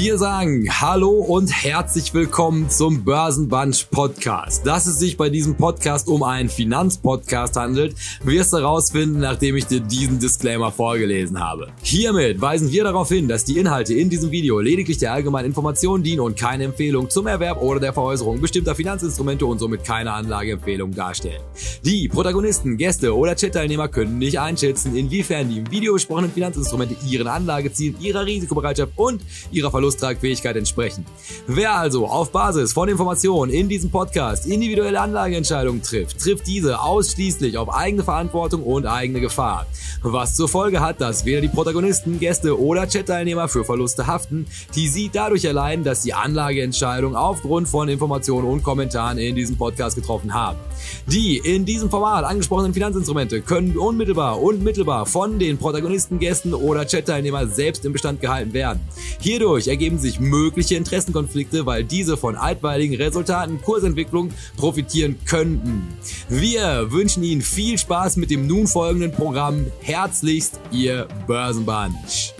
[0.00, 4.64] Wir sagen Hallo und herzlich willkommen zum Börsenbunch Podcast.
[4.64, 9.66] Dass es sich bei diesem Podcast um einen Finanzpodcast handelt, wirst du herausfinden, nachdem ich
[9.66, 11.72] dir diesen Disclaimer vorgelesen habe.
[11.82, 16.04] Hiermit weisen wir darauf hin, dass die Inhalte in diesem Video lediglich der allgemeinen Information
[16.04, 20.94] dienen und keine Empfehlung zum Erwerb oder der Veräußerung bestimmter Finanzinstrumente und somit keine Anlageempfehlung
[20.94, 21.42] darstellen.
[21.84, 27.26] Die Protagonisten, Gäste oder Chat-Teilnehmer können nicht einschätzen, inwiefern die im Video besprochenen Finanzinstrumente ihren
[27.26, 31.06] Anlagezielen, ihrer Risikobereitschaft und ihrer Verlusttragfähigkeit entsprechen.
[31.46, 37.56] Wer also auf Basis von Informationen in diesem Podcast individuelle Anlageentscheidungen trifft, trifft diese ausschließlich
[37.56, 39.66] auf eigene Verantwortung und eigene Gefahr.
[40.02, 44.88] Was zur Folge hat, dass weder die Protagonisten, Gäste oder Chat-Teilnehmer für Verluste haften, die
[44.88, 50.34] sie dadurch erleiden, dass die Anlageentscheidung aufgrund von Informationen und Kommentaren in diesem Podcast getroffen
[50.34, 50.58] haben.
[51.06, 56.86] Die in diesem Format angesprochenen Finanzinstrumente können unmittelbar und mittelbar von den Protagonisten, Gästen oder
[56.86, 58.80] Chat-Teilnehmern selbst im Bestand gehalten werden.
[59.20, 65.86] Hierdurch ergeben sich mögliche Interessenkonflikte, weil diese von altweiligen Resultaten Kursentwicklung profitieren könnten.
[66.28, 69.66] Wir wünschen Ihnen viel Spaß mit dem nun folgenden Programm.
[69.80, 72.34] Herzlichst, Ihr Börsenbunch.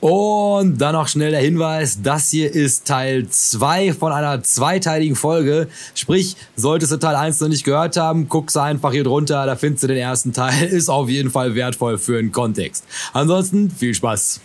[0.00, 5.68] Und dann noch schnell der Hinweis, das hier ist Teil 2 von einer zweiteiligen Folge.
[5.94, 9.84] Sprich, solltest du Teil 1 noch nicht gehört haben, guck's einfach hier drunter, da findest
[9.84, 10.64] du den ersten Teil.
[10.70, 12.84] Ist auf jeden Fall wertvoll für den Kontext.
[13.12, 14.40] Ansonsten viel Spaß.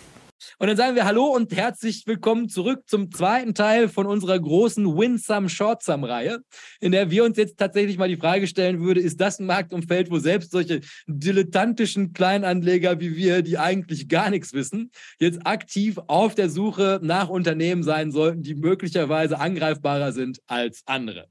[0.58, 4.84] Und dann sagen wir Hallo und herzlich willkommen zurück zum zweiten Teil von unserer großen
[4.96, 6.40] Win-Sum, Short-Sum-Reihe,
[6.80, 10.10] in der wir uns jetzt tatsächlich mal die Frage stellen würde, ist das ein Marktumfeld,
[10.10, 16.34] wo selbst solche dilettantischen Kleinanleger wie wir, die eigentlich gar nichts wissen, jetzt aktiv auf
[16.34, 21.28] der Suche nach Unternehmen sein sollten, die möglicherweise angreifbarer sind als andere.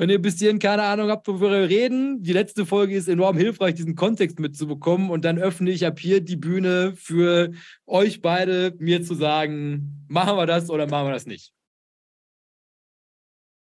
[0.00, 3.36] Wenn ihr bis hierhin keine Ahnung habt, worüber wir reden, die letzte Folge ist enorm
[3.36, 5.10] hilfreich, diesen Kontext mitzubekommen.
[5.10, 7.52] Und dann öffne ich ab hier die Bühne für
[7.84, 11.52] euch beide, mir zu sagen, machen wir das oder machen wir das nicht.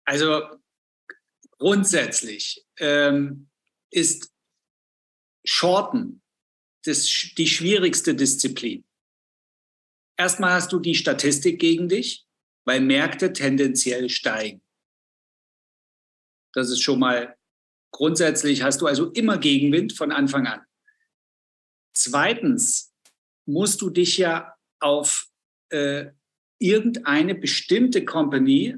[0.03, 0.41] Also
[1.59, 3.47] grundsätzlich ähm,
[3.91, 4.33] ist
[5.43, 6.23] Shorten
[6.85, 7.05] das,
[7.37, 8.83] die schwierigste Disziplin.
[10.17, 12.25] Erstmal hast du die Statistik gegen dich,
[12.63, 14.64] weil Märkte tendenziell steigen.
[16.55, 17.35] Das ist schon mal
[17.91, 20.61] grundsätzlich, hast du also immer Gegenwind von Anfang an.
[21.93, 22.93] Zweitens
[23.45, 25.27] musst du dich ja auf
[25.69, 26.07] äh,
[26.59, 28.77] irgendeine bestimmte Company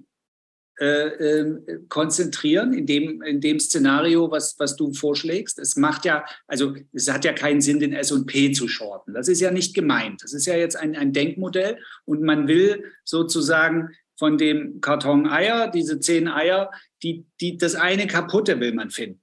[0.79, 5.57] äh, äh, konzentrieren in dem, in dem Szenario, was, was du vorschlägst.
[5.57, 9.15] Es macht ja, also es hat ja keinen Sinn, den S&P zu shorten.
[9.15, 10.21] Das ist ja nicht gemeint.
[10.21, 13.89] Das ist ja jetzt ein, ein Denkmodell und man will sozusagen
[14.19, 16.69] von dem Karton Eier, diese zehn Eier,
[17.03, 19.21] die, die, das eine kaputte will man finden.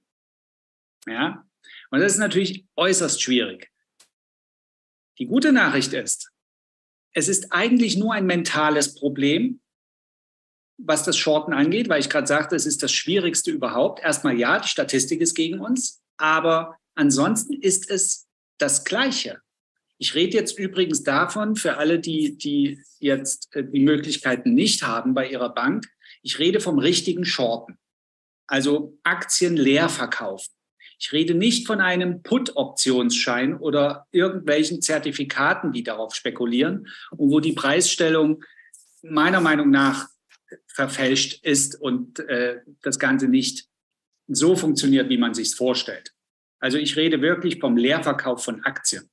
[1.07, 1.45] Ja?
[1.89, 3.71] Und das ist natürlich äußerst schwierig.
[5.17, 6.31] Die gute Nachricht ist,
[7.13, 9.61] es ist eigentlich nur ein mentales Problem,
[10.77, 14.01] was das Shorten angeht, weil ich gerade sagte, es ist das Schwierigste überhaupt.
[14.01, 19.39] Erstmal ja, die Statistik ist gegen uns, aber ansonsten ist es das Gleiche.
[19.97, 25.13] Ich rede jetzt übrigens davon, für alle, die, die jetzt äh, die Möglichkeiten nicht haben
[25.13, 25.87] bei ihrer Bank,
[26.25, 27.77] ich rede vom richtigen Shorten,
[28.47, 30.51] also Aktien leer verkaufen.
[30.97, 37.53] Ich rede nicht von einem Put-Optionsschein oder irgendwelchen Zertifikaten, die darauf spekulieren und wo die
[37.53, 38.43] Preisstellung
[39.03, 40.07] meiner Meinung nach
[40.65, 43.67] verfälscht ist und äh, das Ganze nicht
[44.27, 46.11] so funktioniert, wie man sich vorstellt.
[46.59, 49.11] Also ich rede wirklich vom Leerverkauf von Aktien.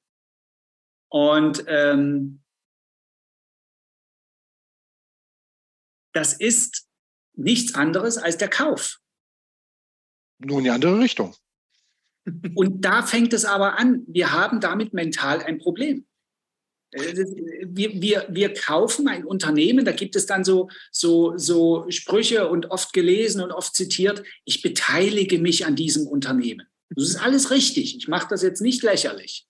[1.11, 2.43] Und ähm,
[6.15, 6.89] das ist
[7.35, 8.99] nichts anderes als der Kauf.
[10.39, 11.35] Nur in die andere Richtung.
[12.55, 14.05] Und da fängt es aber an.
[14.07, 16.07] Wir haben damit mental ein Problem.
[16.93, 17.25] Äh,
[17.65, 22.71] wir, wir, wir kaufen ein Unternehmen, da gibt es dann so, so, so Sprüche und
[22.71, 26.67] oft gelesen und oft zitiert, ich beteilige mich an diesem Unternehmen.
[26.91, 27.97] Das ist alles richtig.
[27.97, 29.47] Ich mache das jetzt nicht lächerlich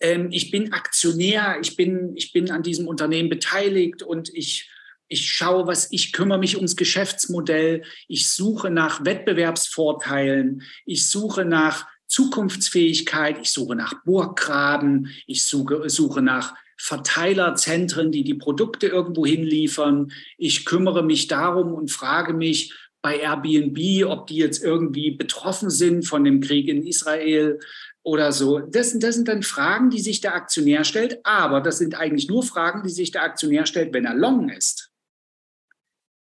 [0.00, 4.70] ähm, ich bin Aktionär, ich bin, ich bin an diesem Unternehmen beteiligt und ich,
[5.08, 11.86] ich schaue, was ich kümmere mich ums Geschäftsmodell, ich suche nach Wettbewerbsvorteilen, ich suche nach
[12.06, 20.12] Zukunftsfähigkeit, ich suche nach Burggraben, ich suche, suche nach Verteilerzentren, die die Produkte irgendwo hinliefern.
[20.36, 22.72] Ich kümmere mich darum und frage mich
[23.02, 27.58] bei Airbnb, ob die jetzt irgendwie betroffen sind von dem Krieg in Israel
[28.02, 28.60] oder so.
[28.60, 32.42] Das, das sind dann Fragen, die sich der Aktionär stellt, aber das sind eigentlich nur
[32.42, 34.90] Fragen, die sich der Aktionär stellt, wenn er long ist.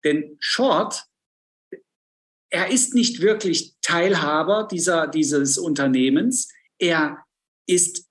[0.03, 1.05] Denn Short,
[2.49, 7.23] er ist nicht wirklich Teilhaber dieser, dieses Unternehmens, er
[7.67, 8.07] ist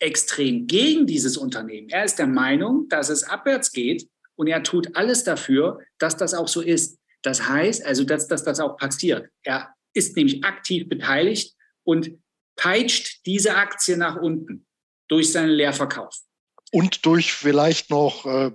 [0.00, 1.88] extrem gegen dieses Unternehmen.
[1.88, 6.34] Er ist der Meinung, dass es abwärts geht und er tut alles dafür, dass das
[6.34, 6.98] auch so ist.
[7.22, 9.28] Das heißt also, dass, dass das auch passiert.
[9.42, 12.12] Er ist nämlich aktiv beteiligt und
[12.56, 14.66] peitscht diese Aktie nach unten
[15.08, 16.14] durch seinen Leerverkauf.
[16.70, 18.52] Und durch vielleicht noch äh,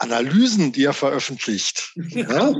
[0.00, 1.92] Analysen, die er veröffentlicht.
[2.08, 2.54] Ja?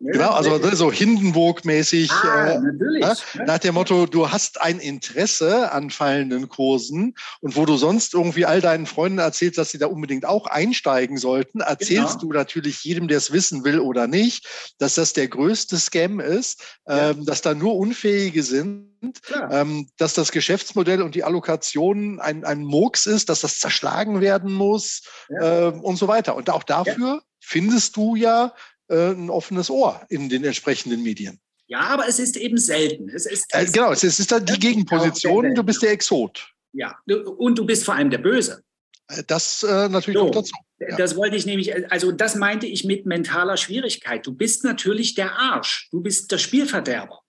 [0.00, 2.10] Genau, also ne, so Hindenburg-mäßig.
[2.10, 3.14] Ah, äh, ja,
[3.44, 8.46] nach dem Motto, du hast ein Interesse an fallenden Kursen und wo du sonst irgendwie
[8.46, 12.32] all deinen Freunden erzählst, dass sie da unbedingt auch einsteigen sollten, erzählst genau.
[12.32, 14.46] du natürlich jedem, der es wissen will oder nicht,
[14.78, 17.10] dass das der größte Scam ist, ja.
[17.10, 18.86] ähm, dass da nur Unfähige sind
[19.50, 24.52] ähm, dass das Geschäftsmodell und die Allokation ein, ein Murks ist, dass das zerschlagen werden
[24.52, 25.68] muss ja.
[25.68, 26.34] ähm, und so weiter.
[26.36, 27.22] Und auch dafür ja.
[27.40, 28.54] findest du ja
[28.88, 31.40] äh, ein offenes Ohr in den entsprechenden Medien.
[31.68, 33.08] Ja, aber es ist eben selten.
[33.08, 36.48] Es ist, äh, genau, es ist, es ist dann die Gegenposition, du bist der Exot.
[36.72, 36.96] Ja,
[37.38, 38.62] und du bist vor allem der Böse.
[39.08, 40.54] Äh, das äh, natürlich so, dazu.
[40.78, 40.96] Ja.
[40.96, 44.26] Das wollte ich nämlich, also das meinte ich mit mentaler Schwierigkeit.
[44.26, 45.88] Du bist natürlich der Arsch.
[45.90, 47.20] Du bist der Spielverderber.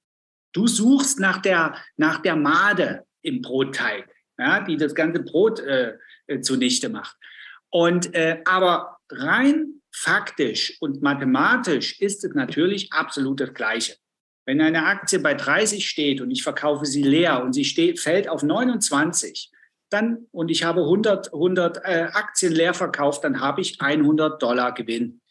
[0.53, 5.93] Du suchst nach der, nach der Made im Brotteig, ja, die das ganze Brot äh,
[6.27, 7.15] äh, zunichte macht.
[7.69, 13.95] Und, äh, aber rein faktisch und mathematisch ist es natürlich absolut das Gleiche.
[14.45, 18.29] Wenn eine Aktie bei 30 steht und ich verkaufe sie leer und sie steht, fällt
[18.29, 19.51] auf 29,
[19.89, 24.73] dann, und ich habe 100, 100 äh, Aktien leer verkauft, dann habe ich 100 Dollar
[24.73, 25.21] Gewinn.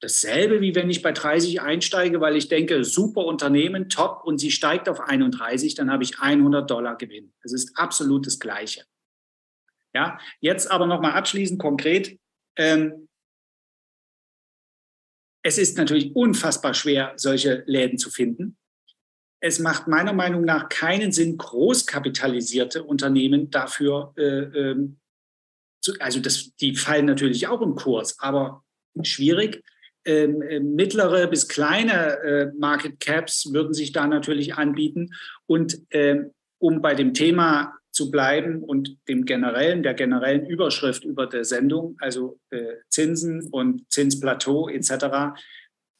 [0.00, 4.50] Dasselbe wie wenn ich bei 30 einsteige, weil ich denke, super Unternehmen, top, und sie
[4.50, 7.32] steigt auf 31, dann habe ich 100 Dollar Gewinn.
[7.42, 8.84] Das ist absolut das Gleiche.
[9.94, 12.18] Ja, jetzt aber nochmal abschließend konkret.
[12.56, 13.08] Ähm,
[15.44, 18.56] es ist natürlich unfassbar schwer, solche Läden zu finden.
[19.40, 25.00] Es macht meiner Meinung nach keinen Sinn, großkapitalisierte Unternehmen dafür, äh, ähm,
[25.82, 28.64] zu, also das, die fallen natürlich auch im Kurs, aber
[29.02, 29.64] schwierig.
[30.04, 35.14] Ähm, äh, mittlere bis kleine äh, Market Caps würden sich da natürlich anbieten.
[35.46, 41.26] Und ähm, um bei dem Thema zu bleiben und dem generellen, der generellen Überschrift über
[41.26, 45.38] der Sendung, also äh, Zinsen und Zinsplateau etc.,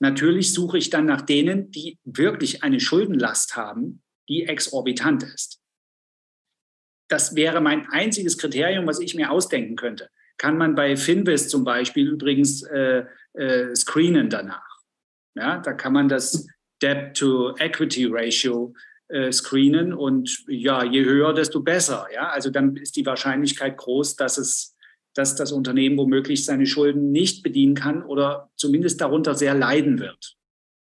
[0.01, 5.61] natürlich suche ich dann nach denen, die wirklich eine Schuldenlast haben, die exorbitant ist.
[7.09, 10.09] Das wäre mein einziges Kriterium, was ich mir ausdenken könnte.
[10.39, 13.05] Kann man bei Finvest zum Beispiel übrigens äh,
[13.35, 14.79] äh, screenen danach.
[15.35, 16.47] Ja, da kann man das
[16.83, 18.92] Debt-to-Equity-Ratio äh,
[19.33, 22.07] screenen und ja, je höher, desto besser.
[22.15, 24.75] Ja, also dann ist die Wahrscheinlichkeit groß, dass es,
[25.15, 30.37] dass das Unternehmen womöglich seine Schulden nicht bedienen kann oder zumindest darunter sehr leiden wird.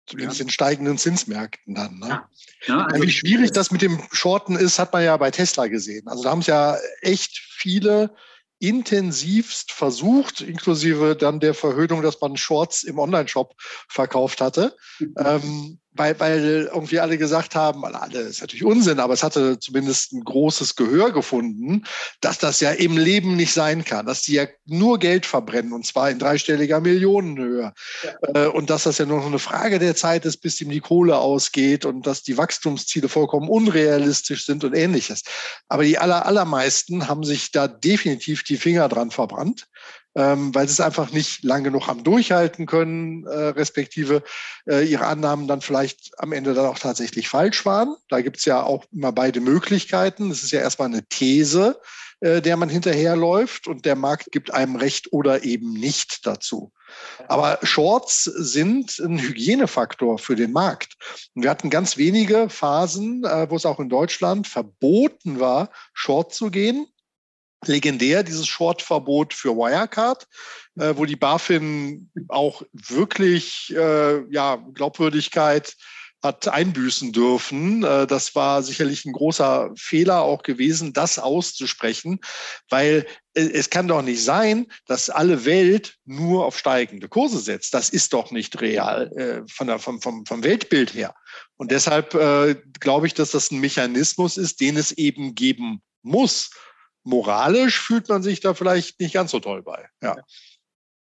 [0.05, 0.45] Zumindest ja.
[0.45, 1.99] in steigenden Zinsmärkten dann.
[1.99, 2.07] Ne?
[2.09, 2.29] Ja.
[2.67, 6.07] Ja, also Wie schwierig das mit dem Shorten ist, hat man ja bei Tesla gesehen.
[6.07, 8.11] Also da haben es ja echt viele
[8.59, 13.55] intensivst versucht, inklusive dann der Verhöhnung, dass man Shorts im Online-Shop
[13.87, 14.75] verkauft hatte.
[14.99, 15.15] Mhm.
[15.17, 20.13] Ähm, weil, weil irgendwie alle gesagt haben, alle ist natürlich Unsinn, aber es hatte zumindest
[20.13, 21.83] ein großes Gehör gefunden,
[22.21, 25.85] dass das ja im Leben nicht sein kann, dass die ja nur Geld verbrennen und
[25.85, 27.73] zwar in dreistelliger Millionenhöhe
[28.03, 28.11] ja.
[28.33, 30.79] Äh, und dass das ja nur noch eine Frage der Zeit ist, bis ihm die
[30.79, 35.23] Kohle ausgeht und dass die Wachstumsziele vollkommen unrealistisch sind und ähnliches.
[35.67, 39.67] Aber die aller, allermeisten haben sich da definitiv die Finger dran verbrannt
[40.19, 44.21] ähm, weil sie es einfach nicht lang genug haben durchhalten können, äh, respektive
[44.69, 47.95] äh, ihre Annahmen dann vielleicht am Ende dann auch tatsächlich falsch waren.
[48.09, 50.29] Da gibt es ja auch immer beide Möglichkeiten.
[50.29, 51.79] Es ist ja erstmal eine These,
[52.19, 56.73] äh, der man hinterherläuft und der Markt gibt einem Recht oder eben nicht dazu.
[57.29, 60.95] Aber Shorts sind ein Hygienefaktor für den Markt.
[61.33, 66.33] Und wir hatten ganz wenige Phasen, äh, wo es auch in Deutschland verboten war, Short
[66.33, 66.87] zu gehen
[67.65, 70.27] legendär, dieses Short-Verbot für Wirecard,
[70.79, 75.75] äh, wo die BaFin auch wirklich äh, ja, Glaubwürdigkeit
[76.21, 77.83] hat einbüßen dürfen.
[77.83, 82.19] Äh, das war sicherlich ein großer Fehler auch gewesen, das auszusprechen,
[82.69, 87.73] weil äh, es kann doch nicht sein, dass alle Welt nur auf steigende Kurse setzt.
[87.73, 91.13] Das ist doch nicht real äh, von der, vom, vom, vom Weltbild her.
[91.57, 96.49] Und deshalb äh, glaube ich, dass das ein Mechanismus ist, den es eben geben muss
[97.09, 99.89] moralisch fühlt man sich da vielleicht nicht ganz so toll bei.
[100.01, 100.15] Ja.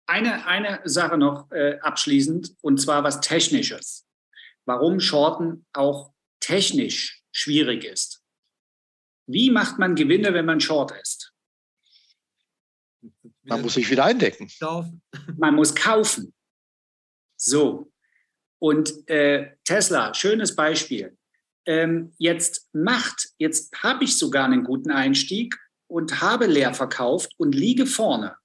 [0.06, 4.06] Eine, eine Sache noch äh, abschließend, und zwar was Technisches.
[4.64, 8.22] Warum Shorten auch technisch schwierig ist.
[9.26, 11.32] Wie macht man Gewinne, wenn man Short ist?
[13.42, 14.50] Man muss sich wieder eindecken.
[15.36, 16.34] Man muss kaufen.
[17.36, 17.92] So.
[18.58, 21.16] Und äh, Tesla, schönes Beispiel.
[21.66, 25.56] Ähm, jetzt macht, jetzt habe ich sogar einen guten Einstieg
[25.90, 28.36] und habe leer verkauft und liege vorne.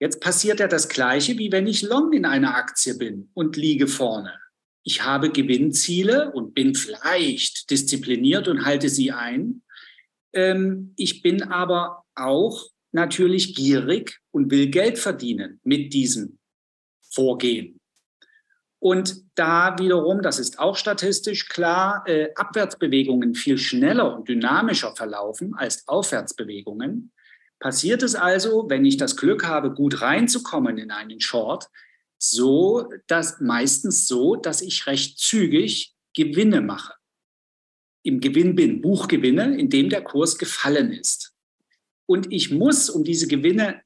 [0.00, 3.86] Jetzt passiert ja das Gleiche, wie wenn ich long in einer Aktie bin und liege
[3.86, 4.38] vorne.
[4.82, 9.62] Ich habe Gewinnziele und bin vielleicht diszipliniert und halte sie ein.
[10.32, 16.38] Ähm, ich bin aber auch natürlich gierig und will Geld verdienen mit diesem
[17.12, 17.80] Vorgehen.
[18.84, 25.54] Und da wiederum, das ist auch statistisch klar, äh, Abwärtsbewegungen viel schneller und dynamischer verlaufen
[25.54, 27.10] als Aufwärtsbewegungen,
[27.58, 31.70] passiert es also, wenn ich das Glück habe, gut reinzukommen in einen Short,
[32.18, 36.92] so, dass meistens so, dass ich recht zügig Gewinne mache.
[38.02, 41.32] Im Gewinn bin, Buchgewinne, in dem der Kurs gefallen ist.
[42.04, 43.80] Und ich muss, um diese Gewinne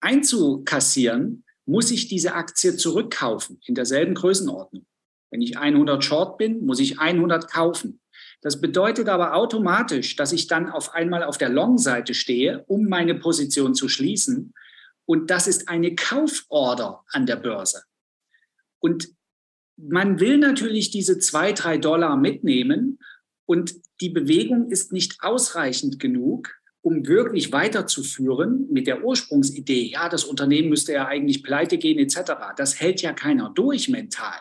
[0.00, 4.86] einzukassieren, muss ich diese Aktie zurückkaufen in derselben Größenordnung.
[5.30, 8.00] Wenn ich 100 Short bin, muss ich 100 kaufen.
[8.40, 13.14] Das bedeutet aber automatisch, dass ich dann auf einmal auf der Long-Seite stehe, um meine
[13.14, 14.54] Position zu schließen.
[15.04, 17.82] Und das ist eine Kauforder an der Börse.
[18.78, 19.10] Und
[19.76, 22.98] man will natürlich diese zwei, drei Dollar mitnehmen
[23.44, 30.24] und die Bewegung ist nicht ausreichend genug, um wirklich weiterzuführen mit der Ursprungsidee, ja, das
[30.24, 32.32] Unternehmen müsste ja eigentlich pleite gehen etc.
[32.56, 34.38] Das hält ja keiner durch mental.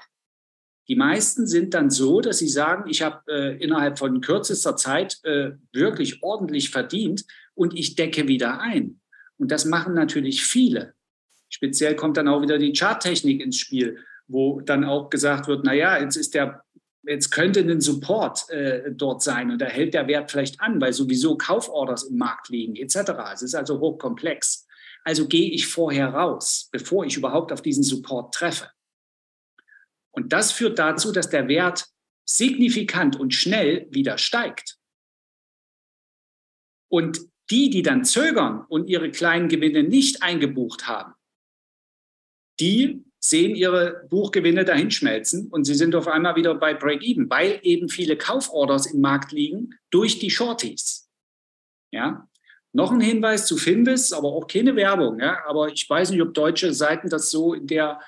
[0.88, 5.20] Die meisten sind dann so, dass sie sagen, ich habe äh, innerhalb von kürzester Zeit
[5.24, 7.26] äh, wirklich ordentlich verdient
[7.56, 9.02] und ich decke wieder ein.
[9.38, 10.94] Und das machen natürlich viele.
[11.50, 15.74] Speziell kommt dann auch wieder die Charttechnik ins Spiel, wo dann auch gesagt wird, na
[15.74, 16.64] ja, jetzt ist der
[17.08, 20.94] jetzt könnte ein Support äh, dort sein und da hält der Wert vielleicht an, weil
[20.94, 23.12] sowieso Kauforders im Markt liegen etc.
[23.34, 24.68] Es ist also hochkomplex.
[25.04, 28.70] Also gehe ich vorher raus, bevor ich überhaupt auf diesen Support treffe.
[30.12, 31.88] Und das führt dazu, dass der Wert
[32.26, 34.78] signifikant und schnell wieder steigt.
[36.90, 41.14] Und die, die dann zögern und ihre kleinen Gewinne nicht eingebucht haben,
[42.60, 47.90] die sehen ihre Buchgewinne dahinschmelzen und sie sind auf einmal wieder bei Break-Even, weil eben
[47.90, 51.10] viele Kauforders im Markt liegen durch die Shorties.
[51.92, 52.28] Ja.
[52.74, 55.20] Noch ein Hinweis zu Finvis, aber auch keine Werbung.
[55.20, 55.40] Ja.
[55.48, 58.00] Aber ich weiß nicht, ob deutsche Seiten das so in der,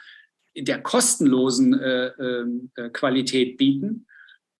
[0.53, 4.05] in der kostenlosen äh, ähm, äh, Qualität bieten.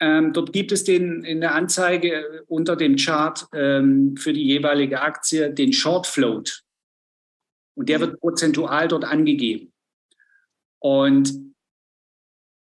[0.02, 5.02] Ähm, dort gibt es den in der Anzeige unter dem Chart ähm, für die jeweilige
[5.02, 6.64] Aktie den Short Float.
[7.76, 9.69] Und der wird prozentual dort angegeben.
[10.80, 11.54] Und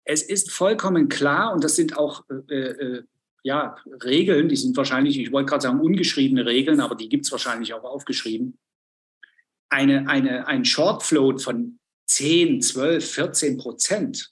[0.04, 3.04] es ist vollkommen klar, und das sind auch äh, äh,
[3.44, 7.32] ja, Regeln, die sind wahrscheinlich, ich wollte gerade sagen, ungeschriebene Regeln, aber die gibt es
[7.32, 8.58] wahrscheinlich auch aufgeschrieben.
[9.70, 14.32] Eine, eine, ein Short Float von 10, 12, 14 Prozent,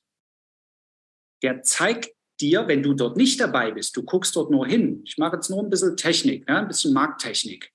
[1.44, 5.18] der zeigt dir, wenn du dort nicht dabei bist, du guckst dort nur hin, ich
[5.18, 7.72] mache jetzt nur ein bisschen Technik, ne, ein bisschen Markttechnik,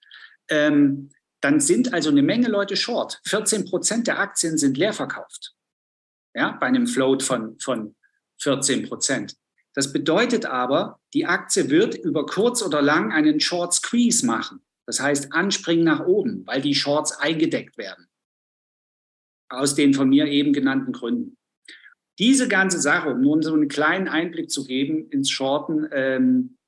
[0.48, 1.10] ähm,
[1.42, 3.20] dann sind also eine Menge Leute short.
[3.26, 5.54] 14 Prozent der Aktien sind leer verkauft
[6.34, 7.94] ja, bei einem Float von, von
[8.40, 9.36] 14 Prozent.
[9.74, 14.60] Das bedeutet aber, die Aktie wird über kurz oder lang einen Short Squeeze machen.
[14.86, 18.08] Das heißt, anspringen nach oben, weil die Shorts eingedeckt werden.
[19.48, 21.36] Aus den von mir eben genannten Gründen.
[22.18, 26.58] Diese ganze Sache, um nur so einen kleinen Einblick zu geben ins Shorten, ähm,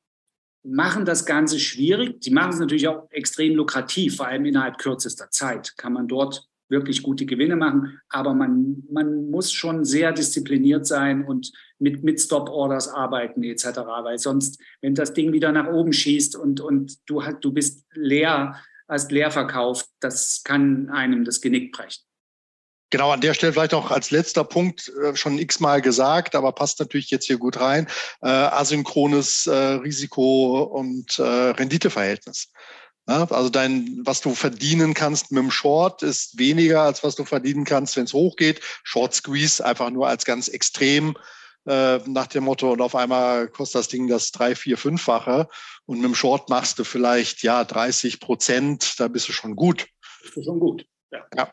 [0.64, 2.22] machen das Ganze schwierig.
[2.22, 6.48] Sie machen es natürlich auch extrem lukrativ, vor allem innerhalb kürzester Zeit kann man dort
[6.72, 8.00] wirklich gute Gewinne machen.
[8.08, 13.66] Aber man, man muss schon sehr diszipliniert sein und mit, mit Stop-Orders arbeiten etc.
[14.02, 18.56] Weil sonst, wenn das Ding wieder nach oben schießt und, und du, du bist leer,
[18.88, 22.02] hast leer verkauft, das kann einem das Genick brechen.
[22.92, 26.78] Genau, an der Stelle vielleicht auch als letzter Punkt äh, schon x-mal gesagt, aber passt
[26.78, 27.86] natürlich jetzt hier gut rein.
[28.20, 32.52] Äh, asynchrones äh, Risiko- und äh, Renditeverhältnis.
[33.08, 37.24] Ja, also dein, was du verdienen kannst mit dem Short, ist weniger, als was du
[37.24, 38.60] verdienen kannst, wenn es hochgeht.
[38.84, 41.16] Short Squeeze einfach nur als ganz extrem
[41.66, 45.48] äh, nach dem Motto, und auf einmal kostet das Ding das drei, vier, fünffache.
[45.84, 49.86] Und mit dem Short machst du vielleicht ja 30 Prozent, da bist du schon gut.
[50.22, 50.86] Bist du schon gut.
[51.10, 51.26] Ja.
[51.36, 51.52] ja.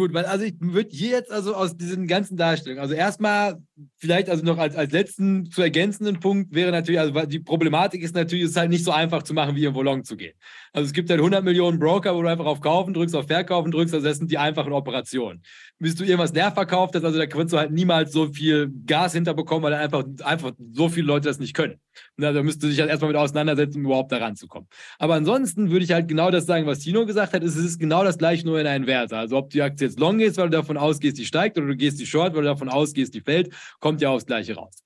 [0.00, 3.58] Gut, weil also ich würde hier jetzt also aus diesen ganzen Darstellungen, also erstmal
[3.98, 8.14] vielleicht also noch als, als letzten zu ergänzenden Punkt wäre natürlich, also die Problematik ist
[8.14, 10.32] natürlich, es ist halt nicht so einfach zu machen, wie im Volong zu gehen.
[10.72, 13.72] Also es gibt halt 100 Millionen Broker, wo du einfach auf Kaufen drückst, auf Verkaufen
[13.72, 15.42] drückst, also das sind die einfachen Operationen.
[15.78, 19.12] Bis du irgendwas leer verkauft hast, also da kannst du halt niemals so viel Gas
[19.12, 21.78] hinterbekommen, weil einfach, einfach so viele Leute das nicht können.
[22.16, 24.68] Und da müsst du dich halt erstmal mit auseinandersetzen, um überhaupt da ranzukommen.
[24.98, 28.04] Aber ansonsten würde ich halt genau das sagen, was Tino gesagt hat, es ist genau
[28.04, 29.12] das gleiche, nur in einen Wert.
[29.12, 31.76] Also ob die Aktie jetzt long gehst, weil du davon ausgehst, die steigt, oder du
[31.76, 34.82] gehst die short, weil du davon ausgehst, die fällt, kommt ja aufs Gleiche raus.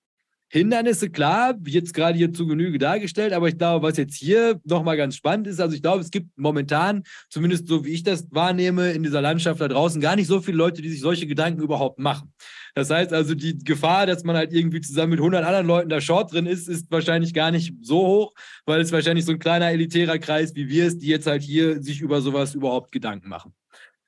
[0.55, 4.97] Hindernisse, klar, jetzt gerade hier zu Genüge dargestellt, aber ich glaube, was jetzt hier nochmal
[4.97, 8.93] ganz spannend ist, also ich glaube, es gibt momentan, zumindest so wie ich das wahrnehme,
[8.93, 11.99] in dieser Landschaft da draußen gar nicht so viele Leute, die sich solche Gedanken überhaupt
[11.99, 12.33] machen.
[12.77, 16.01] Das heißt also, die Gefahr, dass man halt irgendwie zusammen mit 100 anderen Leuten da
[16.01, 18.35] Short drin ist, ist wahrscheinlich gar nicht so hoch,
[18.65, 21.83] weil es wahrscheinlich so ein kleiner elitärer Kreis wie wir ist, die jetzt halt hier
[21.83, 23.55] sich über sowas überhaupt Gedanken machen.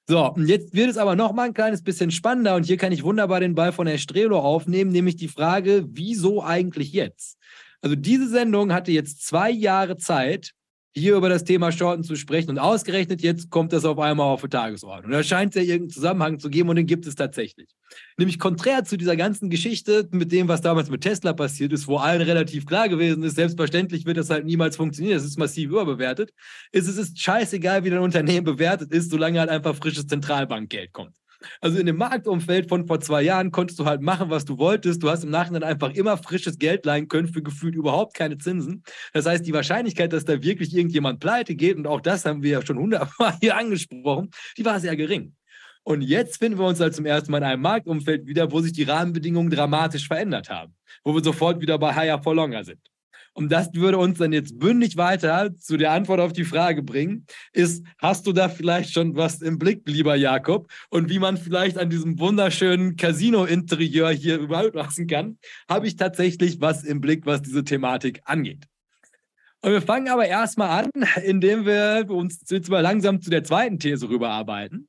[0.08, 2.92] So, und jetzt wird es aber noch mal ein kleines bisschen spannender und hier kann
[2.92, 7.38] ich wunderbar den Ball von Herr Strelo aufnehmen, nämlich die Frage, wieso eigentlich jetzt?
[7.80, 10.52] Also diese Sendung hatte jetzt zwei Jahre Zeit,
[10.96, 12.50] hier über das Thema Shorten zu sprechen.
[12.50, 15.12] Und ausgerechnet jetzt kommt das auf einmal auf die Tagesordnung.
[15.12, 17.68] Da scheint es ja irgendeinen Zusammenhang zu geben und den gibt es tatsächlich.
[18.16, 21.98] Nämlich konträr zu dieser ganzen Geschichte mit dem, was damals mit Tesla passiert ist, wo
[21.98, 26.32] allen relativ klar gewesen ist, selbstverständlich wird das halt niemals funktionieren, das ist massiv überbewertet,
[26.72, 31.14] ist es ist scheißegal, wie dein Unternehmen bewertet ist, solange halt einfach frisches Zentralbankgeld kommt.
[31.60, 35.02] Also in dem Marktumfeld von vor zwei Jahren konntest du halt machen, was du wolltest.
[35.02, 38.82] Du hast im Nachhinein einfach immer frisches Geld leihen können für gefühlt überhaupt keine Zinsen.
[39.12, 42.50] Das heißt, die Wahrscheinlichkeit, dass da wirklich irgendjemand pleite geht, und auch das haben wir
[42.50, 45.34] ja schon hundertmal hier angesprochen, die war sehr gering.
[45.82, 48.72] Und jetzt finden wir uns halt zum ersten Mal in einem Marktumfeld wieder, wo sich
[48.72, 50.74] die Rahmenbedingungen dramatisch verändert haben,
[51.04, 52.80] wo wir sofort wieder bei Higher for Longer sind.
[53.36, 57.26] Und das würde uns dann jetzt bündig weiter zu der Antwort auf die Frage bringen,
[57.52, 60.72] ist, hast du da vielleicht schon was im Blick, lieber Jakob?
[60.88, 65.36] Und wie man vielleicht an diesem wunderschönen Casino-Interieur hier überlassen kann,
[65.68, 68.64] habe ich tatsächlich was im Blick, was diese Thematik angeht.
[69.60, 70.90] Und wir fangen aber erstmal an,
[71.22, 74.88] indem wir uns jetzt mal langsam zu der zweiten These rüberarbeiten.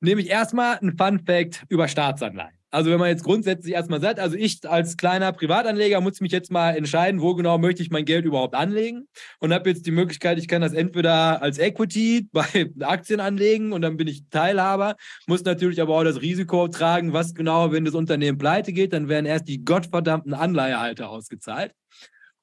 [0.00, 2.59] Nämlich erstmal ein Fun Fact über Staatsanleihen.
[2.72, 6.52] Also wenn man jetzt grundsätzlich erstmal sagt, also ich als kleiner Privatanleger muss mich jetzt
[6.52, 9.08] mal entscheiden, wo genau möchte ich mein Geld überhaupt anlegen
[9.40, 13.82] und habe jetzt die Möglichkeit, ich kann das entweder als Equity bei Aktien anlegen und
[13.82, 14.96] dann bin ich Teilhaber,
[15.26, 19.08] muss natürlich aber auch das Risiko tragen, was genau, wenn das Unternehmen pleite geht, dann
[19.08, 21.74] werden erst die gottverdammten Anleihehalter ausgezahlt.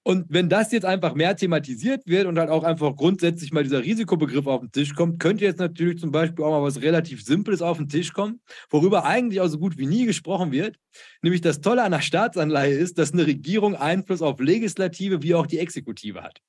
[0.07, 3.83] Und wenn das jetzt einfach mehr thematisiert wird und halt auch einfach grundsätzlich mal dieser
[3.83, 7.61] Risikobegriff auf den Tisch kommt, könnte jetzt natürlich zum Beispiel auch mal was relativ Simples
[7.61, 10.77] auf den Tisch kommen, worüber eigentlich auch so gut wie nie gesprochen wird.
[11.21, 15.45] Nämlich das Tolle an einer Staatsanleihe ist, dass eine Regierung Einfluss auf Legislative wie auch
[15.45, 16.39] die Exekutive hat.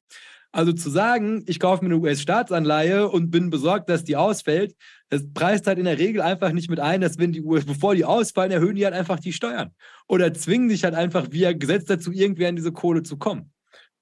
[0.52, 4.76] Also zu sagen, ich kaufe mir eine US-Staatsanleihe und bin besorgt, dass die ausfällt,
[5.10, 7.94] das preist halt in der Regel einfach nicht mit ein, dass wenn die US, bevor
[7.94, 9.74] die ausfallen, erhöhen die halt einfach die Steuern.
[10.06, 13.52] Oder zwingen sich halt einfach via Gesetz dazu, irgendwer an diese Kohle zu kommen.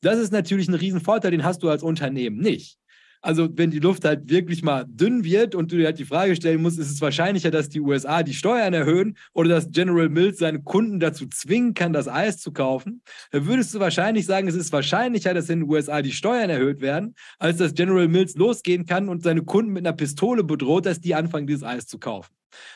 [0.01, 2.79] Das ist natürlich ein Riesenvorteil, den hast du als Unternehmen nicht.
[3.27, 6.37] Also wenn die Luft halt wirklich mal dünn wird und du dir halt die Frage
[6.37, 10.39] stellen musst, ist es wahrscheinlicher, dass die USA die Steuern erhöhen oder dass General Mills
[10.39, 14.55] seine Kunden dazu zwingen kann, das Eis zu kaufen, dann würdest du wahrscheinlich sagen, es
[14.55, 18.87] ist wahrscheinlicher, dass in den USA die Steuern erhöht werden, als dass General Mills losgehen
[18.87, 22.33] kann und seine Kunden mit einer Pistole bedroht, dass die anfangen, dieses Eis zu kaufen.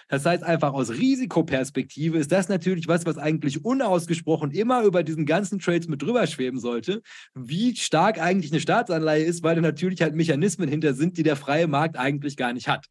[0.08, 5.26] Das heißt einfach aus Risikoperspektive ist das natürlich was, was eigentlich unausgesprochen immer über diesen
[5.26, 7.02] ganzen Trades mit drüber schweben sollte,
[7.34, 11.36] wie stark eigentlich eine Staatsanleihe ist, weil da natürlich halt Mechanismen hinter sind, die der
[11.36, 12.86] freie Markt eigentlich gar nicht hat.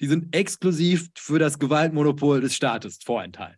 [0.00, 3.57] Die sind exklusiv für das Gewaltmonopol des Staates vorenthalten.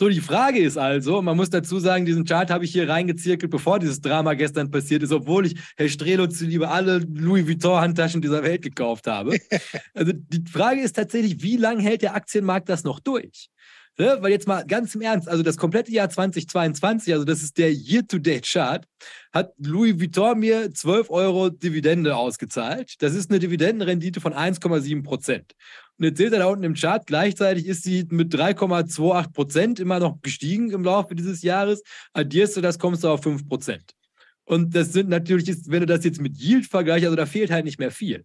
[0.00, 3.50] So, die Frage ist also, man muss dazu sagen, diesen Chart habe ich hier reingezirkelt,
[3.50, 8.42] bevor dieses Drama gestern passiert ist, obwohl ich Herr Strelo zuliebe alle Louis Vuitton-Handtaschen dieser
[8.42, 9.36] Welt gekauft habe.
[9.92, 13.50] Also die Frage ist tatsächlich, wie lange hält der Aktienmarkt das noch durch?
[13.98, 14.16] Ne?
[14.20, 17.72] Weil jetzt mal ganz im Ernst, also das komplette Jahr 2022, also das ist der
[17.72, 18.86] Year-to-Date-Chart,
[19.32, 22.94] hat Louis Vuitton mir 12 Euro Dividende ausgezahlt.
[23.00, 25.52] Das ist eine Dividendenrendite von 1,7 Prozent.
[25.98, 29.98] Und jetzt seht ihr da unten im Chart, gleichzeitig ist sie mit 3,28 Prozent immer
[29.98, 31.82] noch gestiegen im Laufe dieses Jahres.
[32.14, 33.92] Addierst du das, kommst du auf 5 Prozent.
[34.44, 37.66] Und das sind natürlich, wenn du das jetzt mit Yield vergleichst, also da fehlt halt
[37.66, 38.24] nicht mehr viel.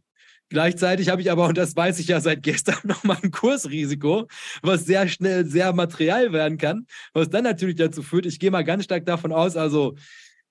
[0.50, 4.28] Gleichzeitig habe ich aber, und das weiß ich ja seit gestern, nochmal ein Kursrisiko,
[4.62, 8.64] was sehr schnell sehr materiell werden kann, was dann natürlich dazu führt, ich gehe mal
[8.64, 9.96] ganz stark davon aus, also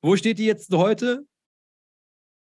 [0.03, 1.25] wo steht die jetzt heute?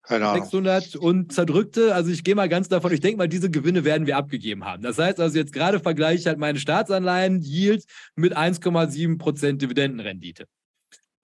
[0.03, 0.43] Keine Ahnung.
[0.43, 1.95] 600 und zerdrückte.
[1.95, 4.83] Also ich gehe mal ganz davon, ich denke mal, diese Gewinne werden wir abgegeben haben.
[4.83, 10.45] Das heißt also jetzt gerade vergleiche ich halt meine Staatsanleihen Yield mit 1,7 Prozent Dividendenrendite.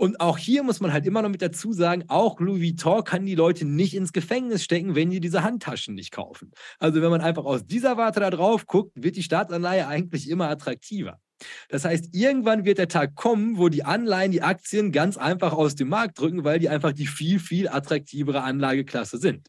[0.01, 3.27] Und auch hier muss man halt immer noch mit dazu sagen, auch Louis Vuitton kann
[3.27, 6.53] die Leute nicht ins Gefängnis stecken, wenn die diese Handtaschen nicht kaufen.
[6.79, 10.49] Also wenn man einfach aus dieser Warte da drauf guckt, wird die Staatsanleihe eigentlich immer
[10.49, 11.21] attraktiver.
[11.69, 15.75] Das heißt, irgendwann wird der Tag kommen, wo die Anleihen, die Aktien ganz einfach aus
[15.75, 19.49] dem Markt drücken, weil die einfach die viel, viel attraktivere Anlageklasse sind.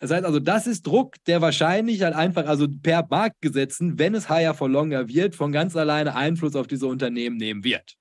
[0.00, 4.28] Das heißt also, das ist Druck, der wahrscheinlich halt einfach, also per Marktgesetzen, wenn es
[4.28, 7.96] higher for longer wird, von ganz alleine Einfluss auf diese Unternehmen nehmen wird.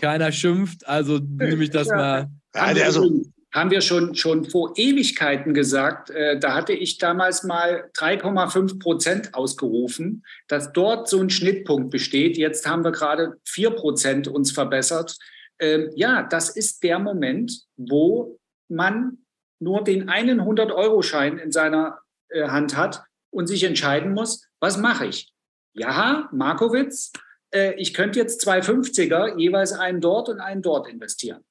[0.00, 1.96] Keiner schimpft, also nehme ich das ja.
[1.96, 2.30] mal.
[2.54, 6.10] Ja, also, haben wir schon, schon vor Ewigkeiten gesagt.
[6.10, 12.38] Äh, da hatte ich damals mal 3,5 Prozent ausgerufen, dass dort so ein Schnittpunkt besteht.
[12.38, 15.18] Jetzt haben wir gerade 4 Prozent uns verbessert.
[15.58, 19.18] Ähm, ja, das ist der Moment, wo man
[19.60, 21.98] nur den einen 100-Euro-Schein in seiner
[22.30, 25.32] äh, Hand hat und sich entscheiden muss, was mache ich?
[25.74, 27.12] Ja, Markowitz,
[27.52, 31.44] äh, ich könnte jetzt zwei 50er, jeweils einen dort und einen dort investieren.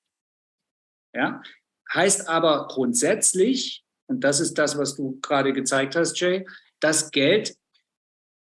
[1.14, 1.42] Ja,
[1.94, 6.46] heißt aber grundsätzlich, und das ist das, was du gerade gezeigt hast, Jay,
[6.80, 7.56] dass Geld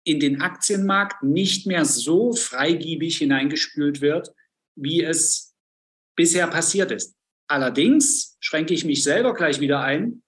[0.06, 4.34] in den Aktienmarkt nicht mehr so freigiebig hineingespült wird,
[4.76, 5.56] wie es
[6.16, 7.16] bisher passiert ist.
[7.48, 10.24] Allerdings schränke ich mich selber gleich wieder ein,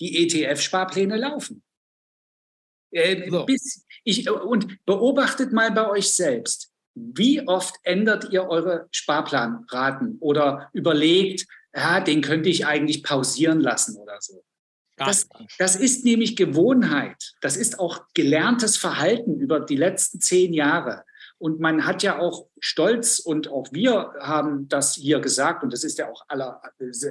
[0.00, 1.62] die ETF-Sparpläne laufen.
[2.90, 3.46] Äh, so.
[3.46, 10.70] bis ich, und beobachtet mal bei euch selbst, wie oft ändert ihr eure Sparplanraten oder
[10.72, 14.44] überlegt, ja, den könnte ich eigentlich pausieren lassen oder so.
[14.96, 15.26] Das,
[15.58, 17.32] das, ist nämlich Gewohnheit.
[17.40, 21.04] Das ist auch gelerntes Verhalten über die letzten zehn Jahre.
[21.38, 25.82] Und man hat ja auch Stolz und auch wir haben das hier gesagt und das
[25.82, 26.62] ist ja auch aller,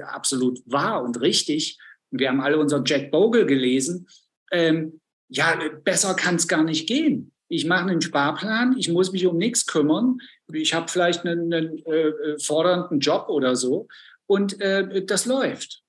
[0.06, 1.78] absolut wahr und richtig.
[2.10, 4.08] wir haben alle unseren Jack Bogle gelesen.
[4.50, 5.01] Ähm,
[5.32, 7.32] ja, besser kann es gar nicht gehen.
[7.48, 10.18] Ich mache einen Sparplan, ich muss mich um nichts kümmern.
[10.52, 13.88] Ich habe vielleicht einen, einen äh, fordernden Job oder so
[14.26, 15.82] und äh, das läuft.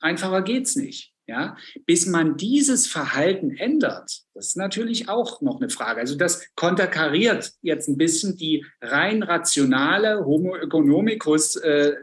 [0.00, 1.12] Einfacher geht's nicht.
[1.26, 6.00] Ja, bis man dieses Verhalten ändert, das ist natürlich auch noch eine Frage.
[6.00, 11.94] Also das konterkariert jetzt ein bisschen die rein rationale Homo economicus äh,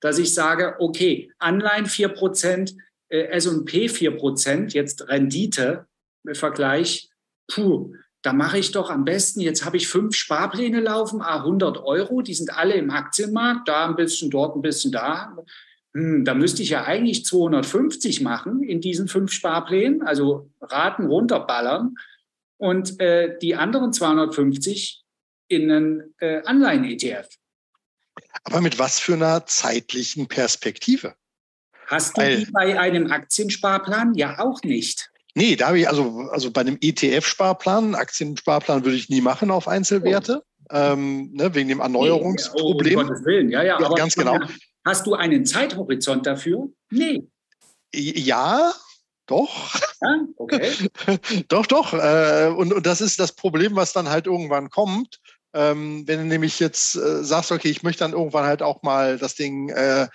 [0.00, 2.74] dass ich sage, okay, Anleihen 4%,
[3.10, 5.86] äh, S&P 4%, jetzt Rendite
[6.32, 7.10] Vergleich,
[7.48, 12.20] puh, da mache ich doch am besten, jetzt habe ich fünf Sparpläne laufen, 100 Euro,
[12.20, 15.36] die sind alle im Aktienmarkt, da ein bisschen, dort ein bisschen, da.
[15.94, 21.94] Hm, da müsste ich ja eigentlich 250 machen in diesen fünf Sparplänen, also Raten runterballern
[22.58, 25.02] und äh, die anderen 250
[25.48, 27.28] in einen äh, Anleihen-ETF.
[28.44, 31.14] Aber mit was für einer zeitlichen Perspektive?
[31.86, 34.14] Hast du Weil, die bei einem Aktiensparplan?
[34.14, 35.10] Ja, auch nicht.
[35.40, 39.68] Nee, da habe ich also, also bei einem ETF-Sparplan, Aktiensparplan würde ich nie machen auf
[39.68, 40.76] Einzelwerte, oh.
[40.76, 42.98] ähm, ne, wegen dem Erneuerungsproblem.
[42.98, 44.38] Nee, oh, um Willen, ja, ja, ja ganz genau.
[44.84, 46.68] Hast du einen Zeithorizont dafür?
[46.90, 47.22] Nee.
[47.94, 48.74] Ja,
[49.24, 49.80] doch.
[50.02, 50.72] Ja, okay.
[51.48, 51.94] doch, doch.
[51.94, 55.20] Äh, und, und das ist das Problem, was dann halt irgendwann kommt.
[55.54, 59.16] Ähm, wenn du nämlich jetzt äh, sagst, okay, ich möchte dann irgendwann halt auch mal
[59.16, 60.06] das Ding äh,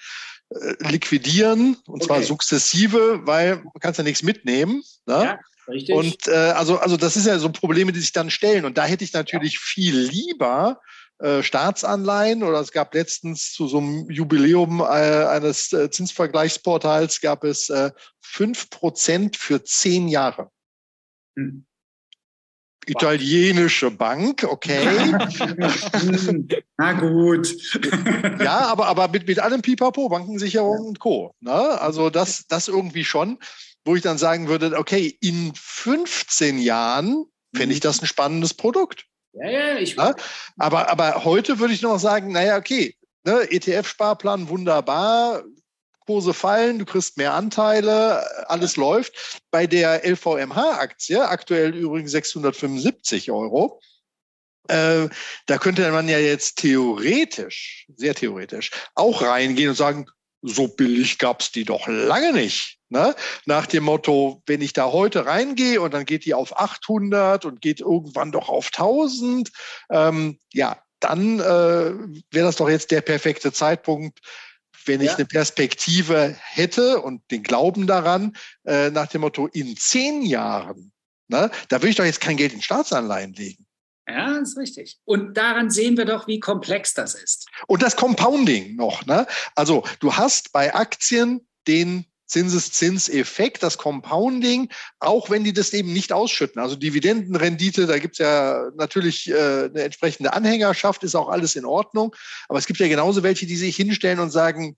[0.80, 2.06] liquidieren und okay.
[2.06, 4.84] zwar sukzessive, weil man kann ja nichts mitnehmen.
[5.06, 5.14] Ne?
[5.14, 5.96] Ja, richtig.
[5.96, 8.66] Und äh, also, also das ist ja so Probleme, die sich dann stellen.
[8.66, 9.60] Und da hätte ich natürlich ja.
[9.62, 10.80] viel lieber
[11.20, 17.44] äh, Staatsanleihen oder es gab letztens zu so einem Jubiläum äh, eines äh, Zinsvergleichsportals gab
[17.44, 20.52] es äh, fünf Prozent für zehn Jahre.
[21.38, 21.66] Hm.
[22.88, 24.86] Italienische Bank, okay.
[26.78, 27.56] Na gut.
[28.40, 30.88] ja, aber, aber mit, mit allem Pipapo, Bankensicherung ja.
[30.88, 31.34] und Co.
[31.40, 31.52] Ne?
[31.52, 33.40] Also das, das irgendwie schon,
[33.86, 37.88] wo ich dann sagen würde, okay, in 15 Jahren fände ich mhm.
[37.88, 39.06] das ein spannendes Produkt.
[39.34, 40.16] Ja, ja, ich ja?
[40.58, 42.96] Aber, aber heute würde ich noch sagen, naja, okay,
[43.26, 45.44] ne, ETF-Sparplan wunderbar,
[46.06, 49.42] Kurse fallen, du kriegst mehr Anteile, alles läuft.
[49.52, 53.80] Bei der LVMH-Aktie, aktuell übrigens 675 Euro,
[54.68, 55.08] äh,
[55.46, 60.06] da könnte man ja jetzt theoretisch, sehr theoretisch, auch reingehen und sagen,
[60.42, 62.78] so billig gab es die doch lange nicht.
[62.90, 63.16] Ne?
[63.46, 67.62] Nach dem Motto, wenn ich da heute reingehe und dann geht die auf 800 und
[67.62, 69.52] geht irgendwann doch auf 1000,
[69.90, 71.94] ähm, ja, dann äh,
[72.32, 74.20] wäre das doch jetzt der perfekte Zeitpunkt,
[74.88, 80.22] wenn ich eine Perspektive hätte und den Glauben daran, äh, nach dem Motto, in zehn
[80.22, 80.92] Jahren,
[81.28, 83.66] ne, da würde ich doch jetzt kein Geld in Staatsanleihen legen.
[84.08, 85.00] Ja, ist richtig.
[85.06, 87.48] Und daran sehen wir doch, wie komplex das ist.
[87.68, 89.06] Und das Compounding noch.
[89.06, 89.26] Ne?
[89.56, 96.12] Also du hast bei Aktien den Zinseszinseffekt, das Compounding, auch wenn die das eben nicht
[96.12, 96.62] ausschütten.
[96.62, 101.66] Also Dividendenrendite, da gibt es ja natürlich äh, eine entsprechende Anhängerschaft, ist auch alles in
[101.66, 102.16] Ordnung.
[102.48, 104.76] Aber es gibt ja genauso welche, die sich hinstellen und sagen,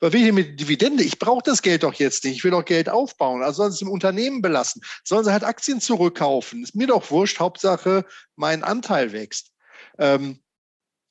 [0.00, 1.02] was will ich mit Dividende?
[1.02, 2.36] Ich brauche das Geld doch jetzt nicht.
[2.36, 3.42] Ich will doch Geld aufbauen.
[3.42, 4.82] Also sollen sie es im Unternehmen belassen.
[5.04, 6.62] Sollen sie halt Aktien zurückkaufen.
[6.62, 7.40] Ist mir doch wurscht.
[7.40, 8.04] Hauptsache,
[8.36, 9.50] mein Anteil wächst.
[9.98, 10.41] Ähm,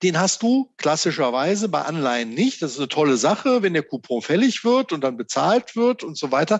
[0.04, 2.62] den hast du klassischerweise bei Anleihen nicht.
[2.62, 6.18] Das ist eine tolle Sache, wenn der Coupon fällig wird und dann bezahlt wird und
[6.18, 6.60] so weiter.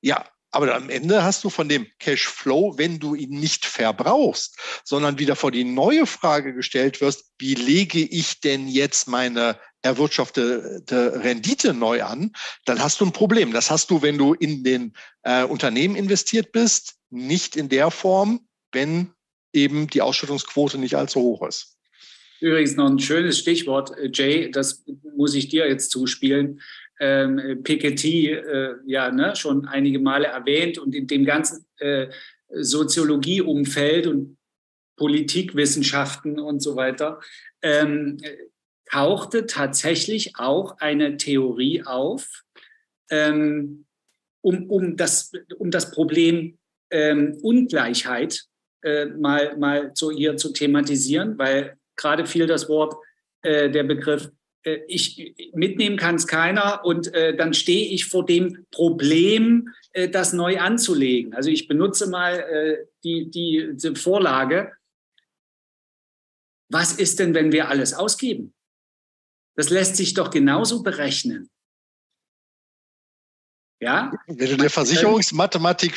[0.00, 5.18] Ja, Aber am Ende hast du von dem Cashflow, wenn du ihn nicht verbrauchst, sondern
[5.18, 11.72] wieder vor die neue Frage gestellt wirst, wie lege ich denn jetzt meine erwirtschaftete Rendite
[11.72, 12.32] neu an,
[12.64, 13.52] dann hast du ein Problem.
[13.52, 18.48] Das hast du, wenn du in den äh, Unternehmen investiert bist, nicht in der Form,
[18.72, 19.12] wenn
[19.52, 21.76] eben die Ausschüttungsquote nicht allzu hoch ist.
[22.40, 24.84] Übrigens noch ein schönes Stichwort, äh, Jay, das
[25.16, 26.60] muss ich dir jetzt zuspielen.
[26.98, 32.08] Ähm, Piketty, äh, ja, ne, schon einige Male erwähnt und in dem ganzen äh,
[32.50, 34.36] Soziologieumfeld und
[34.96, 37.20] Politikwissenschaften und so weiter
[37.62, 38.18] ähm,
[38.90, 42.42] tauchte tatsächlich auch eine Theorie auf,
[43.10, 43.86] ähm,
[44.42, 46.58] um, um, das, um das Problem
[46.90, 48.44] ähm, Ungleichheit
[48.82, 52.94] äh, mal, mal so hier zu thematisieren, weil gerade fiel das Wort,
[53.42, 54.30] äh, der Begriff,
[54.64, 60.08] äh, ich mitnehmen kann es keiner und äh, dann stehe ich vor dem Problem, äh,
[60.08, 61.34] das neu anzulegen.
[61.34, 64.72] Also ich benutze mal äh, die, die, die Vorlage.
[66.68, 68.54] Was ist denn, wenn wir alles ausgeben?
[69.56, 71.50] Das lässt sich doch genauso berechnen.
[73.80, 74.12] Ja?
[74.26, 75.96] Wenn du der Versicherungsmathematik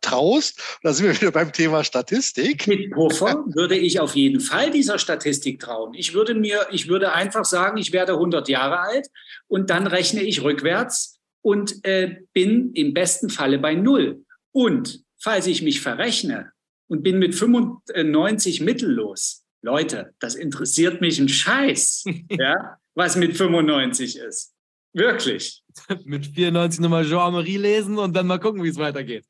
[0.00, 2.66] traust, da sind wir wieder beim Thema Statistik.
[2.68, 5.94] Mit Puffer würde ich auf jeden Fall dieser Statistik trauen.
[5.94, 9.08] Ich würde mir, ich würde einfach sagen, ich werde 100 Jahre alt
[9.48, 14.24] und dann rechne ich rückwärts und äh, bin im besten Falle bei Null.
[14.52, 16.52] Und falls ich mich verrechne
[16.86, 22.04] und bin mit 95 mittellos, Leute, das interessiert mich ein Scheiß.
[22.30, 22.78] ja?
[22.94, 24.53] was mit 95 ist.
[24.94, 25.62] Wirklich.
[26.04, 29.26] mit 94 nochmal Jean-Marie lesen und dann mal gucken, wie es weitergeht.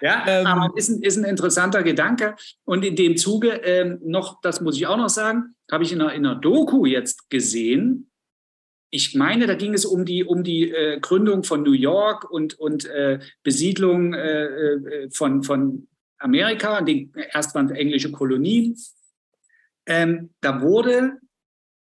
[0.00, 2.36] ja, ähm, aber ist ein, ist ein interessanter Gedanke.
[2.64, 6.00] Und in dem Zuge ähm, noch, das muss ich auch noch sagen, habe ich in
[6.00, 8.10] einer, in einer Doku jetzt gesehen.
[8.90, 12.54] Ich meine, da ging es um die, um die äh, Gründung von New York und,
[12.54, 18.76] und äh, Besiedlung äh, äh von, von Amerika, die erst waren englische Kolonien.
[19.86, 21.18] Ähm, da wurde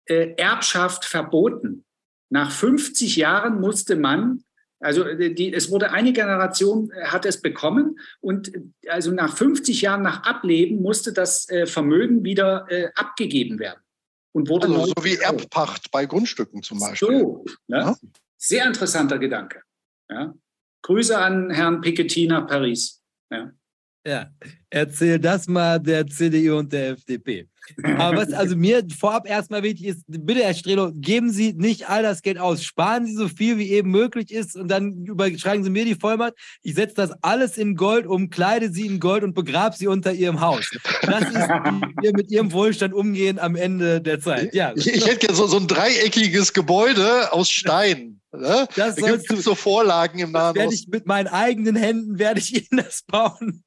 [0.07, 1.85] äh, Erbschaft verboten.
[2.31, 4.45] Nach 50 Jahren musste man,
[4.81, 8.53] also äh, die, es wurde eine Generation äh, hat es bekommen und
[8.89, 13.81] also nach 50 Jahren nach Ableben musste das äh, Vermögen wieder äh, abgegeben werden.
[14.33, 17.09] Und wurde also so wie Erbpacht bei Grundstücken zum Beispiel.
[17.09, 17.79] So, ne?
[17.79, 17.97] ja?
[18.37, 19.63] Sehr interessanter Gedanke.
[20.11, 20.35] Ja?
[20.83, 23.01] Grüße an Herrn Piketty nach Paris.
[23.31, 23.53] Ja.
[24.07, 24.27] Ja,
[24.71, 27.49] erzähl das mal der CDU und der FDP.
[27.97, 32.03] Aber was also mir vorab erstmal wichtig ist, bitte, Herr Strelo, geben Sie nicht all
[32.03, 32.63] das Geld aus.
[32.63, 36.35] Sparen Sie so viel, wie eben möglich ist und dann überschreiben Sie mir die Vollmacht.
[36.63, 40.13] Ich setze das alles in Gold um, kleide Sie in Gold und begrabe Sie unter
[40.13, 40.71] Ihrem Haus.
[41.03, 44.55] Das ist, wie wir mit Ihrem Wohlstand umgehen am Ende der Zeit.
[44.55, 44.73] Ja.
[44.77, 48.21] Ich, ich hätte gerne so, so ein dreieckiges Gebäude aus Stein.
[48.33, 48.67] Ne?
[48.77, 52.83] Das da gibt so Vorlagen im Nahen ich Mit meinen eigenen Händen werde ich Ihnen
[52.85, 53.65] das bauen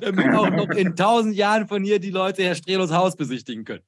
[0.00, 3.82] damit auch noch in tausend Jahren von hier die Leute Herr Strelos Haus besichtigen können.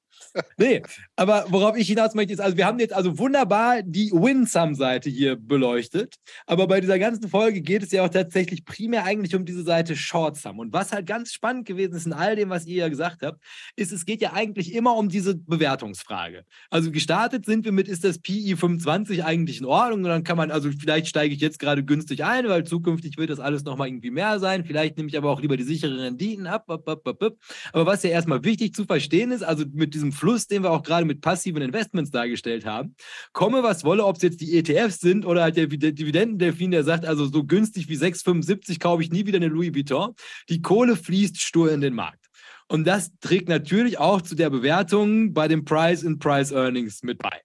[0.56, 0.82] Nee,
[1.16, 5.36] aber worauf ich hinaus möchte, ist, also wir haben jetzt also wunderbar die Winsum-Seite hier
[5.36, 9.62] beleuchtet, aber bei dieser ganzen Folge geht es ja auch tatsächlich primär eigentlich um diese
[9.62, 10.58] Seite Shortsum.
[10.58, 13.42] Und was halt ganz spannend gewesen ist in all dem, was ihr ja gesagt habt,
[13.76, 16.44] ist, es geht ja eigentlich immer um diese Bewertungsfrage.
[16.70, 20.04] Also gestartet sind wir mit, ist das PI 25 eigentlich in Ordnung?
[20.04, 23.30] Und dann kann man, also vielleicht steige ich jetzt gerade günstig ein, weil zukünftig wird
[23.30, 24.64] das alles nochmal irgendwie mehr sein.
[24.64, 26.64] Vielleicht nehme ich aber auch lieber die sicheren Renditen ab.
[26.68, 30.82] Aber was ja erstmal wichtig zu verstehen ist, also mit diesem Fluss, den wir auch
[30.82, 32.94] gerade mit passiven Investments dargestellt haben.
[33.32, 37.06] Komme, was wolle, ob es jetzt die ETFs sind oder halt der Dividendendelfin, der sagt,
[37.06, 40.14] also so günstig wie 6,75 kaufe ich nie wieder eine Louis Vuitton.
[40.48, 42.26] Die Kohle fließt stur in den Markt.
[42.68, 47.18] Und das trägt natürlich auch zu der Bewertung bei dem Price in Price Earnings mit
[47.18, 47.40] bei.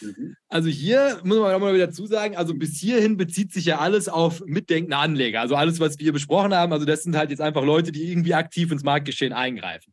[0.00, 0.36] Mhm.
[0.48, 3.78] Also hier muss man auch mal wieder dazu sagen, also bis hierhin bezieht sich ja
[3.78, 5.40] alles auf mitdenkende Anleger.
[5.40, 8.34] Also alles, was wir besprochen haben, also das sind halt jetzt einfach Leute, die irgendwie
[8.34, 9.92] aktiv ins Marktgeschehen eingreifen.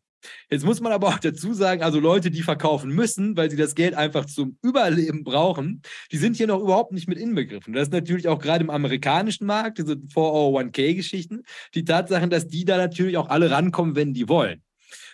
[0.49, 3.75] Jetzt muss man aber auch dazu sagen, also Leute, die verkaufen müssen, weil sie das
[3.75, 7.73] Geld einfach zum Überleben brauchen, die sind hier noch überhaupt nicht mit inbegriffen.
[7.73, 12.77] Das ist natürlich auch gerade im amerikanischen Markt, diese 401k-Geschichten, die Tatsache, dass die da
[12.77, 14.61] natürlich auch alle rankommen, wenn die wollen.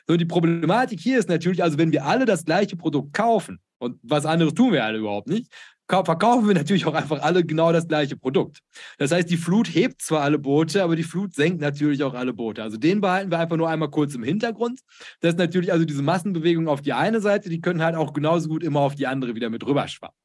[0.08, 3.98] So, die Problematik hier ist natürlich, also wenn wir alle das gleiche Produkt kaufen, und
[4.04, 5.52] was anderes tun wir alle überhaupt nicht,
[5.92, 8.60] verkaufen wir natürlich auch einfach alle genau das gleiche Produkt.
[8.98, 12.34] Das heißt, die Flut hebt zwar alle Boote, aber die Flut senkt natürlich auch alle
[12.34, 12.64] Boote.
[12.64, 14.80] Also den behalten wir einfach nur einmal kurz im Hintergrund.
[15.20, 18.50] Das ist natürlich also diese Massenbewegung auf die eine Seite, die können halt auch genauso
[18.50, 20.18] gut immer auf die andere wieder mit rüberschwappen.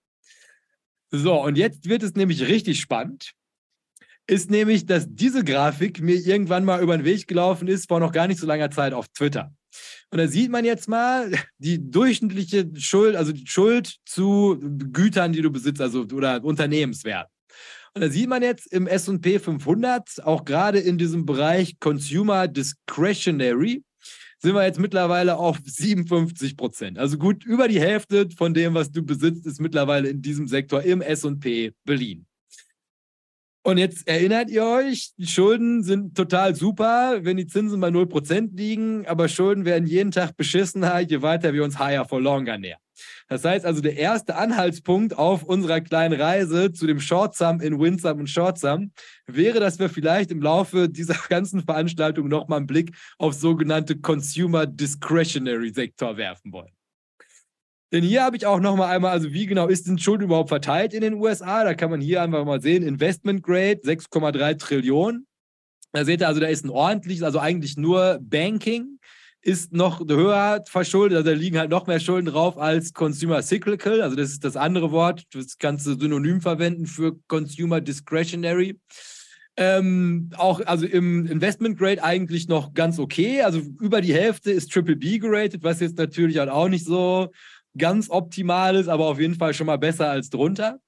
[1.10, 3.32] So, und jetzt wird es nämlich richtig spannend.
[4.26, 8.12] Ist nämlich, dass diese Grafik mir irgendwann mal über den Weg gelaufen ist, vor noch
[8.12, 9.52] gar nicht so langer Zeit auf Twitter.
[10.10, 14.58] Und da sieht man jetzt mal die durchschnittliche Schuld, also die Schuld zu
[14.92, 17.28] Gütern, die du besitzt, also oder Unternehmenswert.
[17.94, 23.82] Und da sieht man jetzt im S&P 500, auch gerade in diesem Bereich Consumer Discretionary,
[24.38, 26.98] sind wir jetzt mittlerweile auf 57 Prozent.
[26.98, 30.82] Also gut über die Hälfte von dem, was du besitzt, ist mittlerweile in diesem Sektor
[30.82, 32.25] im S&P Berlin.
[33.66, 38.56] Und jetzt erinnert ihr euch, die Schulden sind total super, wenn die Zinsen bei 0%
[38.56, 42.78] liegen, aber Schulden werden jeden Tag beschissener, je weiter wir uns higher for longer nähern.
[43.28, 48.20] Das heißt also, der erste Anhaltspunkt auf unserer kleinen Reise zu dem Shortsum in Winsum
[48.20, 48.92] und Shortsum
[49.26, 54.66] wäre, dass wir vielleicht im Laufe dieser ganzen Veranstaltung nochmal einen Blick auf sogenannte Consumer
[54.66, 56.75] Discretionary Sektor werfen wollen.
[57.96, 60.50] Denn hier habe ich auch noch mal einmal, also wie genau ist denn Schulden überhaupt
[60.50, 61.64] verteilt in den USA?
[61.64, 65.26] Da kann man hier einfach mal sehen, Investment Grade 6,3 Trillionen.
[65.92, 68.98] Da seht ihr also, da ist ein ordentliches, also eigentlich nur Banking
[69.40, 74.02] ist noch höher verschuldet, also da liegen halt noch mehr Schulden drauf als Consumer Cyclical,
[74.02, 78.78] also das ist das andere Wort, das kannst du synonym verwenden für Consumer Discretionary.
[79.58, 83.40] Ähm, auch also im Investment Grade eigentlich noch ganz okay.
[83.40, 87.30] Also über die Hälfte ist Triple B geratet, was jetzt natürlich halt auch nicht so
[87.76, 90.80] ganz optimal ist, aber auf jeden Fall schon mal besser als drunter.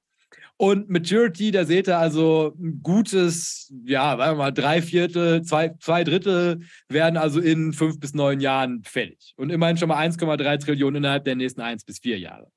[0.61, 5.71] Und Maturity, da seht ihr also ein gutes, ja, sagen wir mal, drei Viertel, zwei,
[5.79, 9.35] zwei Drittel werden also in fünf bis neun Jahren fällig.
[9.37, 12.51] Und immerhin schon mal 1,3 Trillionen innerhalb der nächsten eins bis vier Jahre.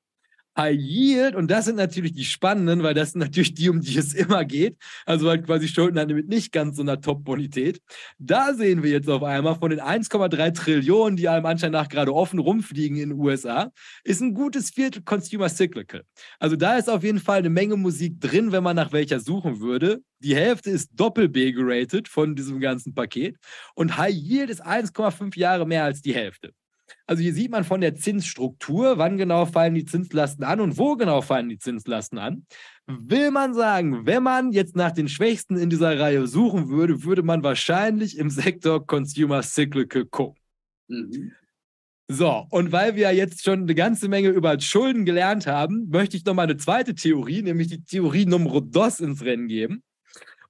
[0.56, 3.96] High Yield, und das sind natürlich die spannenden, weil das sind natürlich die, um die
[3.96, 4.76] es immer geht.
[5.06, 7.80] Also halt quasi Schulden dann mit nicht ganz so einer Top-Bonität.
[8.18, 12.14] Da sehen wir jetzt auf einmal von den 1,3 Trillionen, die allem Anschein nach gerade
[12.14, 13.72] offen rumfliegen in den USA,
[14.04, 16.02] ist ein gutes Viertel Consumer Cyclical.
[16.38, 19.60] Also da ist auf jeden Fall eine Menge Musik drin, wenn man nach welcher suchen
[19.60, 20.02] würde.
[20.20, 23.36] Die Hälfte ist Doppel-B geratet von diesem ganzen Paket
[23.74, 26.52] und High Yield ist 1,5 Jahre mehr als die Hälfte.
[27.06, 30.96] Also hier sieht man von der Zinsstruktur, wann genau fallen die Zinslasten an und wo
[30.96, 32.46] genau fallen die Zinslasten an.
[32.86, 37.22] Will man sagen, wenn man jetzt nach den Schwächsten in dieser Reihe suchen würde, würde
[37.22, 40.40] man wahrscheinlich im Sektor Consumer Cyclical gucken.
[40.88, 41.32] Mhm.
[42.08, 46.24] So, und weil wir jetzt schon eine ganze Menge über Schulden gelernt haben, möchte ich
[46.24, 49.82] noch mal eine zweite Theorie, nämlich die Theorie Nummer dos ins Rennen geben.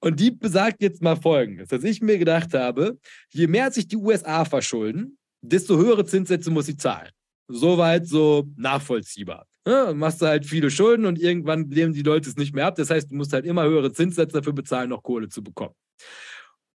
[0.01, 3.95] Und die besagt jetzt mal Folgendes, dass ich mir gedacht habe, je mehr sich die
[3.95, 7.11] USA verschulden, desto höhere Zinssätze muss sie zahlen.
[7.47, 9.45] Soweit so nachvollziehbar.
[9.67, 12.75] Ja, machst du halt viele Schulden und irgendwann lehnen die Leute es nicht mehr ab.
[12.75, 15.75] Das heißt, du musst halt immer höhere Zinssätze dafür bezahlen, noch Kohle zu bekommen.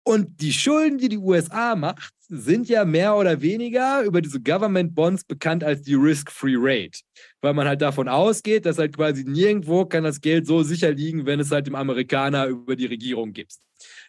[0.05, 4.95] Und die Schulden, die die USA macht, sind ja mehr oder weniger über diese Government
[4.95, 7.01] Bonds bekannt als die Risk-Free Rate,
[7.41, 11.27] weil man halt davon ausgeht, dass halt quasi nirgendwo kann das Geld so sicher liegen,
[11.27, 13.57] wenn es halt dem Amerikaner über die Regierung gibt.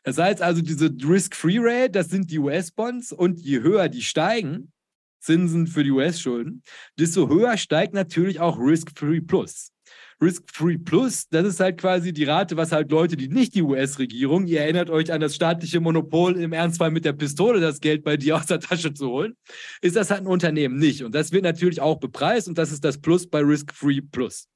[0.08, 4.72] Das heißt also, diese Risk-Free Rate, das sind die US-Bonds und je höher die steigen,
[5.20, 6.64] Zinsen für die US-Schulden,
[6.98, 9.74] desto höher steigt natürlich auch Risk-Free Plus.
[10.22, 14.48] Risk-Free Plus, das ist halt quasi die Rate, was halt Leute, die nicht die US-Regierung,
[14.48, 18.16] ihr erinnert euch an das staatliche Monopol, im Ernstfall mit der Pistole das Geld bei
[18.16, 19.36] dir aus der Tasche zu holen,
[19.82, 21.04] ist das halt ein Unternehmen nicht.
[21.04, 24.48] Und das wird natürlich auch bepreist und das ist das Plus bei Risk-Free Plus.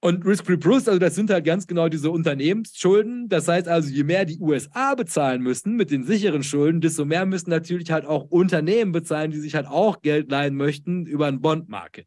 [0.00, 3.28] Und Risk-Free Plus, also das sind halt ganz genau diese Unternehmensschulden.
[3.28, 7.26] Das heißt also, je mehr die USA bezahlen müssen mit den sicheren Schulden, desto mehr
[7.26, 11.40] müssen natürlich halt auch Unternehmen bezahlen, die sich halt auch Geld leihen möchten über einen
[11.40, 12.06] Bond-Market.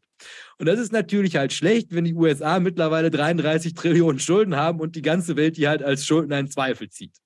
[0.58, 4.96] Und das ist natürlich halt schlecht, wenn die USA mittlerweile 33 Trillionen Schulden haben und
[4.96, 7.21] die ganze Welt die halt als Schulden einen Zweifel zieht.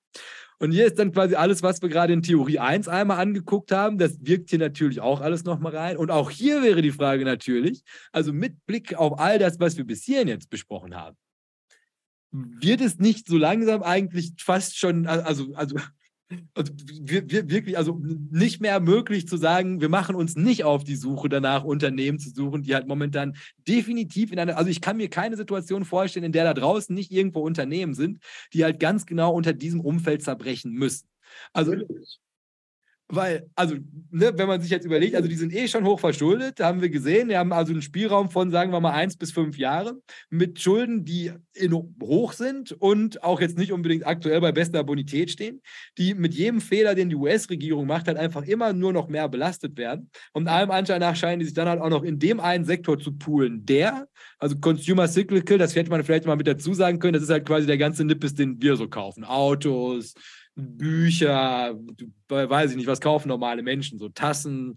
[0.59, 3.97] Und hier ist dann quasi alles, was wir gerade in Theorie 1 einmal angeguckt haben.
[3.97, 5.97] Das wirkt hier natürlich auch alles nochmal rein.
[5.97, 9.85] Und auch hier wäre die Frage natürlich, also mit Blick auf all das, was wir
[9.85, 11.15] bis hierhin jetzt besprochen haben,
[12.31, 15.77] wird es nicht so langsam eigentlich fast schon, also, also
[16.53, 21.29] also wirklich, also nicht mehr möglich zu sagen, wir machen uns nicht auf die Suche
[21.29, 23.37] danach, Unternehmen zu suchen, die halt momentan
[23.67, 27.11] definitiv in einer, also ich kann mir keine Situation vorstellen, in der da draußen nicht
[27.11, 28.19] irgendwo Unternehmen sind,
[28.53, 31.07] die halt ganz genau unter diesem Umfeld zerbrechen müssen.
[31.53, 31.75] Also
[33.09, 33.75] weil, also,
[34.11, 36.89] ne, wenn man sich jetzt überlegt, also die sind eh schon hoch verschuldet, haben wir
[36.89, 40.59] gesehen, die haben also einen Spielraum von, sagen wir mal, eins bis fünf Jahre mit
[40.59, 45.61] Schulden, die in, hoch sind und auch jetzt nicht unbedingt aktuell bei bester Bonität stehen,
[45.97, 49.77] die mit jedem Fehler, den die US-Regierung macht, halt einfach immer nur noch mehr belastet
[49.77, 50.09] werden.
[50.33, 52.99] Und allem Anschein nach scheinen die sich dann halt auch noch in dem einen Sektor
[52.99, 57.13] zu poolen, der, also Consumer Cyclical, das hätte man vielleicht mal mit dazu sagen können,
[57.13, 59.23] das ist halt quasi der ganze Nippes, den wir so kaufen.
[59.23, 60.13] Autos,
[60.57, 61.77] Bücher,
[62.27, 64.75] weiß ich nicht, was kaufen normale Menschen, so Tassen,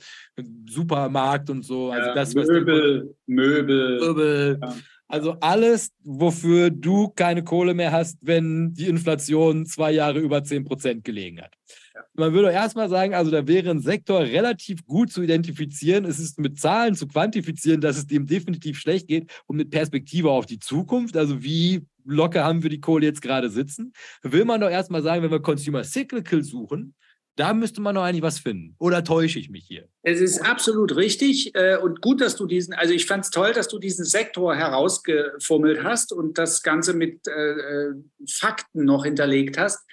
[0.69, 1.91] Supermarkt und so.
[1.91, 3.99] Also ja, das, Möbel, Möbel.
[3.99, 4.59] Möbel.
[4.61, 4.75] Ja.
[5.09, 11.03] Also alles, wofür du keine Kohle mehr hast, wenn die Inflation zwei Jahre über 10%
[11.03, 11.53] gelegen hat.
[11.95, 12.03] Ja.
[12.15, 16.05] Man würde erstmal sagen, also da wäre ein Sektor relativ gut zu identifizieren.
[16.05, 20.31] Es ist mit Zahlen zu quantifizieren, dass es dem definitiv schlecht geht und mit Perspektive
[20.31, 21.17] auf die Zukunft.
[21.17, 23.93] Also wie locker haben wir die Kohle jetzt gerade sitzen,
[24.23, 26.95] will man doch erstmal sagen, wenn wir Consumer Cyclical suchen,
[27.37, 28.75] da müsste man doch eigentlich was finden.
[28.79, 29.89] Oder täusche ich mich hier?
[30.03, 33.53] Es ist absolut richtig äh, und gut, dass du diesen, also ich fand es toll,
[33.53, 37.95] dass du diesen Sektor herausgefummelt hast und das Ganze mit äh, äh,
[38.29, 39.87] Fakten noch hinterlegt hast.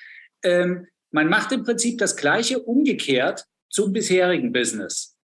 [0.43, 5.15] Ähm, man macht im Prinzip das Gleiche umgekehrt zum bisherigen Business.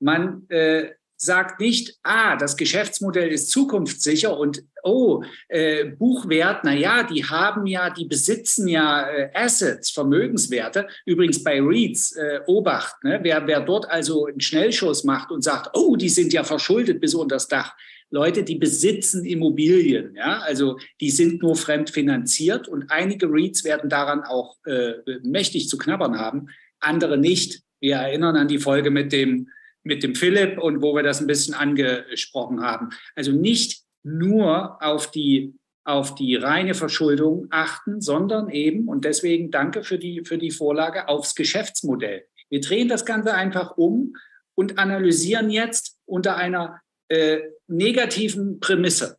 [0.00, 0.90] Man äh,
[1.22, 7.66] sagt nicht, ah, das Geschäftsmodell ist zukunftssicher und oh, äh, Buchwert, na ja, die haben
[7.66, 10.88] ja, die besitzen ja äh, Assets, Vermögenswerte.
[11.04, 13.20] Übrigens bei REITs, äh, Obacht, ne?
[13.22, 17.14] wer, wer dort also einen Schnellschuss macht und sagt, oh, die sind ja verschuldet bis
[17.14, 17.74] unter das Dach.
[18.08, 23.90] Leute, die besitzen Immobilien, ja, also die sind nur fremd finanziert und einige REITs werden
[23.90, 26.48] daran auch äh, mächtig zu knabbern haben,
[26.80, 27.62] andere nicht.
[27.78, 29.48] Wir erinnern an die Folge mit dem
[29.82, 32.90] mit dem Philipp und wo wir das ein bisschen angesprochen haben.
[33.14, 35.54] Also nicht nur auf die,
[35.84, 41.08] auf die reine Verschuldung achten, sondern eben, und deswegen danke für die, für die Vorlage,
[41.08, 42.24] aufs Geschäftsmodell.
[42.48, 44.14] Wir drehen das Ganze einfach um
[44.54, 49.18] und analysieren jetzt unter einer äh, negativen Prämisse.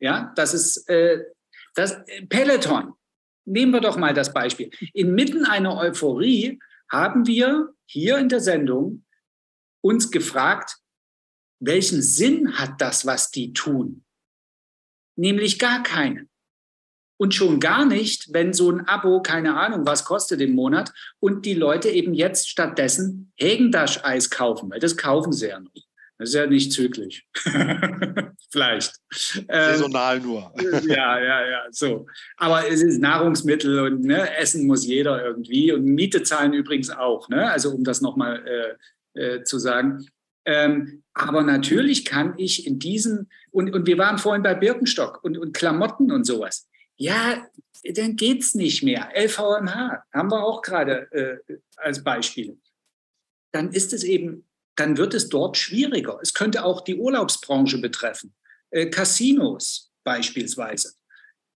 [0.00, 1.24] Ja, das ist äh,
[1.74, 1.96] das
[2.28, 2.94] Peloton.
[3.44, 4.70] Nehmen wir doch mal das Beispiel.
[4.92, 6.58] Inmitten einer Euphorie
[6.90, 9.04] haben wir hier in der Sendung
[9.80, 10.76] uns gefragt,
[11.60, 14.04] welchen Sinn hat das, was die tun?
[15.16, 16.28] Nämlich gar keinen.
[17.20, 21.44] Und schon gar nicht, wenn so ein Abo, keine Ahnung, was kostet im Monat, und
[21.44, 25.72] die Leute eben jetzt stattdessen Hägendasch-Eis kaufen, weil das kaufen sie ja noch.
[26.18, 27.26] Das ist ja nicht zügig.
[28.50, 28.94] Vielleicht.
[29.48, 30.52] Saisonal ähm, nur.
[30.86, 32.06] ja, ja, ja, so.
[32.36, 37.28] Aber es ist Nahrungsmittel und ne, Essen muss jeder irgendwie und Miete zahlen übrigens auch.
[37.28, 37.48] Ne?
[37.50, 38.74] Also um das nochmal äh,
[39.14, 40.06] äh, zu sagen.
[40.44, 45.36] Ähm, aber natürlich kann ich in diesem, und, und wir waren vorhin bei Birkenstock und,
[45.36, 46.68] und Klamotten und sowas.
[46.96, 47.46] Ja,
[47.84, 49.10] dann geht es nicht mehr.
[49.14, 52.58] LVMH haben wir auch gerade äh, als Beispiel.
[53.52, 56.18] Dann ist es eben, dann wird es dort schwieriger.
[56.22, 58.34] Es könnte auch die Urlaubsbranche betreffen.
[58.70, 60.94] Äh, Casinos beispielsweise.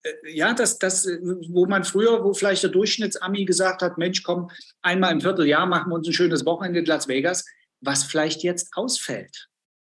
[0.03, 1.07] Äh, ja, das, das,
[1.49, 4.49] wo man früher, wo vielleicht der Durchschnittsami gesagt hat, Mensch, komm,
[4.81, 7.45] einmal im Vierteljahr machen wir uns ein schönes Wochenende in Las Vegas,
[7.81, 9.47] was vielleicht jetzt ausfällt.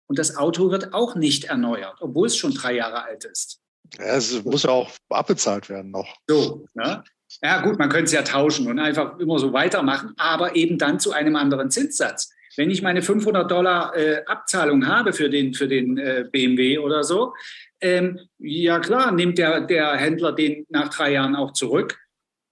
[0.07, 3.61] Und das Auto wird auch nicht erneuert, obwohl es schon drei Jahre alt ist.
[3.99, 6.17] Ja, es muss ja auch abbezahlt werden noch.
[6.27, 7.03] So, ne?
[7.43, 10.99] Ja, gut, man könnte es ja tauschen und einfach immer so weitermachen, aber eben dann
[10.99, 12.31] zu einem anderen Zinssatz.
[12.59, 17.05] Wenn ich meine 500 Dollar äh, Abzahlung habe für den, für den äh, BMW oder
[17.05, 17.33] so,
[17.81, 22.01] ähm, ja klar, nimmt der, der Händler den nach drei Jahren auch zurück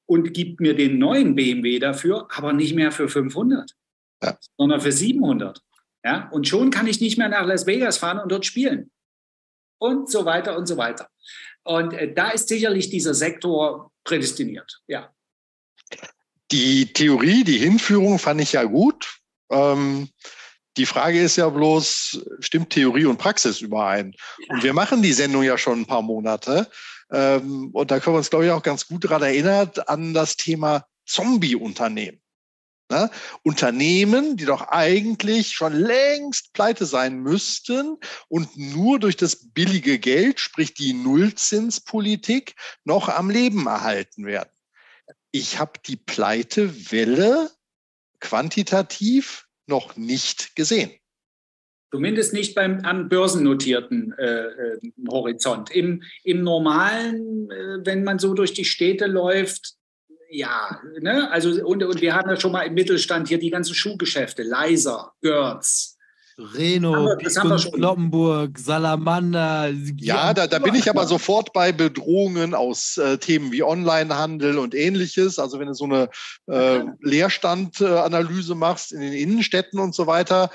[0.06, 3.72] und gibt mir den neuen BMW dafür, aber nicht mehr für 500,
[4.22, 4.38] ja.
[4.56, 5.60] sondern für 700.
[6.04, 6.28] Ja?
[6.30, 8.92] Und schon kann ich nicht mehr nach Las Vegas fahren und dort spielen.
[9.78, 11.08] Und so weiter und so weiter.
[11.64, 15.12] Und äh, da ist sicherlich dieser Sektor prädestiniert, ja.
[16.52, 19.18] Die Theorie, die Hinführung fand ich ja gut.
[19.50, 20.08] Ähm,
[20.76, 24.14] die Frage ist ja bloß, stimmt Theorie und Praxis überein?
[24.48, 26.68] Und wir machen die Sendung ja schon ein paar Monate.
[27.10, 30.36] Ähm, und da können wir uns, glaube ich, auch ganz gut daran erinnern, an das
[30.36, 32.20] Thema Zombie-Unternehmen.
[32.90, 33.10] Ne?
[33.42, 37.96] Unternehmen, die doch eigentlich schon längst pleite sein müssten
[38.28, 44.50] und nur durch das billige Geld, sprich die Nullzinspolitik, noch am Leben erhalten werden.
[45.32, 47.50] Ich habe die Pleitewelle
[48.20, 50.92] quantitativ noch nicht gesehen.
[51.92, 55.70] Zumindest nicht beim am börsennotierten äh, äh, Horizont.
[55.70, 59.76] Im, Im normalen, äh, wenn man so durch die Städte läuft,
[60.28, 61.30] ja, ne?
[61.30, 65.12] also und, und wir haben ja schon mal im Mittelstand hier die ganzen Schuhgeschäfte, Leiser,
[65.22, 65.95] Görz,
[66.38, 69.72] Reno, Kloppenburg, Salamander.
[69.96, 74.74] Ja, da, da bin ich aber sofort bei Bedrohungen aus äh, Themen wie Onlinehandel und
[74.74, 75.38] ähnliches.
[75.38, 76.10] Also wenn du so eine
[76.46, 80.50] äh, Leerstandanalyse machst in den Innenstädten und so weiter,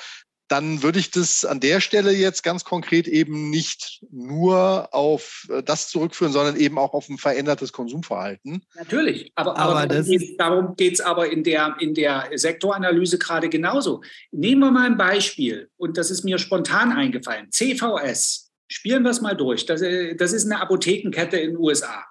[0.51, 5.63] dann würde ich das an der Stelle jetzt ganz konkret eben nicht nur auf äh,
[5.63, 8.61] das zurückführen, sondern eben auch auf ein verändertes Konsumverhalten.
[8.75, 10.03] Natürlich, aber, aber, aber
[10.37, 14.01] darum geht es aber in der, in der Sektoranalyse gerade genauso.
[14.31, 17.49] Nehmen wir mal ein Beispiel, und das ist mir spontan eingefallen.
[17.49, 19.65] CVS, spielen wir es mal durch.
[19.65, 22.03] Das, äh, das ist eine Apothekenkette in den USA.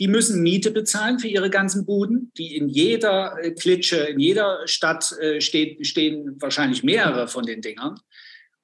[0.00, 4.66] Die müssen Miete bezahlen für ihre ganzen Buden, die in jeder äh, Klitsche, in jeder
[4.66, 8.00] Stadt äh, steht, stehen wahrscheinlich mehrere von den Dingern.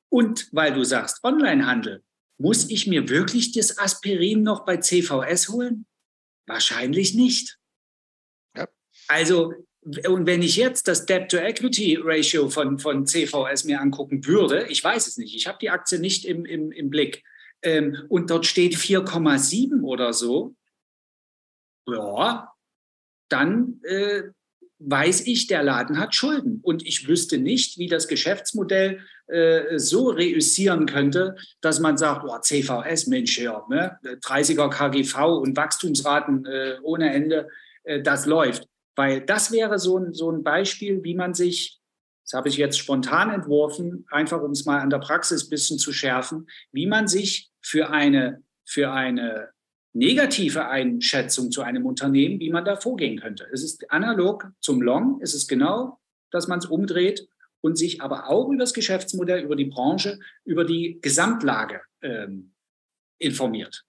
[0.09, 2.03] Und weil du sagst Onlinehandel,
[2.39, 5.87] muss ich mir wirklich das Aspirin noch bei CVS holen?
[6.47, 7.59] Wahrscheinlich nicht.
[8.57, 8.66] Ja.
[9.07, 9.53] Also,
[9.83, 15.16] und wenn ich jetzt das Debt-to-Equity-Ratio von, von CVS mir angucken würde, ich weiß es
[15.16, 17.22] nicht, ich habe die Aktie nicht im, im, im Blick,
[17.62, 20.55] ähm, und dort steht 4,7 oder so,
[21.87, 22.53] ja,
[23.28, 24.22] dann äh,
[24.81, 26.61] weiß ich, der Laden hat Schulden.
[26.62, 32.39] Und ich wüsste nicht, wie das Geschäftsmodell äh, so reüssieren könnte, dass man sagt, oh,
[32.39, 33.99] CVS, Mensch, ja, ne?
[34.03, 37.49] 30er KGV und Wachstumsraten äh, ohne Ende,
[37.85, 38.66] äh, das läuft.
[38.97, 41.78] Weil das wäre so ein, so ein Beispiel, wie man sich,
[42.24, 45.78] das habe ich jetzt spontan entworfen, einfach um es mal an der Praxis ein bisschen
[45.78, 49.51] zu schärfen, wie man sich für eine, für eine
[49.93, 53.47] negative Einschätzung zu einem Unternehmen, wie man da vorgehen könnte.
[53.53, 55.99] Es ist analog zum Long, es ist genau,
[56.30, 57.28] dass man es umdreht
[57.61, 62.53] und sich aber auch über das Geschäftsmodell, über die Branche, über die Gesamtlage ähm,
[63.18, 63.84] informiert.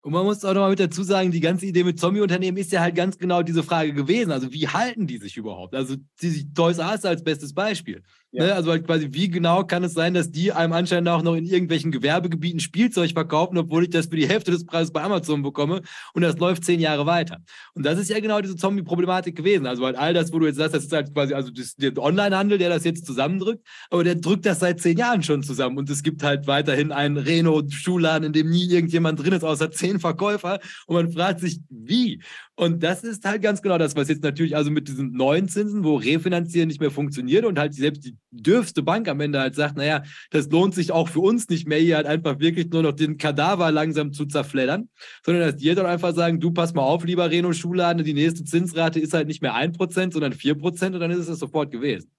[0.00, 2.72] Und man muss auch noch mal mit dazu sagen, die ganze Idee mit Zombie-Unternehmen ist
[2.72, 4.30] ja halt ganz genau diese Frage gewesen.
[4.30, 5.74] Also wie halten die sich überhaupt?
[5.74, 8.02] Also die Toys R Us als bestes Beispiel.
[8.30, 8.44] Ja.
[8.44, 8.54] Ne?
[8.54, 11.46] Also halt quasi, wie genau kann es sein, dass die einem anscheinend auch noch in
[11.46, 15.80] irgendwelchen Gewerbegebieten Spielzeug verkaufen, obwohl ich das für die Hälfte des Preises bei Amazon bekomme
[16.12, 17.38] und das läuft zehn Jahre weiter.
[17.72, 19.66] Und das ist ja genau diese Zombie-Problematik gewesen.
[19.66, 21.96] Also halt all das, wo du jetzt sagst, das ist halt quasi also das, der
[21.96, 25.78] Online-Handel, der das jetzt zusammendrückt, aber der drückt das seit zehn Jahren schon zusammen.
[25.78, 30.00] Und es gibt halt weiterhin einen Reno-Schuhladen, in dem nie irgendjemand drin ist, außer zehn
[30.00, 30.60] Verkäufer.
[30.86, 32.20] Und man fragt sich, wie?
[32.58, 35.84] Und das ist halt ganz genau das, was jetzt natürlich also mit diesen neuen Zinsen,
[35.84, 39.76] wo Refinanzieren nicht mehr funktioniert und halt selbst die dürfste Bank am Ende halt sagt,
[39.76, 42.96] naja, das lohnt sich auch für uns nicht mehr, hier halt einfach wirklich nur noch
[42.96, 44.88] den Kadaver langsam zu zerfleddern,
[45.24, 48.42] sondern dass die dann einfach sagen, du pass mal auf, lieber Reno Schuhladen, die nächste
[48.42, 52.10] Zinsrate ist halt nicht mehr 1%, sondern 4% und dann ist es sofort gewesen.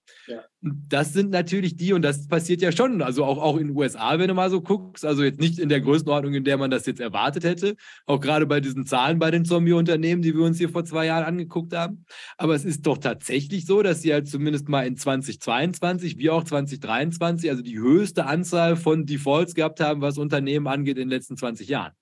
[0.62, 4.20] Das sind natürlich die, und das passiert ja schon, also auch, auch in den USA,
[4.20, 6.86] wenn du mal so guckst, also jetzt nicht in der Größenordnung, in der man das
[6.86, 7.76] jetzt erwartet hätte,
[8.06, 11.24] auch gerade bei diesen Zahlen bei den Zombie-Unternehmen, die wir uns hier vor zwei Jahren
[11.24, 12.06] angeguckt haben.
[12.38, 16.44] Aber es ist doch tatsächlich so, dass sie halt zumindest mal in 2022 wie auch
[16.44, 21.38] 2023, also die höchste Anzahl von Defaults gehabt haben, was Unternehmen angeht in den letzten
[21.38, 21.94] 20 Jahren.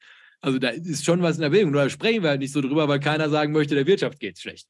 [0.42, 1.74] Also da ist schon was in Erwägung.
[1.74, 4.68] Da sprechen wir halt nicht so drüber, weil keiner sagen möchte, der Wirtschaft geht schlecht.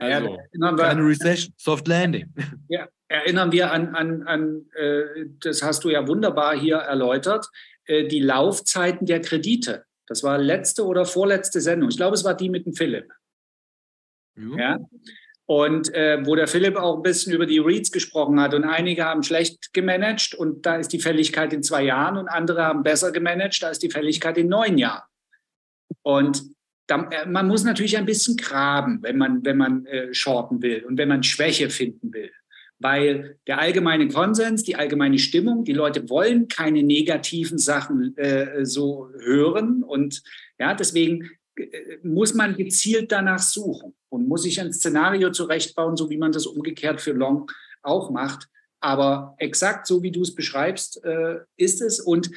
[0.00, 2.32] Also, ja, keine Recession, Soft Landing.
[2.68, 7.46] Ja, erinnern wir an, an, an äh, das hast du ja wunderbar hier erläutert,
[7.84, 9.84] äh, die Laufzeiten der Kredite.
[10.06, 11.90] Das war letzte oder vorletzte Sendung.
[11.90, 13.12] Ich glaube, es war die mit dem Philipp.
[14.36, 14.56] Ja.
[14.58, 14.78] ja?
[15.46, 19.04] Und äh, wo der Philipp auch ein bisschen über die Reads gesprochen hat und einige
[19.04, 23.10] haben schlecht gemanagt und da ist die Fälligkeit in zwei Jahren und andere haben besser
[23.10, 25.02] gemanagt, da ist die Fälligkeit in neun Jahren.
[26.02, 26.42] Und
[27.26, 31.08] man muss natürlich ein bisschen graben, wenn man, wenn man äh, shorten will und wenn
[31.08, 32.30] man Schwäche finden will.
[32.78, 39.10] Weil der allgemeine Konsens, die allgemeine Stimmung, die Leute wollen keine negativen Sachen äh, so
[39.20, 39.82] hören.
[39.82, 40.22] Und
[40.58, 41.66] ja, deswegen äh,
[42.02, 46.46] muss man gezielt danach suchen und muss sich ein Szenario zurechtbauen, so wie man das
[46.46, 47.50] umgekehrt für Long
[47.82, 48.48] auch macht.
[48.80, 52.00] Aber exakt so, wie du es beschreibst, äh, ist es.
[52.00, 52.30] Und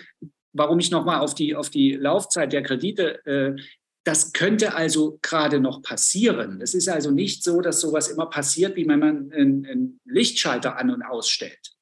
[0.51, 3.55] warum ich nochmal auf die, auf die Laufzeit der Kredite äh,
[4.03, 6.61] das könnte also gerade noch passieren.
[6.61, 10.89] Es ist also nicht so, dass sowas immer passiert, wie wenn man einen, Lichtschalter an
[10.89, 11.75] und ausstellt.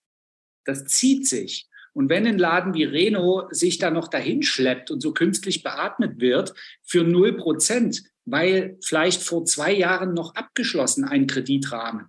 [0.66, 1.68] Das zieht sich.
[1.94, 6.22] Und wenn ein Laden wie Reno sich da noch dahin schleppt und so künstlich beatmet
[6.22, 6.54] wird
[6.84, 12.08] für null Prozent, weil vielleicht vor zwei Jahren noch abgeschlossen ein Kreditrahmen,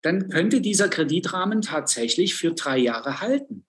[0.00, 3.66] dann könnte dieser Kreditrahmen tatsächlich für drei Jahre halten.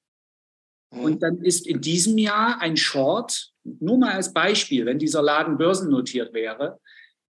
[1.01, 5.57] Und dann ist in diesem Jahr ein Short, nur mal als Beispiel, wenn dieser Laden
[5.57, 6.79] börsennotiert wäre,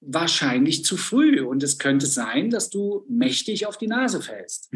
[0.01, 1.41] wahrscheinlich zu früh.
[1.41, 4.71] Und es könnte sein, dass du mächtig auf die Nase fällst.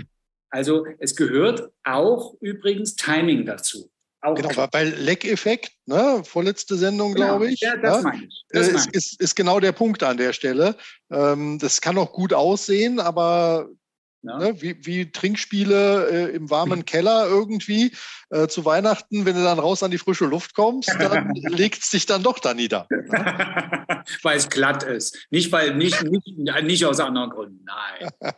[0.50, 3.92] Also es gehört auch übrigens Timing dazu.
[4.22, 7.62] Auch genau, weil Leck-Effekt, ne, vorletzte Sendung, genau, glaube ich.
[7.62, 8.46] Ja, das ne, meine ich.
[8.50, 10.76] Das ist, ist, ist, genau der Punkt an der Stelle.
[11.10, 13.70] Ähm, das kann auch gut aussehen, aber
[14.22, 14.38] ja.
[14.38, 17.94] Ne, wie, wie, Trinkspiele äh, im warmen Keller irgendwie
[18.30, 21.90] äh, zu Weihnachten, wenn du dann raus an die frische Luft kommst, dann legt es
[21.90, 22.88] dich dann doch da nieder.
[22.90, 24.04] Ne?
[24.24, 25.28] weil es glatt ist.
[25.30, 26.28] Nicht, weil, nicht, nicht,
[26.64, 27.66] nicht aus anderen Gründen.
[27.66, 28.10] Nein.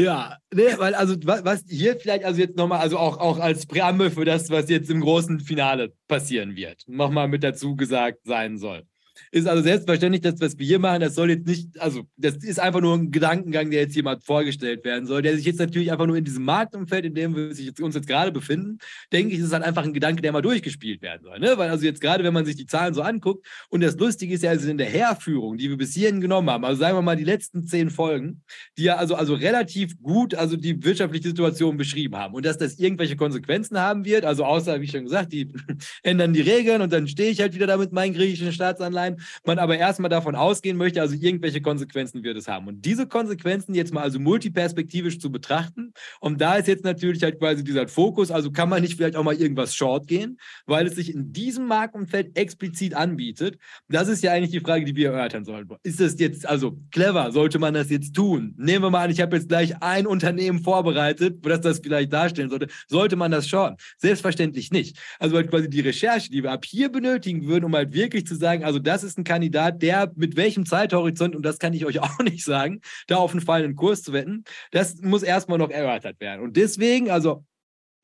[0.00, 4.12] Ja, nee, weil also was hier vielleicht also jetzt nochmal, also auch, auch als Präambel
[4.12, 8.86] für das, was jetzt im großen Finale passieren wird, nochmal mit dazu gesagt sein soll
[9.30, 12.60] ist also selbstverständlich, dass was wir hier machen, das soll jetzt nicht, also das ist
[12.60, 16.06] einfach nur ein Gedankengang, der jetzt jemand vorgestellt werden soll, der sich jetzt natürlich einfach
[16.06, 18.78] nur in diesem Marktumfeld, in dem wir sich uns jetzt gerade befinden,
[19.12, 21.38] denke ich, ist halt einfach ein Gedanke, der mal durchgespielt werden soll.
[21.38, 21.54] Ne?
[21.56, 24.42] Weil also jetzt gerade, wenn man sich die Zahlen so anguckt, und das Lustige ist
[24.42, 27.16] ja also in der Herführung, die wir bis hierhin genommen haben, also sagen wir mal
[27.16, 28.42] die letzten zehn Folgen,
[28.76, 32.78] die ja also, also relativ gut also die wirtschaftliche Situation beschrieben haben und dass das
[32.78, 35.52] irgendwelche Konsequenzen haben wird, also außer, wie schon gesagt, die
[36.02, 39.20] ändern die Regeln und dann stehe ich halt wieder da mit meinen griechischen Staatsanleihen sein,
[39.44, 42.66] man aber erstmal davon ausgehen möchte, also irgendwelche Konsequenzen wird es haben.
[42.68, 47.38] Und diese Konsequenzen jetzt mal also multiperspektivisch zu betrachten, und da ist jetzt natürlich halt
[47.38, 50.94] quasi dieser Fokus, also kann man nicht vielleicht auch mal irgendwas short gehen, weil es
[50.94, 53.58] sich in diesem Marktumfeld explizit anbietet.
[53.88, 55.68] Das ist ja eigentlich die Frage, die wir erörtern sollen.
[55.82, 57.32] Ist das jetzt also clever?
[57.32, 58.54] Sollte man das jetzt tun?
[58.56, 62.50] Nehmen wir mal an, ich habe jetzt gleich ein Unternehmen vorbereitet, das das vielleicht darstellen
[62.50, 62.68] sollte.
[62.86, 63.76] Sollte man das shorten?
[63.96, 64.98] Selbstverständlich nicht.
[65.18, 68.34] Also halt quasi die Recherche, die wir ab hier benötigen würden, um halt wirklich zu
[68.34, 72.00] sagen, also das ist ein Kandidat, der mit welchem Zeithorizont, und das kann ich euch
[72.00, 76.20] auch nicht sagen, da auf einen fallenden Kurs zu wetten, das muss erstmal noch erörtert
[76.20, 76.42] werden.
[76.42, 77.44] Und deswegen, also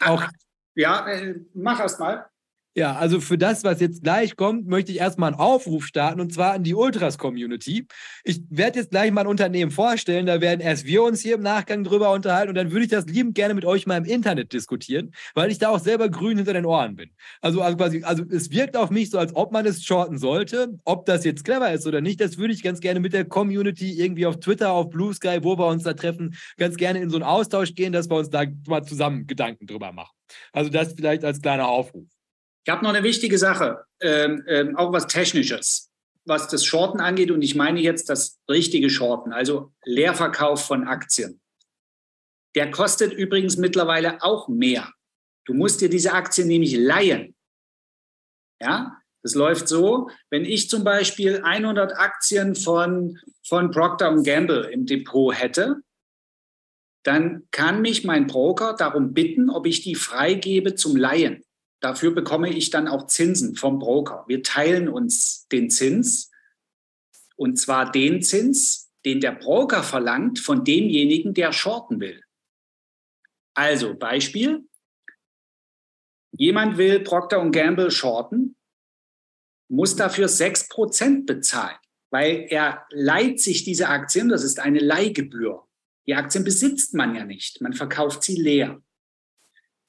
[0.00, 0.24] auch.
[0.74, 2.26] Ja, äh, mach erst mal.
[2.76, 6.32] Ja, also für das, was jetzt gleich kommt, möchte ich erstmal einen Aufruf starten und
[6.34, 7.86] zwar an die Ultras-Community.
[8.24, 11.42] Ich werde jetzt gleich mal ein Unternehmen vorstellen, da werden erst wir uns hier im
[11.42, 14.52] Nachgang drüber unterhalten und dann würde ich das liebend gerne mit euch mal im Internet
[14.52, 17.10] diskutieren, weil ich da auch selber grün hinter den Ohren bin.
[17.40, 20.76] Also, also quasi, also es wirkt auf mich so, als ob man es shorten sollte.
[20.84, 23.92] Ob das jetzt clever ist oder nicht, das würde ich ganz gerne mit der Community
[24.00, 27.16] irgendwie auf Twitter, auf Blue Sky, wo wir uns da treffen, ganz gerne in so
[27.18, 30.16] einen Austausch gehen, dass wir uns da mal zusammen Gedanken drüber machen.
[30.52, 32.13] Also das vielleicht als kleiner Aufruf.
[32.66, 35.90] Ich habe noch eine wichtige Sache, ähm, ähm, auch was Technisches,
[36.24, 37.30] was das Shorten angeht.
[37.30, 41.40] Und ich meine jetzt das richtige Shorten, also Leerverkauf von Aktien.
[42.54, 44.90] Der kostet übrigens mittlerweile auch mehr.
[45.44, 47.34] Du musst dir diese Aktien nämlich leihen.
[48.62, 54.86] Ja, das läuft so, wenn ich zum Beispiel 100 Aktien von, von Procter Gamble im
[54.86, 55.82] Depot hätte,
[57.02, 61.44] dann kann mich mein Broker darum bitten, ob ich die freigebe zum Leihen.
[61.84, 64.24] Dafür bekomme ich dann auch Zinsen vom Broker.
[64.26, 66.30] Wir teilen uns den Zins
[67.36, 72.22] und zwar den Zins, den der Broker verlangt von demjenigen, der shorten will.
[73.52, 74.66] Also Beispiel,
[76.32, 78.56] jemand will Procter Gamble shorten,
[79.68, 81.76] muss dafür 6% bezahlen,
[82.08, 85.68] weil er leiht sich diese Aktien, das ist eine Leihgebühr.
[86.06, 88.80] Die Aktien besitzt man ja nicht, man verkauft sie leer.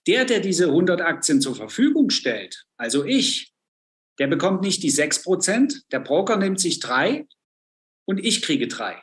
[0.07, 3.53] Der, der diese 100 Aktien zur Verfügung stellt, also ich,
[4.19, 7.27] der bekommt nicht die 6 Prozent, der Broker nimmt sich drei
[8.05, 9.01] und ich kriege drei.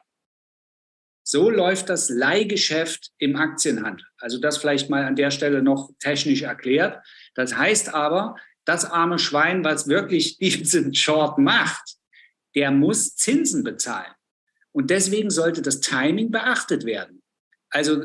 [1.24, 4.06] So läuft das Leihgeschäft im Aktienhandel.
[4.18, 7.04] Also das vielleicht mal an der Stelle noch technisch erklärt.
[7.34, 11.96] Das heißt aber, das arme Schwein, was wirklich diesen Short macht,
[12.54, 14.12] der muss Zinsen bezahlen.
[14.72, 17.22] Und deswegen sollte das Timing beachtet werden.
[17.70, 18.04] Also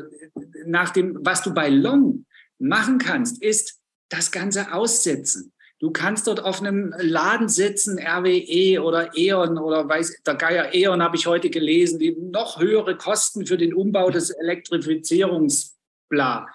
[0.66, 2.24] nach dem, was du bei Long
[2.58, 5.52] machen kannst, ist das Ganze aussetzen.
[5.80, 11.00] Du kannst dort auf einem Laden sitzen, RWE oder E.ON oder weiß der Geier E.ON
[11.02, 16.48] habe ich heute gelesen, die noch höhere Kosten für den Umbau des Elektrifizierungsbla.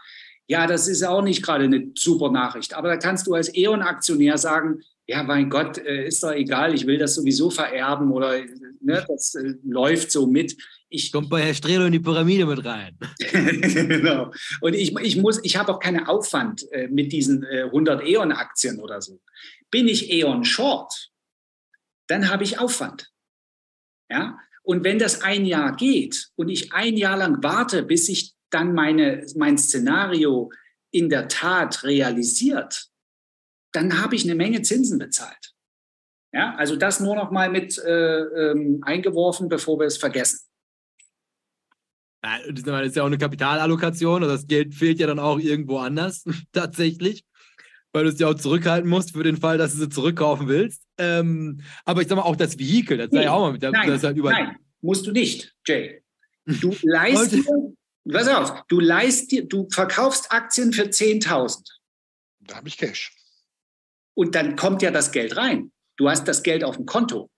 [0.47, 2.73] Ja, das ist auch nicht gerade eine super Nachricht.
[2.73, 6.87] Aber da kannst du als E.ON-Aktionär sagen, ja, mein Gott, äh, ist doch egal, ich
[6.87, 8.41] will das sowieso vererben oder
[8.79, 10.55] ne, das äh, läuft so mit.
[10.89, 12.97] Ich, Kommt bei Herr Strelo in die Pyramide mit rein.
[13.19, 14.31] genau.
[14.61, 18.79] Und ich, ich muss, ich habe auch keinen Aufwand äh, mit diesen äh, 100 E.ON-Aktien
[18.79, 19.19] oder so.
[19.71, 21.09] Bin ich E.ON Short,
[22.07, 23.11] dann habe ich Aufwand.
[24.09, 24.37] Ja?
[24.61, 28.73] Und wenn das ein Jahr geht und ich ein Jahr lang warte, bis sich dann
[28.73, 30.51] meine, mein Szenario
[30.91, 32.87] in der Tat realisiert,
[33.73, 35.53] dann habe ich eine Menge Zinsen bezahlt.
[36.31, 40.39] Ja, also das nur noch mal mit äh, ähm, eingeworfen, bevor wir es vergessen.
[42.21, 46.23] Das ist ja auch eine Kapitalallokation, also das Geld fehlt ja dann auch irgendwo anders
[46.53, 47.25] tatsächlich,
[47.91, 50.83] weil du es ja auch zurückhalten musst für den Fall, dass du sie zurückkaufen willst.
[50.97, 53.61] Ähm, aber ich sag mal, auch das Vehikel, das nee, sei ja auch mal mit.
[53.61, 56.01] nein, das halt nein, musst du nicht, Jay.
[56.45, 57.43] Du leist dir,
[58.11, 61.63] pass auf, du leist dir, du verkaufst Aktien für 10.000.
[62.41, 63.15] Da habe ich Cash.
[64.15, 65.71] Und dann kommt ja das Geld rein.
[65.97, 67.29] Du hast das Geld auf dem Konto.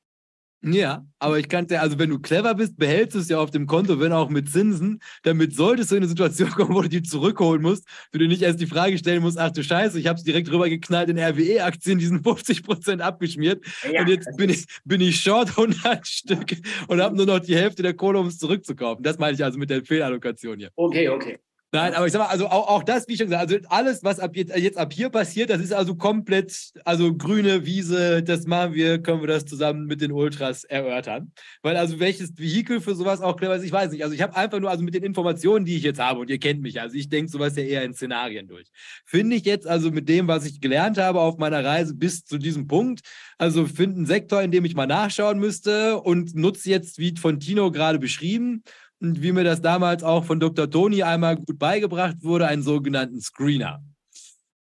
[0.68, 3.52] Ja, aber ich kann ja, also wenn du clever bist, behältst du es ja auf
[3.52, 5.00] dem Konto, wenn auch mit Zinsen.
[5.22, 8.42] Damit solltest du in eine Situation kommen, wo du die zurückholen musst, du dir nicht
[8.42, 12.00] erst die Frage stellen musst, ach du Scheiße, ich habe es direkt rübergeknallt in RWE-Aktien,
[12.00, 13.64] die sind 50% abgeschmiert.
[13.92, 16.56] Ja, und jetzt bin ich, bin ich short 100 Stück
[16.88, 19.04] und habe nur noch die Hälfte der Kohle, um es zurückzukaufen.
[19.04, 20.72] Das meine ich also mit der Fehlallokation hier.
[20.76, 21.38] Okay, okay.
[21.76, 24.20] Nein, aber ich sag mal, also auch, auch das, wie schon gesagt, also alles, was
[24.22, 28.74] ab jetzt, jetzt ab hier passiert, das ist also komplett, also grüne Wiese, das machen
[28.74, 31.34] wir, können wir das zusammen mit den Ultras erörtern.
[31.64, 34.04] Weil also welches Vehikel für sowas auch clever ist, ich weiß nicht.
[34.04, 36.40] Also ich habe einfach nur, also mit den Informationen, die ich jetzt habe, und ihr
[36.40, 38.72] kennt mich, also ich denke sowas ja eher in Szenarien durch.
[39.04, 42.38] Finde ich jetzt also mit dem, was ich gelernt habe auf meiner Reise bis zu
[42.38, 43.02] diesem Punkt,
[43.38, 47.42] also finde einen Sektor, in dem ich mal nachschauen müsste und nutze jetzt, wie von
[47.42, 48.64] Tino gerade beschrieben,
[49.02, 50.70] und wie mir das damals auch von Dr.
[50.70, 53.82] Toni einmal gut beigebracht wurde, einen sogenannten Screener.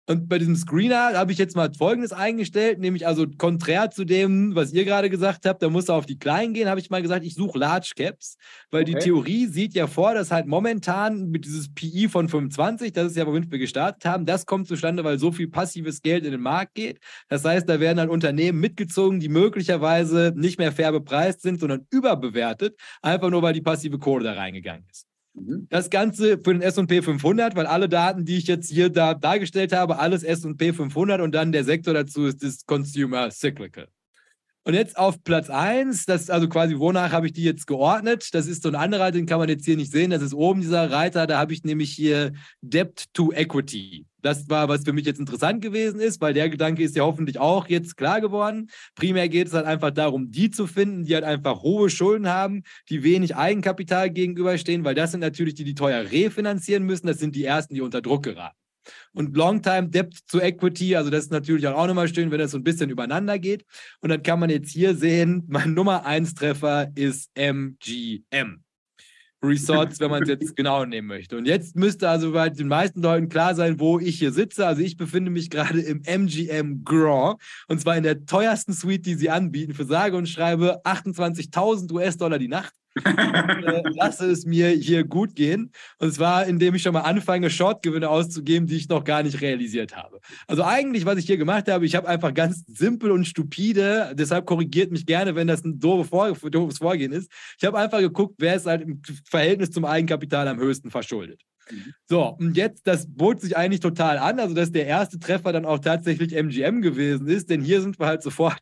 [0.09, 4.55] Und bei diesem Screener habe ich jetzt mal Folgendes eingestellt, nämlich also konträr zu dem,
[4.55, 7.03] was ihr gerade gesagt habt, da muss er auf die Kleinen gehen, habe ich mal
[7.03, 8.39] gesagt, ich suche Large Caps,
[8.71, 8.95] weil okay.
[8.95, 13.17] die Theorie sieht ja vor, dass halt momentan mit dieses PI von 25, das ist
[13.19, 16.41] ja, womit wir gestartet haben, das kommt zustande, weil so viel passives Geld in den
[16.41, 17.01] Markt geht.
[17.29, 21.87] Das heißt, da werden halt Unternehmen mitgezogen, die möglicherweise nicht mehr fair bepreist sind, sondern
[21.91, 25.08] überbewertet, einfach nur weil die passive Kohle da reingegangen ist.
[25.41, 25.67] Mhm.
[25.71, 29.73] Das Ganze für den S&P 500, weil alle Daten, die ich jetzt hier da dargestellt
[29.73, 33.89] habe, alles S&P 500 und dann der Sektor dazu ist das Consumer Cyclical.
[34.65, 38.29] Und jetzt auf Platz 1, das also quasi, wonach habe ich die jetzt geordnet?
[38.35, 40.11] Das ist so ein anderer, den kann man jetzt hier nicht sehen.
[40.11, 44.05] Das ist oben dieser Reiter, da habe ich nämlich hier Debt to Equity.
[44.23, 47.39] Das war, was für mich jetzt interessant gewesen ist, weil der Gedanke ist ja hoffentlich
[47.39, 48.71] auch jetzt klar geworden.
[48.95, 52.63] Primär geht es halt einfach darum, die zu finden, die halt einfach hohe Schulden haben,
[52.89, 57.07] die wenig Eigenkapital gegenüberstehen, weil das sind natürlich die, die teuer refinanzieren müssen.
[57.07, 58.57] Das sind die ersten, die unter Druck geraten.
[59.13, 62.59] Und Long-Time Debt zu Equity, also das ist natürlich auch nochmal schön, wenn das so
[62.59, 63.65] ein bisschen übereinander geht.
[64.01, 68.65] Und dann kann man jetzt hier sehen, mein Nummer 1 Treffer ist MGM.
[69.43, 71.37] Resorts, wenn man es jetzt genau nehmen möchte.
[71.37, 74.67] Und jetzt müsste also bei den meisten Leuten klar sein, wo ich hier sitze.
[74.67, 79.15] Also ich befinde mich gerade im MGM Grand und zwar in der teuersten Suite, die
[79.15, 82.75] sie anbieten, für sage und schreibe 28.000 US-Dollar die Nacht
[83.05, 85.73] äh, lasse es mir hier gut gehen.
[85.99, 89.97] Und zwar, indem ich schon mal anfange, Shortgewinne auszugeben, die ich noch gar nicht realisiert
[89.97, 90.21] habe.
[90.47, 94.47] Also eigentlich, was ich hier gemacht habe, ich habe einfach ganz simpel und stupide, deshalb
[94.47, 97.31] korrigiert mich gerne, wenn das ein doofes, Vor doofes Vorgehen ist.
[97.59, 101.43] Ich habe einfach geguckt, wer ist halt im Verhältnis zum Eigenkapital am höchsten verschuldet.
[101.71, 101.95] Mhm.
[102.07, 105.65] So, und jetzt, das bot sich eigentlich total an, also dass der erste Treffer dann
[105.65, 108.61] auch tatsächlich MGM gewesen ist, denn hier sind wir halt sofort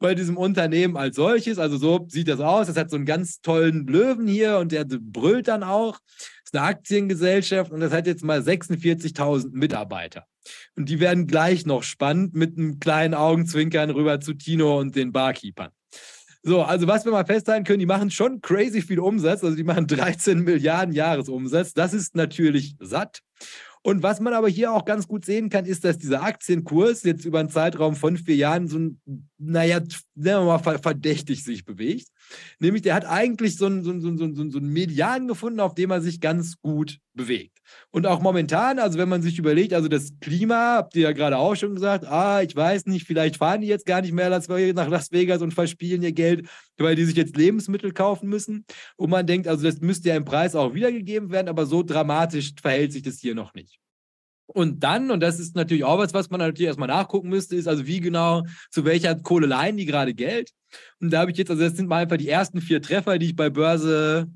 [0.00, 1.58] bei diesem Unternehmen als solches.
[1.58, 2.66] Also so sieht das aus.
[2.66, 5.98] Das hat so einen ganz tollen Löwen hier und der brüllt dann auch.
[6.00, 10.24] Das ist eine Aktiengesellschaft und das hat jetzt mal 46.000 Mitarbeiter.
[10.74, 15.12] Und die werden gleich noch spannend mit einem kleinen Augenzwinkern rüber zu Tino und den
[15.12, 15.70] Barkeepern.
[16.42, 19.44] So, also was wir mal festhalten können, die machen schon crazy viel Umsatz.
[19.44, 21.74] Also die machen 13 Milliarden Jahresumsatz.
[21.74, 23.20] Das ist natürlich satt.
[23.82, 27.24] Und was man aber hier auch ganz gut sehen kann, ist, dass dieser Aktienkurs jetzt
[27.24, 29.00] über einen Zeitraum von vier Jahren so ein,
[29.38, 29.80] naja,
[30.14, 32.08] nennen wir mal verdächtig sich bewegt.
[32.58, 35.74] Nämlich, der hat eigentlich so einen, so, einen, so, einen, so einen Median gefunden, auf
[35.74, 37.58] dem er sich ganz gut bewegt.
[37.90, 41.38] Und auch momentan, also wenn man sich überlegt, also das Klima, habt ihr ja gerade
[41.38, 44.88] auch schon gesagt, ah, ich weiß nicht, vielleicht fahren die jetzt gar nicht mehr nach
[44.88, 48.64] Las Vegas und verspielen ihr Geld, weil die sich jetzt Lebensmittel kaufen müssen.
[48.96, 52.52] Und man denkt, also das müsste ja im Preis auch wiedergegeben werden, aber so dramatisch
[52.60, 53.79] verhält sich das hier noch nicht.
[54.52, 57.68] Und dann, und das ist natürlich auch was, was man natürlich erstmal nachgucken müsste, ist
[57.68, 60.50] also, wie genau, zu welcher Kohle leihen die gerade Geld.
[61.00, 63.26] Und da habe ich jetzt, also das sind mal einfach die ersten vier Treffer, die
[63.26, 64.28] ich bei Börse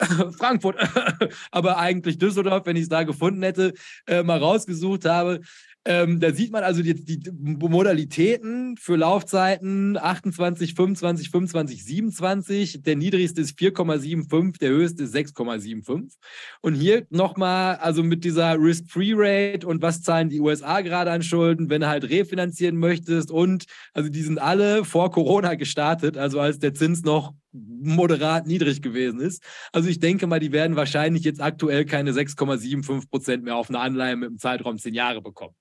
[0.38, 0.76] Frankfurt,
[1.50, 3.74] aber eigentlich Düsseldorf, wenn ich es da gefunden hätte,
[4.06, 5.40] äh, mal rausgesucht habe.
[5.86, 12.82] Ähm, da sieht man also die, die Modalitäten für Laufzeiten 28, 25, 25, 27.
[12.82, 16.16] Der niedrigste ist 4,75, der höchste ist 6,75.
[16.60, 21.70] Und hier nochmal, also mit dieser Risk-Free-Rate und was zahlen die USA gerade an Schulden,
[21.70, 23.30] wenn du halt refinanzieren möchtest.
[23.30, 23.64] Und
[23.94, 29.20] also die sind alle vor Corona gestartet, also als der Zins noch moderat niedrig gewesen
[29.20, 29.42] ist.
[29.72, 33.80] Also ich denke mal, die werden wahrscheinlich jetzt aktuell keine 6,75 Prozent mehr auf eine
[33.80, 35.54] Anleihe mit einem Zeitraum 10 Jahre bekommen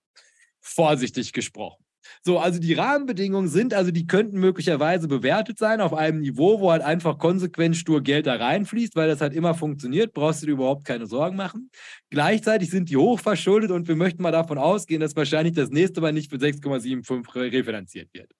[0.61, 1.83] vorsichtig gesprochen.
[2.23, 6.71] So, also die Rahmenbedingungen sind, also die könnten möglicherweise bewertet sein auf einem Niveau, wo
[6.71, 10.53] halt einfach konsequent stur Geld da reinfließt, weil das halt immer funktioniert, brauchst du dir
[10.53, 11.69] überhaupt keine Sorgen machen.
[12.09, 16.13] Gleichzeitig sind die hochverschuldet und wir möchten mal davon ausgehen, dass wahrscheinlich das nächste Mal
[16.13, 18.31] nicht für 6,75 refinanziert wird.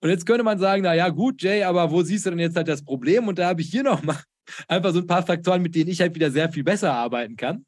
[0.00, 2.56] Und jetzt könnte man sagen, na ja, gut, Jay, aber wo siehst du denn jetzt
[2.56, 3.28] halt das Problem?
[3.28, 4.18] Und da habe ich hier nochmal
[4.66, 7.64] einfach so ein paar Faktoren, mit denen ich halt wieder sehr viel besser arbeiten kann.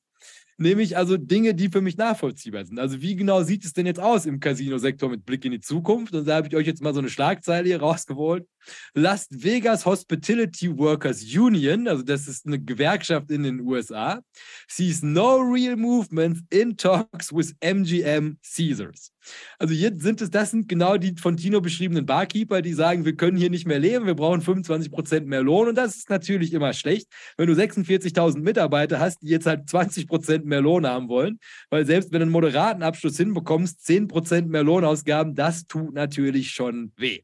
[0.56, 2.78] Nämlich also Dinge, die für mich nachvollziehbar sind.
[2.78, 6.14] Also wie genau sieht es denn jetzt aus im Casino-Sektor mit Blick in die Zukunft?
[6.14, 8.46] Und da habe ich euch jetzt mal so eine Schlagzeile hier rausgeholt.
[8.94, 14.20] Las Vegas Hospitality Workers Union, also das ist eine Gewerkschaft in den USA,
[14.68, 19.12] sees no real movements in talks with MGM Caesars.
[19.58, 23.16] Also hier sind es, das sind genau die von Tino beschriebenen Barkeeper, die sagen, wir
[23.16, 26.52] können hier nicht mehr leben, wir brauchen 25 Prozent mehr Lohn und das ist natürlich
[26.52, 31.08] immer schlecht, wenn du 46.000 Mitarbeiter hast, die jetzt halt 20 Prozent mehr Lohn haben
[31.08, 31.38] wollen,
[31.68, 36.50] weil selbst wenn du einen moderaten Abschluss hinbekommst, 10 Prozent mehr Lohnausgaben, das tut natürlich
[36.50, 37.20] schon weh.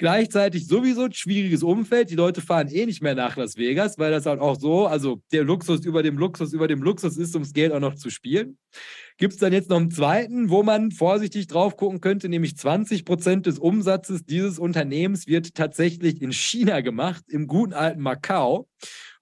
[0.00, 2.08] Gleichzeitig sowieso ein schwieriges Umfeld.
[2.08, 5.20] Die Leute fahren eh nicht mehr nach Las Vegas, weil das halt auch so, also
[5.30, 8.56] der Luxus über dem Luxus über dem Luxus ist, ums Geld auch noch zu spielen.
[9.18, 13.04] Gibt es dann jetzt noch einen zweiten, wo man vorsichtig drauf gucken könnte, nämlich 20
[13.04, 18.68] Prozent des Umsatzes dieses Unternehmens wird tatsächlich in China gemacht, im guten alten Macau.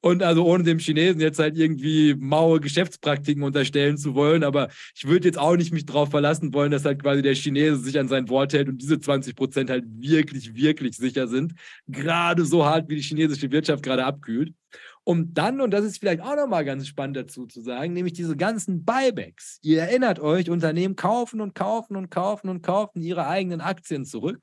[0.00, 5.06] Und also ohne dem Chinesen jetzt halt irgendwie maue Geschäftspraktiken unterstellen zu wollen, aber ich
[5.08, 8.06] würde jetzt auch nicht mich darauf verlassen wollen, dass halt quasi der Chinese sich an
[8.06, 11.54] sein Wort hält und diese 20 Prozent halt wirklich, wirklich sicher sind.
[11.88, 14.54] Gerade so hart, wie die chinesische Wirtschaft gerade abkühlt.
[15.02, 18.36] Und dann, und das ist vielleicht auch nochmal ganz spannend dazu zu sagen, nämlich diese
[18.36, 19.58] ganzen Buybacks.
[19.62, 24.38] Ihr erinnert euch, Unternehmen kaufen und kaufen und kaufen und kaufen ihre eigenen Aktien zurück.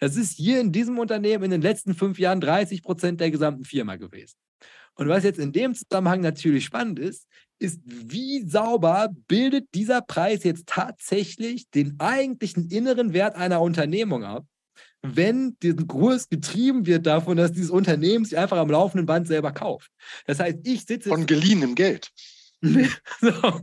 [0.00, 3.64] Das ist hier in diesem Unternehmen in den letzten fünf Jahren 30 Prozent der gesamten
[3.64, 4.34] Firma gewesen.
[4.98, 7.26] Und was jetzt in dem Zusammenhang natürlich spannend ist,
[7.60, 14.44] ist, wie sauber bildet dieser Preis jetzt tatsächlich den eigentlichen inneren Wert einer Unternehmung ab,
[15.02, 19.52] wenn diesen Kurs getrieben wird davon, dass dieses Unternehmen sich einfach am laufenden Band selber
[19.52, 19.90] kauft.
[20.26, 21.08] Das heißt, ich sitze.
[21.08, 22.10] Von geliehenem Geld.
[22.62, 23.60] so,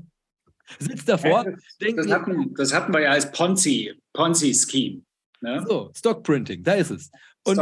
[0.79, 1.43] sitzt davor.
[1.79, 5.01] Das, das, hatten, das hatten wir ja als Ponzi, Ponzi-Scheme.
[5.41, 5.65] Ne?
[5.67, 7.11] So, Stockprinting, da ist es.
[7.47, 7.61] Und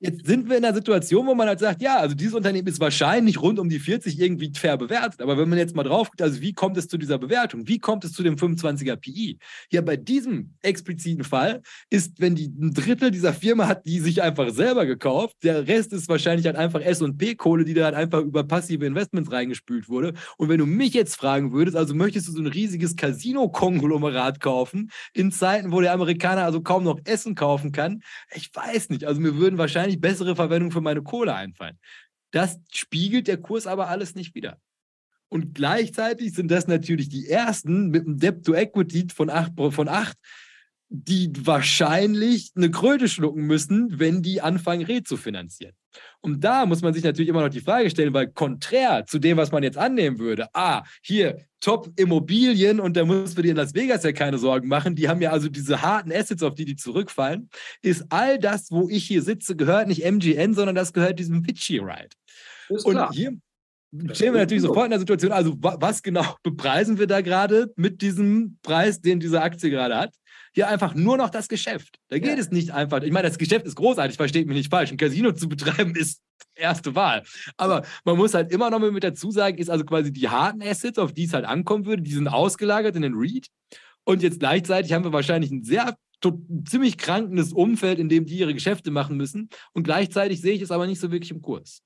[0.00, 2.80] jetzt sind wir in einer Situation, wo man halt sagt, ja, also dieses Unternehmen ist
[2.80, 5.22] wahrscheinlich rund um die 40 irgendwie fair bewertet.
[5.22, 7.66] Aber wenn man jetzt mal drauf guckt, also wie kommt es zu dieser Bewertung?
[7.66, 9.38] Wie kommt es zu dem 25er PI?
[9.70, 14.20] Ja, bei diesem expliziten Fall ist, wenn die ein Drittel dieser Firma hat, die sich
[14.20, 18.44] einfach selber gekauft, der Rest ist wahrscheinlich halt einfach S&P-Kohle, die da halt einfach über
[18.44, 20.12] passive Investments reingespült wurde.
[20.36, 24.90] Und wenn du mich jetzt fragen würdest, also möchtest du so ein riesiges Casino-Konglomerat kaufen,
[25.14, 28.02] in Zeiten, wo der Amerikaner also kaum noch Essen kaufen kann,
[28.34, 29.06] ich weiß nicht.
[29.06, 31.78] Also mir würden wahrscheinlich bessere Verwendung für meine Kohle einfallen.
[32.32, 34.58] Das spiegelt der Kurs aber alles nicht wieder.
[35.28, 40.16] Und gleichzeitig sind das natürlich die ersten mit einem Debt-to-Equity von 8, von 8
[40.94, 45.72] die wahrscheinlich eine Kröte schlucken müssen, wenn die anfangen, Reh zu finanzieren.
[46.20, 49.38] Und da muss man sich natürlich immer noch die Frage stellen, weil konträr zu dem,
[49.38, 53.74] was man jetzt annehmen würde, ah, hier Top-Immobilien und da muss für die in Las
[53.74, 56.76] Vegas ja keine Sorgen machen, die haben ja also diese harten Assets, auf die die
[56.76, 57.48] zurückfallen,
[57.80, 62.10] ist all das, wo ich hier sitze, gehört nicht MGN, sondern das gehört diesem Vichy-Ride.
[62.84, 63.38] Und hier
[64.12, 68.02] stehen wir natürlich sofort in der Situation, also was genau bepreisen wir da gerade mit
[68.02, 70.14] diesem Preis, den diese Aktie gerade hat?
[70.52, 71.98] Hier einfach nur noch das Geschäft.
[72.08, 72.36] Da geht ja.
[72.36, 73.02] es nicht einfach.
[73.02, 74.90] Ich meine, das Geschäft ist großartig, versteht mich nicht falsch.
[74.90, 76.20] Ein Casino zu betreiben ist
[76.54, 77.22] erste Wahl.
[77.56, 80.62] Aber man muss halt immer noch mal mit dazu sagen, ist also quasi die harten
[80.62, 83.48] Assets, auf die es halt ankommen würde, die sind ausgelagert in den REIT.
[84.04, 85.96] Und jetzt gleichzeitig haben wir wahrscheinlich ein sehr
[86.68, 89.48] ziemlich krankendes Umfeld, in dem die ihre Geschäfte machen müssen.
[89.72, 91.82] Und gleichzeitig sehe ich es aber nicht so wirklich im Kurs.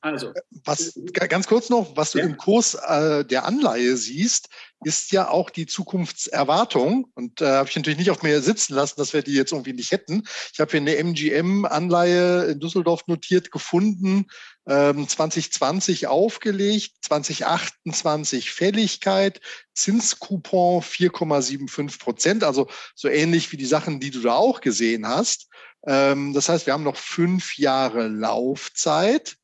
[0.00, 0.32] Also,
[0.64, 2.24] was ganz kurz noch, was du ja.
[2.24, 4.48] im Kurs äh, der Anleihe siehst,
[4.84, 7.10] ist ja auch die Zukunftserwartung.
[7.14, 9.52] Und da äh, habe ich natürlich nicht auf mir sitzen lassen, dass wir die jetzt
[9.52, 10.22] irgendwie nicht hätten.
[10.52, 14.26] Ich habe hier eine MGM-Anleihe in Düsseldorf notiert gefunden,
[14.66, 19.40] ähm, 2020 aufgelegt, 2028 Fälligkeit,
[19.74, 25.48] Zinscoupon 4,75 Prozent, also so ähnlich wie die Sachen, die du da auch gesehen hast.
[25.86, 29.36] Ähm, das heißt, wir haben noch fünf Jahre Laufzeit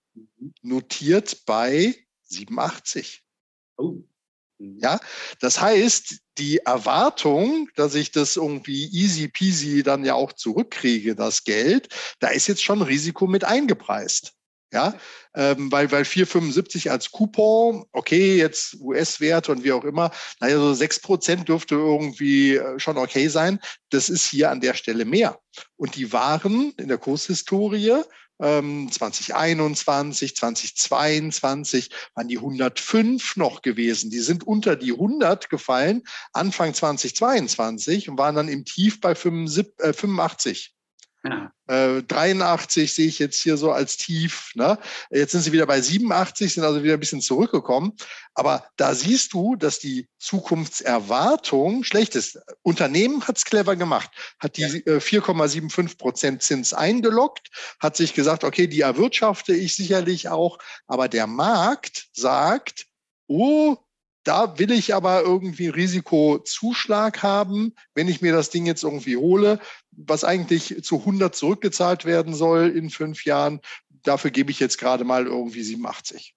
[0.61, 3.23] notiert bei 87.
[3.79, 4.03] Oh.
[4.81, 5.01] Ja,
[5.41, 11.45] das heißt, die Erwartung, dass ich das irgendwie easy peasy dann ja auch zurückkriege, das
[11.45, 11.89] Geld,
[12.21, 14.35] da ist jetzt schon Risiko mit eingepreist.
[14.73, 14.95] Ja,
[15.35, 20.11] ähm, weil, weil 4,75 als Coupon, okay, jetzt US-Werte und wie auch immer,
[20.41, 23.61] naja, so 6 Prozent dürfte irgendwie äh, schon okay sein.
[23.91, 25.39] Das ist hier an der Stelle mehr.
[25.77, 28.03] Und die waren in der Kurshistorie
[28.43, 34.11] 2021, ähm, 2022 waren die 105 noch gewesen.
[34.11, 40.75] Die sind unter die 100 gefallen Anfang 2022 und waren dann im Tief bei 85.
[41.25, 41.53] Ja.
[41.69, 44.51] Äh, 83 sehe ich jetzt hier so als tief.
[44.55, 44.79] Ne?
[45.11, 47.93] Jetzt sind sie wieder bei 87, sind also wieder ein bisschen zurückgekommen.
[48.35, 52.41] Aber da siehst du, dass die Zukunftserwartung schlecht ist.
[52.63, 54.11] Unternehmen hat es clever gemacht,
[54.41, 54.69] hat die ja.
[54.69, 60.59] äh, 4,75 Prozent Zins eingeloggt, hat sich gesagt, okay, die erwirtschafte ich sicherlich auch.
[60.87, 62.87] Aber der Markt sagt,
[63.29, 63.77] oh,
[64.25, 69.59] da will ich aber irgendwie Risikozuschlag haben, wenn ich mir das Ding jetzt irgendwie hole,
[69.93, 73.61] was eigentlich zu 100 zurückgezahlt werden soll in fünf Jahren.
[74.03, 76.35] Dafür gebe ich jetzt gerade mal irgendwie 87.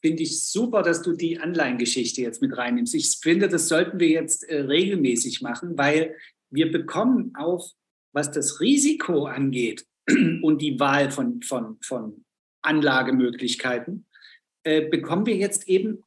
[0.00, 2.94] Finde ich super, dass du die Anleihengeschichte jetzt mit reinnimmst.
[2.94, 6.16] Ich finde, das sollten wir jetzt äh, regelmäßig machen, weil
[6.50, 7.72] wir bekommen auch,
[8.12, 9.86] was das Risiko angeht
[10.42, 12.24] und die Wahl von, von, von
[12.62, 14.06] Anlagemöglichkeiten,
[14.62, 16.04] äh, bekommen wir jetzt eben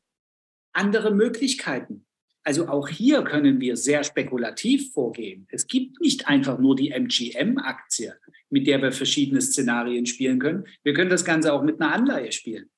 [0.73, 2.05] andere Möglichkeiten.
[2.43, 5.47] Also auch hier können wir sehr spekulativ vorgehen.
[5.51, 8.15] Es gibt nicht einfach nur die MGM-Aktie,
[8.49, 10.65] mit der wir verschiedene Szenarien spielen können.
[10.83, 12.69] Wir können das Ganze auch mit einer Anleihe spielen.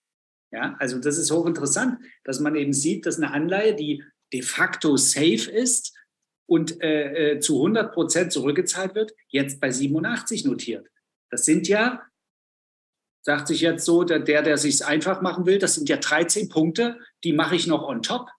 [0.52, 4.04] Ja, also das ist hochinteressant, dass man eben sieht, dass eine Anleihe, die
[4.34, 5.98] de facto safe ist
[6.46, 10.88] und äh, äh zu 100 Prozent zurückgezahlt wird, jetzt bei 87 notiert.
[11.30, 12.04] Das sind ja
[13.26, 16.50] sagt sich jetzt so, der, der, der sich einfach machen will, das sind ja 13
[16.50, 18.30] Punkte, die mache ich noch on top.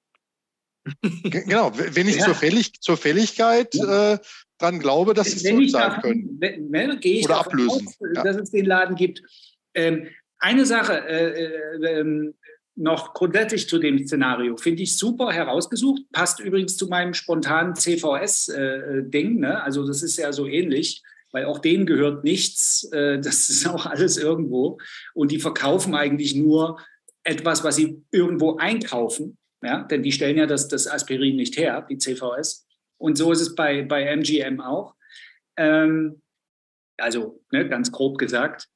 [1.24, 2.26] Genau, wenn ich ja.
[2.26, 4.14] zur, Fällig, zur Fälligkeit ja.
[4.14, 4.18] äh,
[4.58, 6.36] dran glaube, dass sie es sein können.
[6.38, 7.86] Wenn, wenn, gehe ich Oder ablösen.
[7.86, 8.22] Aus, ja.
[8.22, 9.22] dass es den Laden gibt.
[9.74, 10.08] Ähm,
[10.38, 12.34] eine Sache äh, äh, ähm,
[12.76, 14.56] noch grundsätzlich zu dem Szenario.
[14.56, 16.02] Finde ich super herausgesucht.
[16.12, 19.36] Passt übrigens zu meinem spontanen CVS-Ding.
[19.36, 19.62] Äh, ne?
[19.62, 22.84] Also das ist ja so ähnlich, weil auch denen gehört nichts.
[22.92, 24.78] Äh, das ist auch alles irgendwo.
[25.14, 26.78] Und die verkaufen eigentlich nur
[27.22, 29.38] etwas, was sie irgendwo einkaufen.
[29.64, 29.82] Ja?
[29.84, 32.66] Denn die stellen ja das, das Aspirin nicht her, die CVS.
[32.98, 34.94] Und so ist es bei, bei MGM auch.
[35.56, 36.22] Ähm,
[36.98, 38.68] also ne, ganz grob gesagt.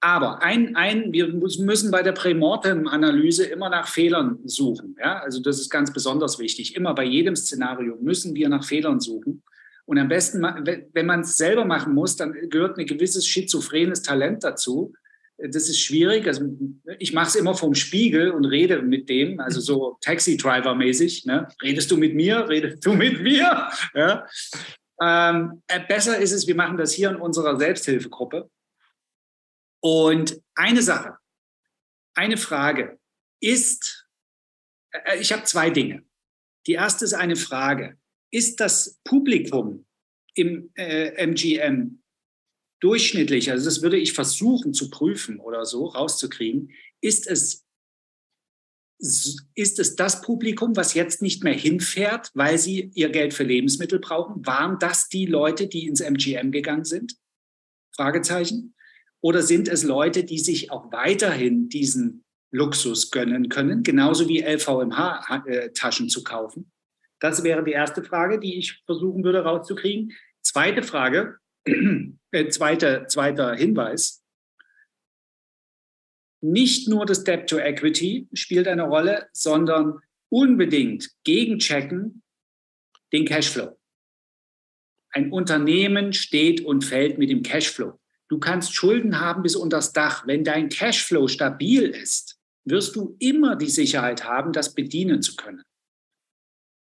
[0.00, 4.96] Aber ein, ein, wir müssen bei der Prämortem-Analyse immer nach Fehlern suchen.
[5.00, 5.20] Ja?
[5.20, 6.76] Also das ist ganz besonders wichtig.
[6.76, 9.42] Immer bei jedem Szenario müssen wir nach Fehlern suchen.
[9.86, 14.44] Und am besten, wenn man es selber machen muss, dann gehört ein gewisses schizophrenes Talent
[14.44, 14.92] dazu.
[15.38, 16.26] Das ist schwierig.
[16.26, 16.50] Also
[16.98, 21.26] ich mache es immer vom Spiegel und rede mit dem, also so Taxi-Driver-mäßig.
[21.26, 21.48] Ne?
[21.62, 22.48] Redest du mit mir?
[22.48, 23.70] Redest du mit mir?
[23.94, 24.26] Ja?
[25.00, 28.50] Ähm, äh, besser ist es, wir machen das hier in unserer Selbsthilfegruppe.
[29.80, 31.16] Und eine Sache,
[32.14, 32.98] eine Frage
[33.40, 34.08] ist,
[34.90, 36.02] äh, ich habe zwei Dinge.
[36.66, 37.96] Die erste ist eine Frage.
[38.32, 39.86] Ist das Publikum
[40.34, 42.02] im äh, MGM
[42.80, 47.66] durchschnittlich, also das würde ich versuchen zu prüfen oder so rauszukriegen, ist es,
[48.98, 53.98] ist es das Publikum, was jetzt nicht mehr hinfährt, weil sie ihr Geld für Lebensmittel
[53.98, 54.44] brauchen?
[54.46, 57.16] Waren das die Leute, die ins MGM gegangen sind?
[57.94, 58.74] Fragezeichen.
[59.20, 66.06] Oder sind es Leute, die sich auch weiterhin diesen Luxus gönnen können, genauso wie LVMH-Taschen
[66.06, 66.70] äh, zu kaufen?
[67.20, 70.12] Das wäre die erste Frage, die ich versuchen würde rauszukriegen.
[70.42, 71.38] Zweite Frage,
[72.32, 74.22] äh, zweite, zweiter Hinweis.
[76.40, 79.98] Nicht nur das Debt to Equity spielt eine Rolle, sondern
[80.28, 82.22] unbedingt gegenchecken
[83.12, 83.76] den Cashflow.
[85.10, 87.98] Ein Unternehmen steht und fällt mit dem Cashflow.
[88.28, 90.26] Du kannst Schulden haben bis unter das Dach.
[90.26, 95.62] Wenn dein Cashflow stabil ist, wirst du immer die Sicherheit haben, das bedienen zu können.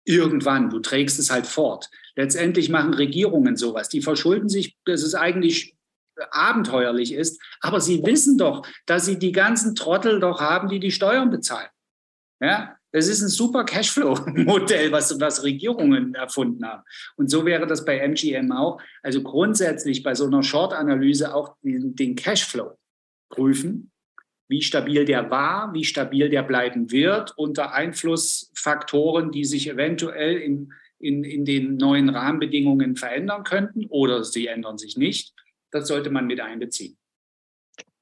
[0.07, 1.91] Irgendwann, du trägst es halt fort.
[2.15, 3.89] Letztendlich machen Regierungen sowas.
[3.89, 5.75] Die verschulden sich, dass es eigentlich
[6.31, 10.93] abenteuerlich ist, aber sie wissen doch, dass sie die ganzen Trottel doch haben, die die
[10.93, 11.69] Steuern bezahlen.
[12.41, 16.83] Ja, das ist ein super Cashflow-Modell, was, was Regierungen erfunden haben.
[17.17, 18.81] Und so wäre das bei MGM auch.
[19.03, 22.79] Also grundsätzlich bei so einer Short-Analyse auch den, den Cashflow
[23.29, 23.91] prüfen,
[24.49, 30.73] wie stabil der war, wie stabil der bleiben wird unter Einflussfaktoren, die sich eventuell in,
[30.99, 35.35] in, in den neuen Rahmenbedingungen verändern könnten oder sie ändern sich nicht.
[35.71, 36.97] Das sollte man mit einbeziehen.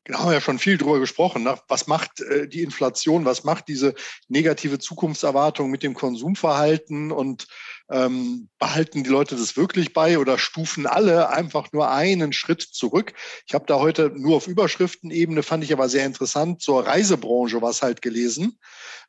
[0.04, 1.44] Genau, haben wir ja schon viel drüber gesprochen.
[1.44, 1.58] Ne?
[1.66, 3.24] Was macht äh, die Inflation?
[3.24, 3.94] Was macht diese
[4.28, 7.10] negative Zukunftserwartung mit dem Konsumverhalten?
[7.10, 7.46] Und
[7.90, 13.14] ähm, behalten die Leute das wirklich bei oder stufen alle einfach nur einen Schritt zurück?
[13.46, 17.82] Ich habe da heute nur auf Überschriftenebene, fand ich aber sehr interessant, zur Reisebranche was
[17.82, 18.58] halt gelesen,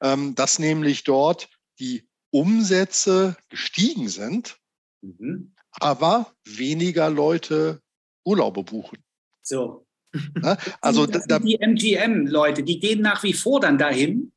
[0.01, 4.57] ähm, dass nämlich dort die Umsätze gestiegen sind,
[5.01, 5.55] mhm.
[5.71, 7.81] aber weniger Leute
[8.25, 8.97] Urlaube buchen.
[9.41, 9.84] So?
[10.81, 14.31] Also da, die MGM-Leute, die gehen nach wie vor dann dahin.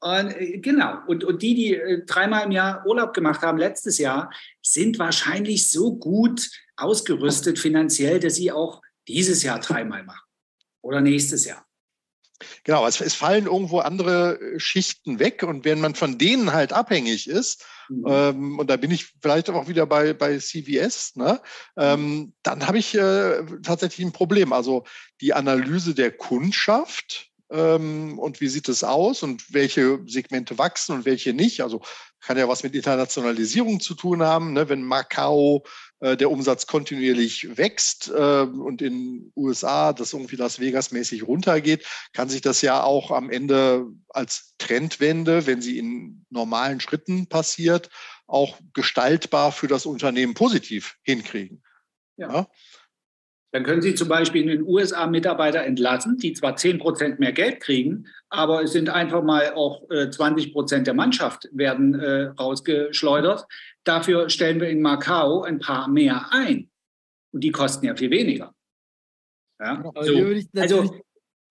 [0.00, 0.98] Und, äh, genau.
[1.06, 4.30] Und, und die, die äh, dreimal im Jahr Urlaub gemacht haben letztes Jahr,
[4.62, 10.28] sind wahrscheinlich so gut ausgerüstet finanziell, dass sie auch dieses Jahr dreimal machen
[10.82, 11.66] oder nächstes Jahr.
[12.64, 16.72] Genau, es, es, fallen irgendwo andere äh, Schichten weg und wenn man von denen halt
[16.72, 18.04] abhängig ist, mhm.
[18.08, 21.40] ähm, und da bin ich vielleicht auch wieder bei, bei CVS, ne,
[21.76, 24.52] ähm, dann habe ich äh, tatsächlich ein Problem.
[24.52, 24.84] Also
[25.20, 31.04] die Analyse der Kundschaft ähm, und wie sieht es aus und welche Segmente wachsen und
[31.04, 31.62] welche nicht.
[31.62, 31.82] Also
[32.20, 34.54] kann ja was mit Internationalisierung zu tun haben.
[34.54, 34.68] Ne?
[34.68, 35.64] Wenn Macau
[36.16, 42.28] der Umsatz kontinuierlich wächst äh, und in USA das irgendwie Las Vegas mäßig runtergeht, kann
[42.28, 47.90] sich das ja auch am Ende als Trendwende, wenn sie in normalen Schritten passiert,
[48.26, 51.62] auch gestaltbar für das Unternehmen positiv hinkriegen.
[52.16, 52.32] Ja.
[52.32, 52.46] ja?
[53.54, 57.30] Dann können Sie zum Beispiel in den USA Mitarbeiter entlassen, die zwar 10 Prozent mehr
[57.30, 62.22] Geld kriegen, aber es sind einfach mal auch 20 äh, Prozent der Mannschaft werden äh,
[62.36, 63.46] rausgeschleudert.
[63.84, 66.70] Dafür stellen wir in Macau ein paar mehr ein.
[67.32, 68.54] Und die kosten ja viel weniger.
[69.60, 69.82] Ja?
[69.82, 69.92] So.
[70.60, 71.00] Also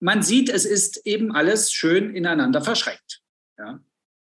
[0.00, 3.22] man sieht, es ist eben alles schön ineinander verschränkt.
[3.58, 3.80] Ja?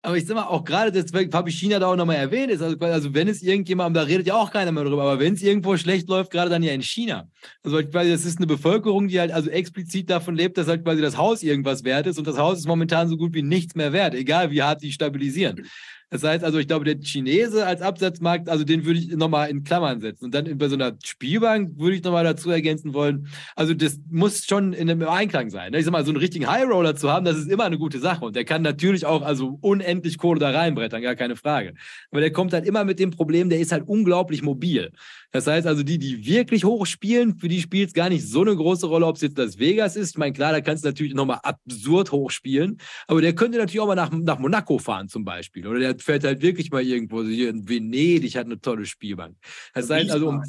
[0.04, 2.62] Aber ich sag mal, auch gerade deswegen habe ich China da auch nochmal erwähnt, ist
[2.62, 5.42] also, also, wenn es irgendjemand, da redet ja auch keiner mehr drüber, aber wenn es
[5.42, 7.28] irgendwo schlecht läuft, gerade dann ja in China.
[7.62, 11.02] Also quasi, das ist eine Bevölkerung, die halt also explizit davon lebt, dass halt quasi
[11.02, 13.92] das Haus irgendwas wert ist und das Haus ist momentan so gut wie nichts mehr
[13.92, 15.68] wert, egal wie hart sie stabilisieren.
[16.10, 19.64] Das heißt also, ich glaube, der Chinese als Absatzmarkt, also den würde ich nochmal in
[19.64, 20.26] Klammern setzen.
[20.26, 24.46] Und dann bei so einer Spielbank würde ich nochmal dazu ergänzen wollen, also das muss
[24.46, 25.72] schon in einem Einklang sein.
[25.72, 25.80] Ne?
[25.80, 28.00] Ich sag mal, so einen richtigen High Roller zu haben, das ist immer eine gute
[28.00, 28.24] Sache.
[28.24, 31.74] Und der kann natürlich auch also unendlich Kohle da reinbrettern, gar keine Frage.
[32.10, 34.92] Aber der kommt halt immer mit dem Problem, der ist halt unglaublich mobil.
[35.32, 38.42] Das heißt also, die, die wirklich hoch spielen, für die spielt es gar nicht so
[38.42, 40.12] eine große Rolle, ob es jetzt das Vegas ist.
[40.12, 43.82] Ich meine, klar, da kannst du natürlich nochmal absurd hoch spielen, aber der könnte natürlich
[43.82, 45.68] auch mal nach, nach Monaco fahren zum Beispiel.
[45.68, 49.36] Oder der fährt halt wirklich mal irgendwo, hier in Venedig hat eine tolle Spielbank.
[49.74, 50.44] Das heißt also, um,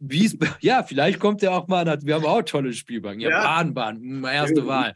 [0.00, 3.20] Wies, ja, vielleicht kommt er auch mal, wir haben auch tolle Spielbanken.
[3.20, 3.42] Ja, ja.
[3.42, 4.94] Bahnbahn, hm, erste Wahl.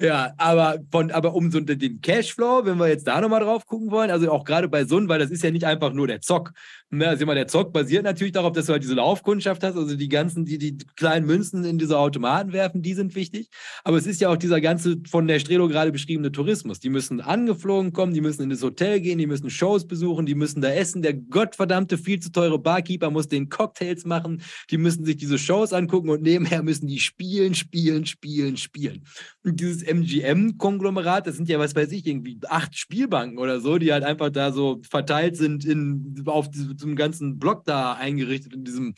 [0.00, 3.90] Ja, aber, von, aber um so den Cashflow, wenn wir jetzt da nochmal drauf gucken
[3.90, 6.52] wollen, also auch gerade bei Sun, weil das ist ja nicht einfach nur der Zock.
[6.90, 7.08] Ne?
[7.08, 10.08] Also immer der Zock basiert natürlich darauf, dass du halt diese Laufkundschaft hast, also die
[10.08, 13.48] ganzen, die die kleinen Münzen in diese Automaten werfen, die sind wichtig.
[13.82, 16.80] Aber es ist ja auch dieser ganze von der Strelo gerade beschriebene Tourismus.
[16.80, 20.34] Die müssen angeflogen kommen, die müssen in das Hotel gehen, die müssen Shows besuchen, die
[20.34, 21.02] müssen da essen.
[21.02, 25.72] Der gottverdammte viel zu teure Barkeeper muss den Cocktails machen, die müssen sich diese Shows
[25.72, 29.04] angucken und nebenher müssen die spielen, spielen, spielen, spielen.
[29.44, 34.04] Dieses MGM-Konglomerat, das sind ja, was weiß ich, irgendwie acht Spielbanken oder so, die halt
[34.04, 38.94] einfach da so verteilt sind in, auf diesem ganzen Block da eingerichtet, in diesem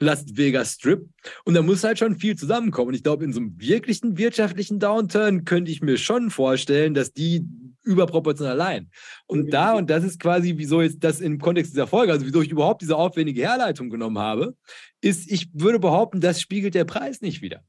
[0.00, 1.08] Las Vegas Strip.
[1.44, 2.88] Und da muss halt schon viel zusammenkommen.
[2.88, 7.12] Und ich glaube, in so einem wirklichen wirtschaftlichen Downturn könnte ich mir schon vorstellen, dass
[7.12, 7.44] die
[7.82, 8.90] überproportional allein.
[9.26, 12.42] Und da, und das ist quasi, wieso jetzt das im Kontext dieser Folge, also wieso
[12.42, 14.54] ich überhaupt diese aufwendige Herleitung genommen habe,
[15.00, 17.62] ist, ich würde behaupten, das spiegelt der Preis nicht wieder.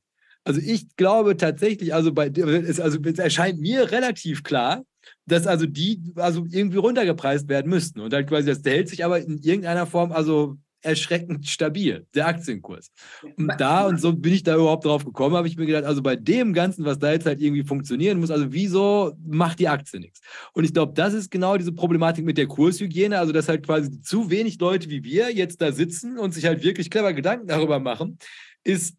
[0.44, 4.84] Also ich glaube tatsächlich, also bei es, also es erscheint mir relativ klar,
[5.26, 8.00] dass also die also irgendwie runtergepreist werden müssten.
[8.00, 12.92] Und halt quasi, das hält sich aber in irgendeiner Form also erschreckend stabil, der Aktienkurs.
[13.36, 16.02] Und da, und so bin ich da überhaupt drauf gekommen, habe ich mir gedacht, also
[16.02, 20.00] bei dem Ganzen, was da jetzt halt irgendwie funktionieren muss, also wieso macht die Aktie
[20.00, 20.22] nichts?
[20.54, 24.02] Und ich glaube, das ist genau diese Problematik mit der Kurshygiene, also dass halt quasi
[24.02, 27.80] zu wenig Leute wie wir jetzt da sitzen und sich halt wirklich clever Gedanken darüber
[27.80, 28.18] machen,
[28.64, 28.96] ist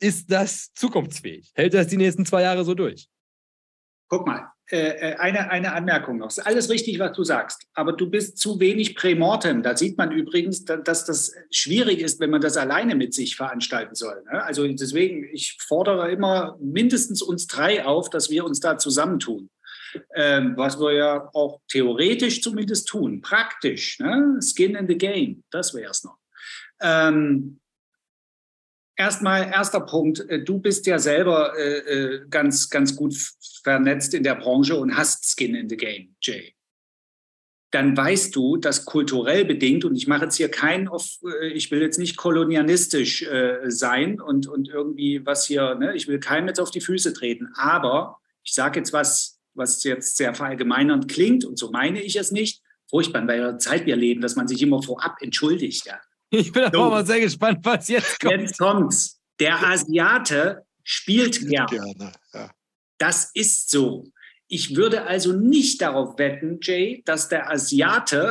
[0.00, 1.50] ist das zukunftsfähig?
[1.54, 3.08] Hält das die nächsten zwei Jahre so durch?
[4.08, 6.28] Guck mal, äh, äh, eine, eine Anmerkung noch.
[6.28, 9.62] Ist alles richtig, was du sagst, aber du bist zu wenig Prämortem.
[9.62, 13.94] Da sieht man übrigens, dass das schwierig ist, wenn man das alleine mit sich veranstalten
[13.94, 14.22] soll.
[14.30, 14.42] Ne?
[14.42, 19.48] Also deswegen, ich fordere immer mindestens uns drei auf, dass wir uns da zusammentun.
[20.14, 23.98] Ähm, was wir ja auch theoretisch zumindest tun, praktisch.
[24.00, 24.38] Ne?
[24.42, 26.18] Skin in the game, das wäre es noch.
[26.82, 27.58] Ähm,
[29.00, 30.28] Erstmal, erster Punkt.
[30.28, 33.14] Äh, du bist ja selber äh, äh, ganz, ganz gut
[33.62, 36.52] vernetzt in der Branche und hast Skin in the Game, Jay.
[37.70, 41.80] Dann weißt du, dass kulturell bedingt, und ich mache jetzt hier kein, äh, ich will
[41.80, 46.58] jetzt nicht kolonialistisch äh, sein und, und irgendwie was hier, ne, ich will keinem jetzt
[46.58, 51.56] auf die Füße treten, aber ich sage jetzt was, was jetzt sehr verallgemeinernd klingt, und
[51.56, 54.82] so meine ich es nicht, furchtbar, bei der Zeit wir leben, dass man sich immer
[54.82, 56.00] vorab entschuldigt, ja.
[56.30, 56.80] Ich bin so.
[56.80, 58.40] aber mal sehr gespannt, was jetzt kommt.
[58.40, 59.20] Jetzt kommt's.
[59.40, 61.66] Der Asiate spielt gerne.
[61.68, 62.50] gerne ja.
[62.98, 64.04] Das ist so.
[64.48, 68.30] Ich würde also nicht darauf wetten, Jay, dass der Asiate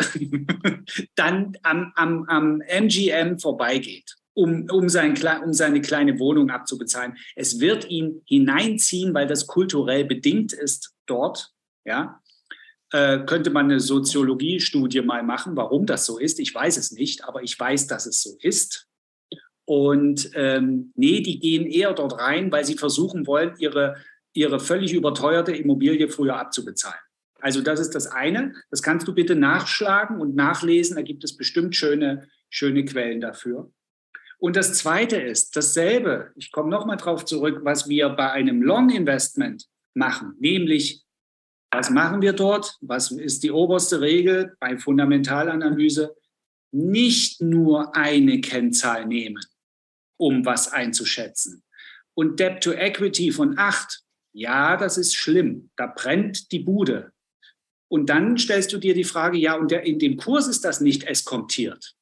[1.15, 7.15] dann am, am, am MGM vorbeigeht, um, um, sein, um seine kleine Wohnung abzubezahlen.
[7.35, 11.51] Es wird ihn hineinziehen, weil das kulturell bedingt ist dort.
[11.85, 12.19] Ja,
[12.91, 16.39] äh, könnte man eine Soziologiestudie mal machen, warum das so ist.
[16.39, 18.87] Ich weiß es nicht, aber ich weiß, dass es so ist.
[19.65, 23.97] Und ähm, nee, die gehen eher dort rein, weil sie versuchen wollen, ihre,
[24.33, 26.99] ihre völlig überteuerte Immobilie früher abzubezahlen.
[27.41, 28.53] Also das ist das eine.
[28.71, 30.95] Das kannst du bitte nachschlagen und nachlesen.
[30.95, 33.71] Da gibt es bestimmt schöne, schöne Quellen dafür.
[34.39, 36.31] Und das zweite ist dasselbe.
[36.35, 41.06] Ich komme nochmal drauf zurück, was wir bei einem Long Investment machen, nämlich
[41.71, 42.77] was machen wir dort?
[42.81, 46.15] Was ist die oberste Regel bei Fundamentalanalyse?
[46.71, 49.43] Nicht nur eine Kennzahl nehmen,
[50.17, 51.63] um was einzuschätzen.
[52.13, 54.01] Und Debt to Equity von acht,
[54.33, 55.69] ja, das ist schlimm.
[55.75, 57.11] Da brennt die Bude.
[57.89, 60.81] Und dann stellst du dir die Frage, ja, und der, in dem Kurs ist das
[60.81, 61.95] nicht eskontiert.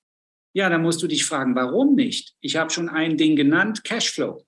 [0.53, 2.33] Ja, dann musst du dich fragen, warum nicht?
[2.39, 4.45] Ich habe schon ein Ding genannt, Cashflow.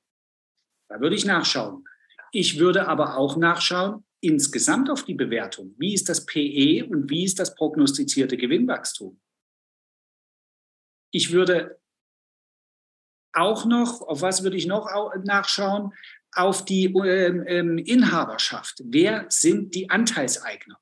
[0.90, 1.84] Da würde ich nachschauen.
[2.32, 5.76] Ich würde aber auch nachschauen, insgesamt auf die Bewertung.
[5.78, 9.20] Wie ist das PE und wie ist das prognostizierte Gewinnwachstum?
[11.12, 11.80] Ich würde
[13.34, 14.90] auch noch, auf was würde ich noch
[15.24, 15.94] nachschauen?
[16.34, 18.82] Auf die ähm, ähm, Inhaberschaft.
[18.84, 20.80] Wer sind die Anteilseigner?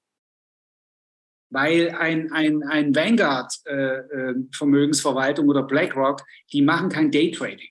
[1.56, 7.70] weil ein, ein, ein Vanguard äh, äh, Vermögensverwaltung oder BlackRock, die machen kein Daytrading.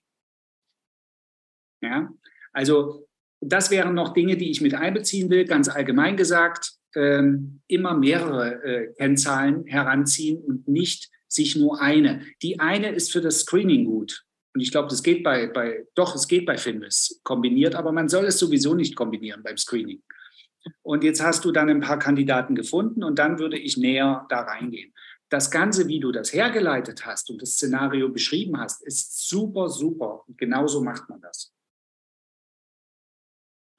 [1.82, 2.08] Ja,
[2.52, 3.03] also
[3.48, 8.62] das wären noch Dinge, die ich mit einbeziehen will, ganz allgemein gesagt, ähm, immer mehrere
[8.64, 12.22] äh, Kennzahlen heranziehen und nicht sich nur eine.
[12.42, 14.24] Die eine ist für das Screening gut.
[14.54, 18.08] Und ich glaube, das geht bei, bei, doch, es geht bei Finvis kombiniert, aber man
[18.08, 20.02] soll es sowieso nicht kombinieren beim Screening.
[20.82, 24.42] Und jetzt hast du dann ein paar Kandidaten gefunden und dann würde ich näher da
[24.42, 24.92] reingehen.
[25.28, 30.22] Das Ganze, wie du das hergeleitet hast und das Szenario beschrieben hast, ist super, super.
[30.28, 31.53] Und genauso macht man das.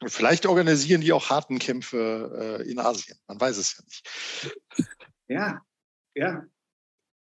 [0.07, 3.17] Vielleicht organisieren die auch harten Kämpfe äh, in Asien.
[3.27, 4.89] Man weiß es ja nicht.
[5.27, 5.61] Ja,
[6.15, 6.43] ja.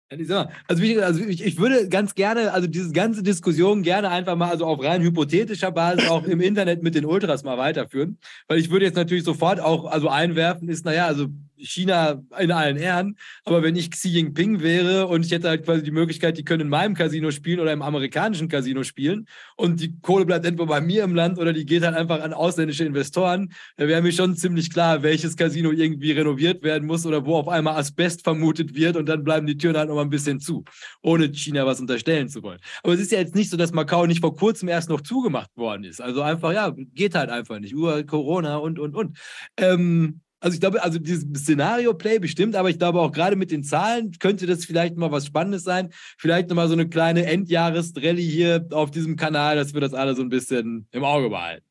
[0.08, 4.50] Also, ich, also ich, ich, würde ganz gerne, also diese ganze Diskussion gerne einfach mal
[4.50, 8.70] also auf rein hypothetischer Basis auch im Internet mit den Ultras mal weiterführen, weil ich
[8.70, 11.26] würde jetzt natürlich sofort auch also einwerfen ist, naja, also
[11.58, 15.82] China in allen Ehren, aber wenn ich Xi Jinping wäre und ich hätte halt quasi
[15.82, 19.26] die Möglichkeit, die können in meinem Casino spielen oder im amerikanischen Casino spielen
[19.56, 22.32] und die Kohle bleibt entweder bei mir im Land oder die geht halt einfach an
[22.32, 27.24] ausländische Investoren, da wäre mir schon ziemlich klar, welches Casino irgendwie renoviert werden muss oder
[27.24, 30.10] wo auf einmal Asbest vermutet wird und dann bleiben die Türen halt noch mal ein
[30.10, 30.64] bisschen zu,
[31.02, 32.60] ohne China was unterstellen zu wollen.
[32.82, 35.56] Aber es ist ja jetzt nicht so, dass Macau nicht vor kurzem erst noch zugemacht
[35.56, 36.00] worden ist.
[36.00, 37.72] Also einfach, ja, geht halt einfach nicht.
[37.72, 39.18] Über Corona und, und, und.
[39.56, 43.64] Ähm, also ich glaube, also dieses Szenario-Play bestimmt, aber ich glaube auch gerade mit den
[43.64, 45.88] Zahlen könnte das vielleicht mal was Spannendes sein.
[46.18, 50.22] Vielleicht nochmal so eine kleine Endjahresrallye hier auf diesem Kanal, dass wir das alle so
[50.22, 51.66] ein bisschen im Auge behalten.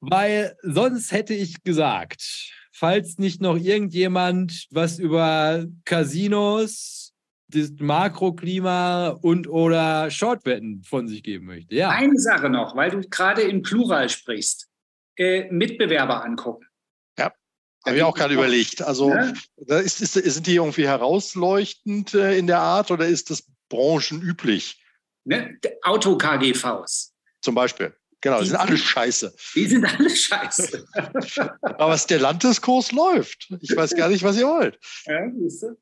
[0.00, 7.14] Weil sonst hätte ich gesagt, falls nicht noch irgendjemand was über Casinos,
[7.48, 11.74] das Makroklima und oder Shortwetten von sich geben möchte.
[11.74, 11.88] Ja.
[11.88, 14.68] Eine Sache noch, weil du gerade im Plural sprichst.
[15.16, 16.67] Äh, Mitbewerber angucken.
[17.86, 18.82] Habe ich auch gerade überlegt.
[18.82, 19.78] Also ja?
[19.78, 24.82] ist, ist, sind die irgendwie herausleuchtend äh, in der Art oder ist das branchenüblich?
[25.24, 25.58] Ne?
[25.82, 27.14] Auto-KGVs.
[27.40, 27.94] Zum Beispiel.
[28.20, 29.34] Genau, die, sind alle scheiße.
[29.54, 30.86] Die sind alle scheiße.
[31.62, 33.48] Aber was der Landeskurs läuft.
[33.60, 34.78] Ich weiß gar nicht, was ihr wollt.
[35.06, 35.76] Ja, siehst du?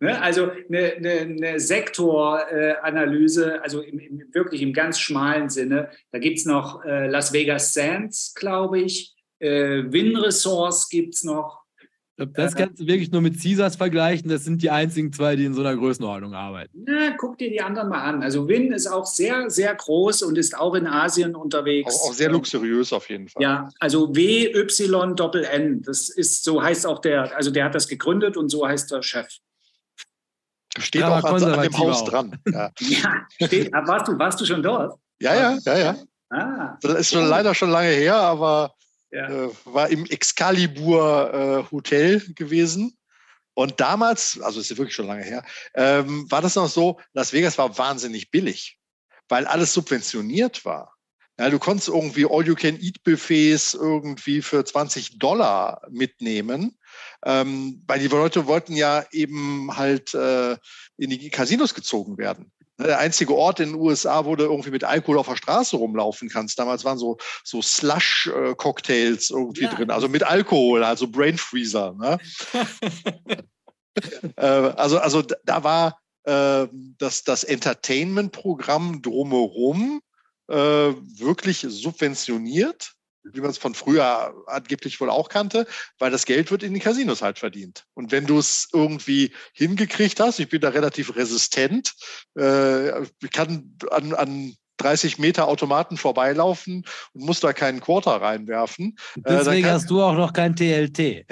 [0.00, 0.20] Ne?
[0.20, 5.90] Also eine, eine, eine Sektoranalyse, also im, im, wirklich im ganz schmalen Sinne.
[6.10, 9.14] Da gibt es noch äh, Las Vegas Sands, glaube ich.
[9.40, 11.60] Äh, Win-Ressource gibt es noch.
[12.26, 14.28] Das kannst du wirklich nur mit Caesars vergleichen.
[14.28, 16.84] Das sind die einzigen zwei, die in so einer Größenordnung arbeiten.
[16.86, 18.22] Na, guck dir die anderen mal an.
[18.22, 21.94] Also Win ist auch sehr, sehr groß und ist auch in Asien unterwegs.
[21.94, 23.42] Auch, auch sehr luxuriös auf jeden Fall.
[23.42, 25.82] Ja, also W-Y-N.
[25.82, 29.02] Das ist, so heißt auch der, also der hat das gegründet und so heißt der
[29.02, 29.28] Chef.
[30.78, 32.08] Steht auch an, an, dem Haus auch.
[32.08, 32.38] dran.
[32.46, 34.98] Ja, ja steht, warst, du, warst du schon dort?
[35.20, 35.96] Ja, ja, ja, ja.
[36.30, 38.72] Ah, das ist schon leider schon lange her, aber
[39.10, 39.28] ja.
[39.28, 41.32] äh, war im Excalibur
[41.68, 42.96] äh, Hotel gewesen.
[43.54, 47.32] Und damals, also ist ja wirklich schon lange her, ähm, war das noch so, Las
[47.32, 48.78] Vegas war wahnsinnig billig,
[49.28, 50.94] weil alles subventioniert war.
[51.38, 56.78] Ja, du konntest irgendwie All-You-Can-Eat-Buffets irgendwie für 20 Dollar mitnehmen,
[57.24, 60.58] ähm, weil die Leute wollten ja eben halt äh,
[60.98, 62.52] in die Casinos gezogen werden.
[62.80, 65.76] Ne, der einzige Ort in den USA, wo du irgendwie mit Alkohol auf der Straße
[65.76, 66.58] rumlaufen kannst.
[66.58, 69.74] Damals waren so, so Slush-Cocktails irgendwie ja.
[69.74, 71.94] drin, also mit Alkohol, also Brain Freezer.
[71.98, 72.18] Ne?
[74.36, 80.00] äh, also, also da war äh, das, das Entertainment-Programm drumherum
[80.48, 85.66] äh, wirklich subventioniert wie man es von früher angeblich wohl auch kannte,
[85.98, 87.84] weil das Geld wird in den Casinos halt verdient.
[87.94, 91.94] Und wenn du es irgendwie hingekriegt hast, ich bin da relativ resistent,
[92.38, 98.96] äh, ich kann an, an 30 Meter Automaten vorbeilaufen und muss da keinen Quarter reinwerfen.
[99.16, 100.98] Äh, Deswegen äh, hast du auch noch kein TLT.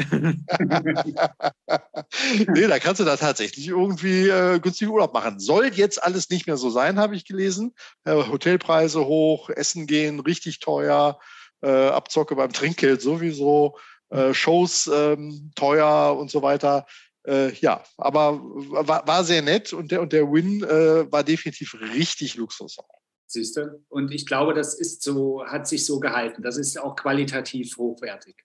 [2.48, 5.40] nee, da kannst du da tatsächlich irgendwie äh, günstig Urlaub machen.
[5.40, 7.74] Soll jetzt alles nicht mehr so sein, habe ich gelesen.
[8.04, 11.18] Äh, Hotelpreise hoch, Essen gehen richtig teuer
[11.62, 13.78] äh, Abzocke beim Trinkgeld sowieso,
[14.10, 16.86] äh, Shows ähm, teuer und so weiter.
[17.26, 21.74] Äh, ja, aber war, war, sehr nett und der, und der Win äh, war definitiv
[21.94, 22.78] richtig Luxus.
[23.26, 23.84] Siehst du?
[23.88, 26.42] Und ich glaube, das ist so, hat sich so gehalten.
[26.42, 28.36] Das ist auch qualitativ hochwertig.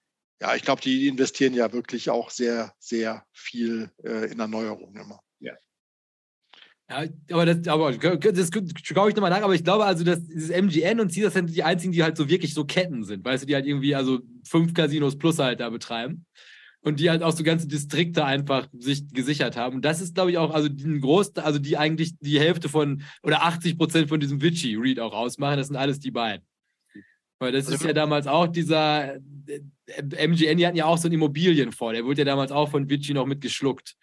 [0.41, 5.21] Ja, ich glaube, die investieren ja wirklich auch sehr, sehr viel äh, in Erneuerung immer.
[6.89, 8.49] Ja, aber das, aber das
[8.83, 11.63] schaue ich nochmal nach, aber ich glaube also, dass dieses MGN und Caesar sind die
[11.63, 14.73] einzigen, die halt so wirklich so Ketten sind, weißt du, die halt irgendwie also fünf
[14.73, 16.25] Casinos plus halt da betreiben
[16.83, 19.77] und die halt auch so ganze Distrikte einfach sich gesichert haben.
[19.77, 23.03] Und das ist, glaube ich, auch, also die groß, also die eigentlich die Hälfte von
[23.23, 26.45] oder 80 Prozent von diesem Vici-Read auch ausmachen, das sind alles die beiden.
[27.39, 29.15] Weil das ist ja damals auch dieser
[29.87, 33.13] MGN, die hatten ja auch so einen Immobilienfonds, der wurde ja damals auch von Vici
[33.13, 33.95] noch mitgeschluckt.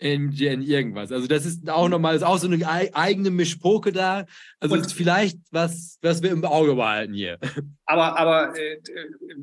[0.00, 1.12] MGN irgendwas.
[1.12, 4.26] Also das ist auch nochmal, ist auch so eine eigene Mischpoke da.
[4.58, 7.38] Also und, ist vielleicht was, was wir im Auge behalten hier.
[7.86, 8.78] Aber, aber äh,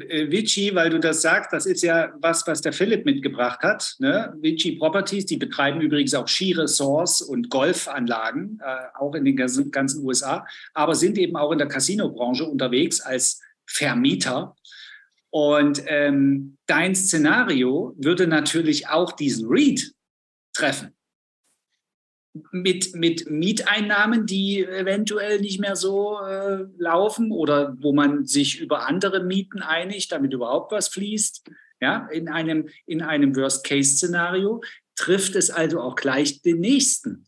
[0.08, 3.96] äh, Vici, weil du das sagst, das ist ja was, was der Philipp mitgebracht hat.
[4.00, 4.34] Ne?
[4.42, 10.06] Vici Properties, die betreiben übrigens auch Skiresorts und Golfanlagen, äh, auch in den ganzen, ganzen
[10.06, 14.56] USA, aber sind eben auch in der Casino-Branche unterwegs als Vermieter.
[15.30, 19.92] Und ähm, dein Szenario würde natürlich auch diesen Read
[20.58, 20.94] treffen.
[22.52, 28.86] Mit, mit Mieteinnahmen, die eventuell nicht mehr so äh, laufen oder wo man sich über
[28.86, 31.50] andere Mieten einigt, damit überhaupt was fließt.
[31.80, 34.62] Ja, in einem, in einem Worst-Case-Szenario
[34.96, 37.28] trifft es also auch gleich den nächsten.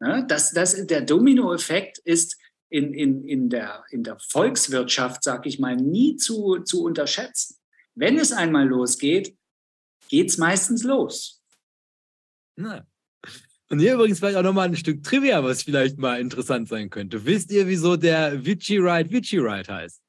[0.00, 2.36] Ja, das, das, der Dominoeffekt ist
[2.68, 7.56] in, in, in, der, in der Volkswirtschaft, sag ich mal, nie zu, zu unterschätzen.
[7.94, 9.36] Wenn es einmal losgeht,
[10.08, 11.37] geht es meistens los.
[12.58, 12.84] Na.
[13.70, 17.24] Und hier übrigens vielleicht auch nochmal ein Stück Trivia, was vielleicht mal interessant sein könnte.
[17.24, 20.02] Wisst ihr, wieso der Vici Ride Vici Ride heißt?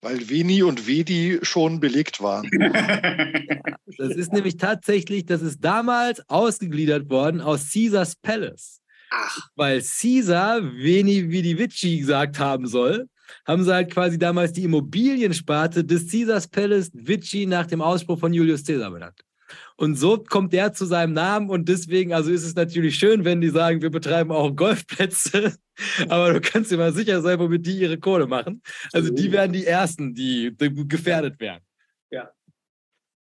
[0.00, 2.48] Weil Veni und Vedi schon belegt waren.
[3.98, 8.80] das ist nämlich tatsächlich, das ist damals ausgegliedert worden aus Caesars Palace.
[9.10, 9.50] Ach.
[9.56, 13.06] Weil Caesar Veni Vidi Vici gesagt haben soll,
[13.46, 18.32] haben sie halt quasi damals die Immobiliensparte des Caesars Palace Vici nach dem Ausspruch von
[18.32, 19.20] Julius Caesar benannt.
[19.80, 23.40] Und so kommt der zu seinem Namen und deswegen, also ist es natürlich schön, wenn
[23.40, 25.56] die sagen, wir betreiben auch Golfplätze,
[26.10, 28.60] aber du kannst dir mal sicher sein, womit die ihre Kohle machen.
[28.92, 31.64] Also die werden die Ersten, die, die gefährdet werden.
[32.10, 32.30] Ja.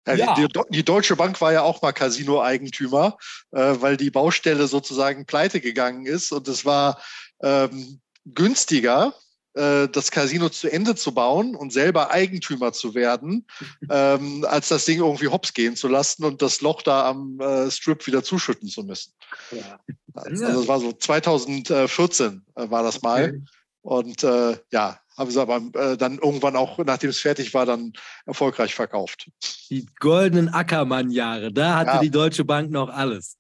[0.07, 0.35] Ja.
[0.37, 3.17] Die, die, Deutsche Bank war ja auch mal Casino-Eigentümer,
[3.51, 7.03] äh, weil die Baustelle sozusagen pleite gegangen ist und es war
[7.43, 9.15] ähm, günstiger,
[9.57, 13.47] das Casino zu Ende zu bauen und selber Eigentümer zu werden,
[13.91, 17.71] ähm, als das Ding irgendwie hops gehen zu lassen und das Loch da am äh,
[17.71, 19.13] Strip wieder zuschütten zu müssen.
[19.51, 19.81] Ja.
[20.15, 23.29] Also das war so 2014 äh, war das mal.
[23.29, 23.43] Okay.
[23.83, 27.93] Und äh, ja, haben sie aber äh, dann irgendwann auch, nachdem es fertig war, dann
[28.27, 29.31] erfolgreich verkauft.
[29.71, 32.01] Die goldenen Ackermann-Jahre, da hatte ja.
[32.01, 33.39] die Deutsche Bank noch alles.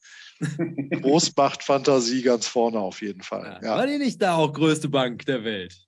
[1.02, 3.58] Großmacht Fantasie ganz vorne auf jeden Fall.
[3.62, 3.76] Ja.
[3.76, 5.85] War die nicht da auch größte Bank der Welt?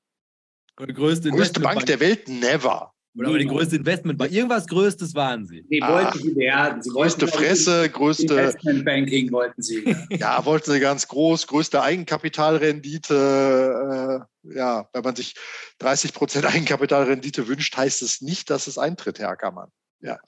[0.80, 2.28] Oder größte, größte Bank der Welt?
[2.28, 2.92] Never.
[3.16, 4.30] Oder aber die größte Investmentbank.
[4.30, 5.64] Irgendwas Größtes waren sie.
[5.68, 6.82] Nee, wollten sie werden.
[6.82, 8.34] Sie größte Fresse, größte.
[8.34, 9.96] Investmentbanking wollten sie.
[10.10, 14.24] ja, wollten sie ganz groß, größte Eigenkapitalrendite.
[14.44, 15.34] Äh, ja, wenn man sich
[15.80, 19.72] 30 Prozent Eigenkapitalrendite wünscht, heißt es nicht, dass es eintritt, Herr Ackermann.
[20.00, 20.20] Ja.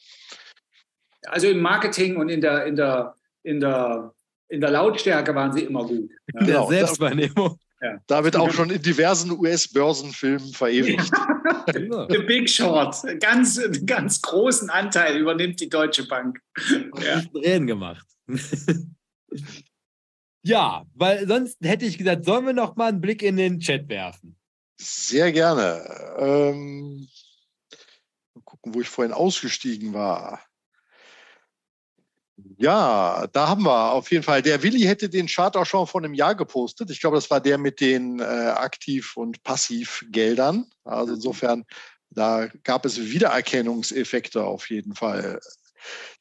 [1.27, 3.14] Also im Marketing und in der, in der,
[3.44, 4.14] in der,
[4.48, 6.10] in der Lautstärke waren sie immer gut.
[6.35, 6.44] Ja.
[6.44, 7.56] Der Selbstwahrnehmung.
[7.82, 7.98] Ja.
[8.07, 11.11] Da wird auch schon in diversen US-Börsenfilmen verewigt.
[11.73, 16.40] The Big Short, ganz, ganz großen Anteil übernimmt die Deutsche Bank.
[17.02, 17.23] Ja.
[17.35, 18.07] Reden gemacht.
[20.43, 23.89] ja, weil sonst hätte ich gesagt, sollen wir noch mal einen Blick in den Chat
[23.89, 24.36] werfen?
[24.78, 26.16] Sehr gerne.
[26.19, 27.09] Ähm,
[28.35, 30.40] mal gucken, wo ich vorhin ausgestiegen war.
[32.58, 34.42] Ja, da haben wir auf jeden Fall.
[34.42, 36.90] Der Willi hätte den Chart auch schon vor einem Jahr gepostet.
[36.90, 40.66] Ich glaube, das war der mit den äh, Aktiv- und Passivgeldern.
[40.84, 41.64] Also insofern,
[42.10, 45.40] da gab es Wiedererkennungseffekte auf jeden Fall.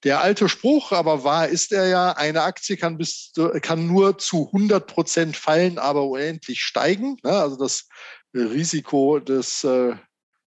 [0.04, 4.48] Der alte Spruch, aber wahr ist er ja, eine Aktie kann, bis, kann nur zu
[4.48, 7.18] 100 Prozent fallen, aber unendlich steigen.
[7.24, 7.32] Ne?
[7.32, 7.90] Also das
[8.34, 9.96] Risiko des äh,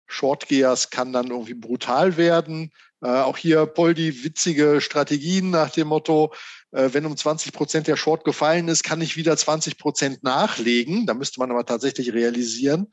[0.06, 2.70] Shortgehers kann dann irgendwie brutal werden.
[3.02, 6.32] Äh, auch hier Poldi witzige Strategien nach dem Motto,
[6.70, 11.06] äh, wenn um 20 Prozent der Short gefallen ist, kann ich wieder 20 Prozent nachlegen.
[11.06, 12.88] Da müsste man aber tatsächlich realisieren.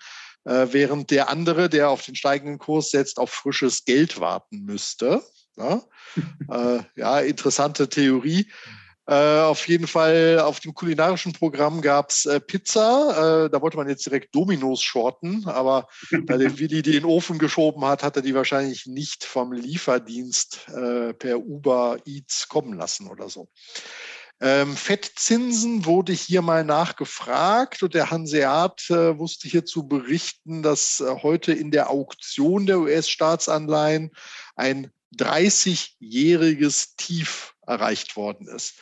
[0.45, 5.21] Äh, während der andere, der auf den steigenden Kurs setzt, auf frisches Geld warten müsste.
[5.57, 5.83] Ja,
[6.49, 8.49] äh, ja interessante Theorie.
[9.09, 13.45] Äh, auf jeden Fall auf dem kulinarischen Programm gab es äh, Pizza.
[13.45, 17.05] Äh, da wollte man jetzt direkt Dominos shorten, aber da der Willi die in den
[17.05, 22.77] Ofen geschoben hat, hat er die wahrscheinlich nicht vom Lieferdienst äh, per Uber Eats kommen
[22.77, 23.49] lassen oder so.
[24.41, 30.99] Ähm, Fettzinsen wurde hier mal nachgefragt und der Hanseat äh, wusste hier zu berichten, dass
[30.99, 34.11] äh, heute in der Auktion der US-Staatsanleihen
[34.55, 38.75] ein 30-jähriges Tief erreicht worden ist.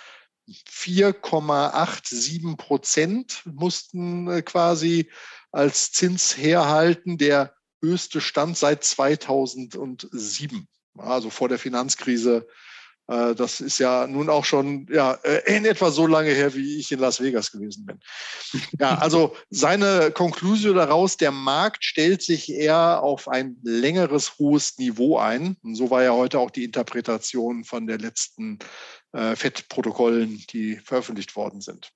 [0.47, 5.11] 4,87 Prozent mussten äh, quasi
[5.51, 10.67] als Zins herhalten, der höchste Stand seit 2007,
[10.97, 12.47] also vor der Finanzkrise
[13.07, 15.13] Äh, das ist ja nun auch schon ja,
[15.45, 17.99] in etwa so lange her, wie ich in Las Vegas gewesen bin.
[18.79, 25.17] Ja, also seine Konklusion daraus, der Markt stellt sich eher auf ein längeres, hohes Niveau
[25.17, 25.57] ein.
[25.63, 28.59] Und so war ja heute auch die Interpretation von der letzten
[29.17, 31.91] äh, FED-Protokollen, die veröffentlicht worden sind.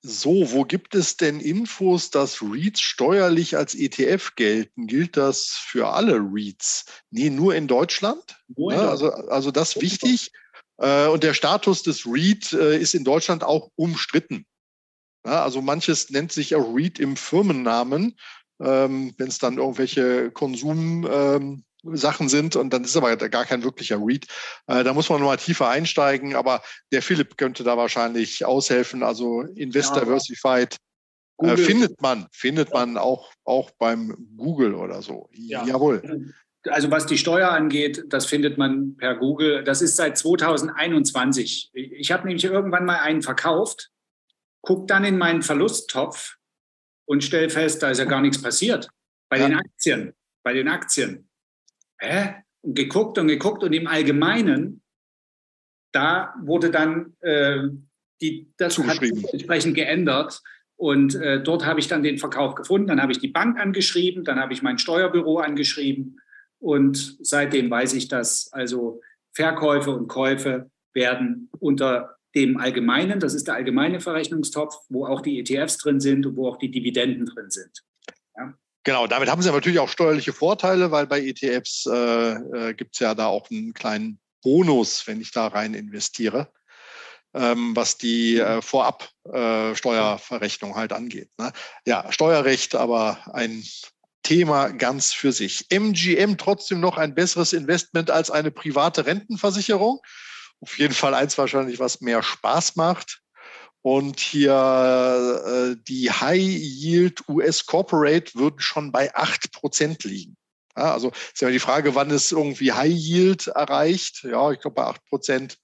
[0.00, 4.86] So, wo gibt es denn Infos, dass REITs steuerlich als ETF gelten?
[4.86, 6.84] Gilt das für alle REITs?
[7.10, 8.22] Nee, nur in Deutschland?
[8.56, 10.30] Nur in ja, also, also das ist wichtig.
[10.76, 14.46] Äh, und der Status des REIT äh, ist in Deutschland auch umstritten.
[15.26, 18.16] Ja, also manches nennt sich auch REIT im Firmennamen.
[18.60, 23.62] Ähm, Wenn es dann irgendwelche Konsum ähm, Sachen sind und dann ist aber gar kein
[23.62, 24.26] wirklicher Read.
[24.66, 29.02] Äh, da muss man nochmal tiefer einsteigen, aber der Philipp könnte da wahrscheinlich aushelfen.
[29.02, 30.76] Also Invest ja, Diversified
[31.38, 35.28] äh, findet man, findet man auch, auch beim Google oder so.
[35.32, 35.64] Ja.
[35.64, 36.32] Jawohl.
[36.64, 39.62] Also was die Steuer angeht, das findet man per Google.
[39.62, 41.70] Das ist seit 2021.
[41.72, 43.90] Ich habe nämlich irgendwann mal einen verkauft,
[44.62, 46.36] gucke dann in meinen Verlusttopf
[47.06, 48.88] und stelle fest, da ist ja gar nichts passiert.
[49.30, 49.48] Bei ja.
[49.48, 50.14] den Aktien.
[50.42, 51.27] Bei den Aktien
[51.98, 52.42] hä?
[52.60, 54.82] Und geguckt und geguckt und im Allgemeinen,
[55.92, 57.68] da wurde dann äh,
[58.20, 60.42] die, das hat entsprechend geändert.
[60.76, 62.88] Und äh, dort habe ich dann den Verkauf gefunden.
[62.88, 66.20] Dann habe ich die Bank angeschrieben, dann habe ich mein Steuerbüro angeschrieben.
[66.60, 69.00] Und seitdem weiß ich, dass also
[69.32, 75.38] Verkäufe und Käufe werden unter dem Allgemeinen, das ist der allgemeine Verrechnungstopf, wo auch die
[75.40, 77.84] ETFs drin sind und wo auch die Dividenden drin sind.
[78.88, 83.00] Genau, damit haben sie natürlich auch steuerliche Vorteile, weil bei ETFs äh, äh, gibt es
[83.00, 86.50] ja da auch einen kleinen Bonus, wenn ich da rein investiere,
[87.34, 91.28] ähm, was die äh, Vorab-Steuerverrechnung äh, halt angeht.
[91.36, 91.52] Ne?
[91.84, 93.62] Ja, Steuerrecht, aber ein
[94.22, 95.66] Thema ganz für sich.
[95.68, 100.00] MGM trotzdem noch ein besseres Investment als eine private Rentenversicherung.
[100.62, 103.20] Auf jeden Fall eins wahrscheinlich, was mehr Spaß macht.
[103.82, 104.52] Und hier
[105.46, 110.36] äh, die High Yield US Corporate würden schon bei 8% liegen.
[110.76, 114.22] Ja, also ist ja die Frage, wann es irgendwie High Yield erreicht.
[114.24, 115.56] Ja, ich glaube, bei 8%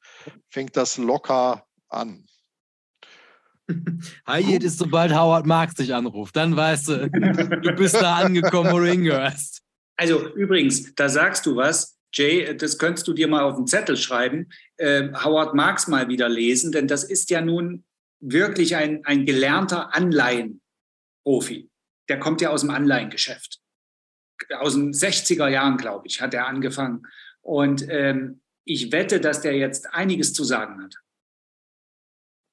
[0.51, 2.27] fängt das locker an.
[4.27, 6.37] High Yield ist, sobald Howard Marks dich anruft.
[6.37, 9.63] Dann weißt du, du bist da angekommen, wo du hingehörst.
[9.97, 11.97] Also übrigens, da sagst du was.
[12.13, 14.49] Jay, das könntest du dir mal auf den Zettel schreiben.
[14.77, 17.85] Äh, Howard Marks mal wieder lesen, denn das ist ja nun
[18.25, 21.71] wirklich ein, ein gelernter Anleihenprofi.
[22.09, 23.61] Der kommt ja aus dem Anleihengeschäft.
[24.59, 27.07] Aus den 60er Jahren, glaube ich, hat er angefangen.
[27.41, 30.95] Und ähm, ich wette, dass der jetzt einiges zu sagen hat.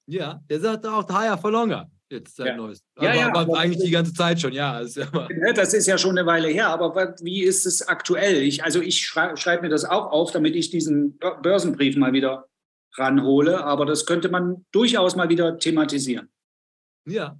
[0.07, 1.89] Ja, der sagt auch higher for longer.
[2.10, 2.56] Jetzt sein ja.
[2.57, 2.84] neues.
[2.95, 4.81] Aber, ja, ja, aber, aber eigentlich die ganze Zeit schon, ja.
[4.81, 8.41] Das ist, ja das ist ja schon eine Weile her, aber wie ist es aktuell?
[8.41, 12.49] Ich, also ich schreibe schreib mir das auch auf, damit ich diesen Börsenbrief mal wieder
[12.98, 16.30] ranhole, aber das könnte man durchaus mal wieder thematisieren.
[17.06, 17.38] Ja.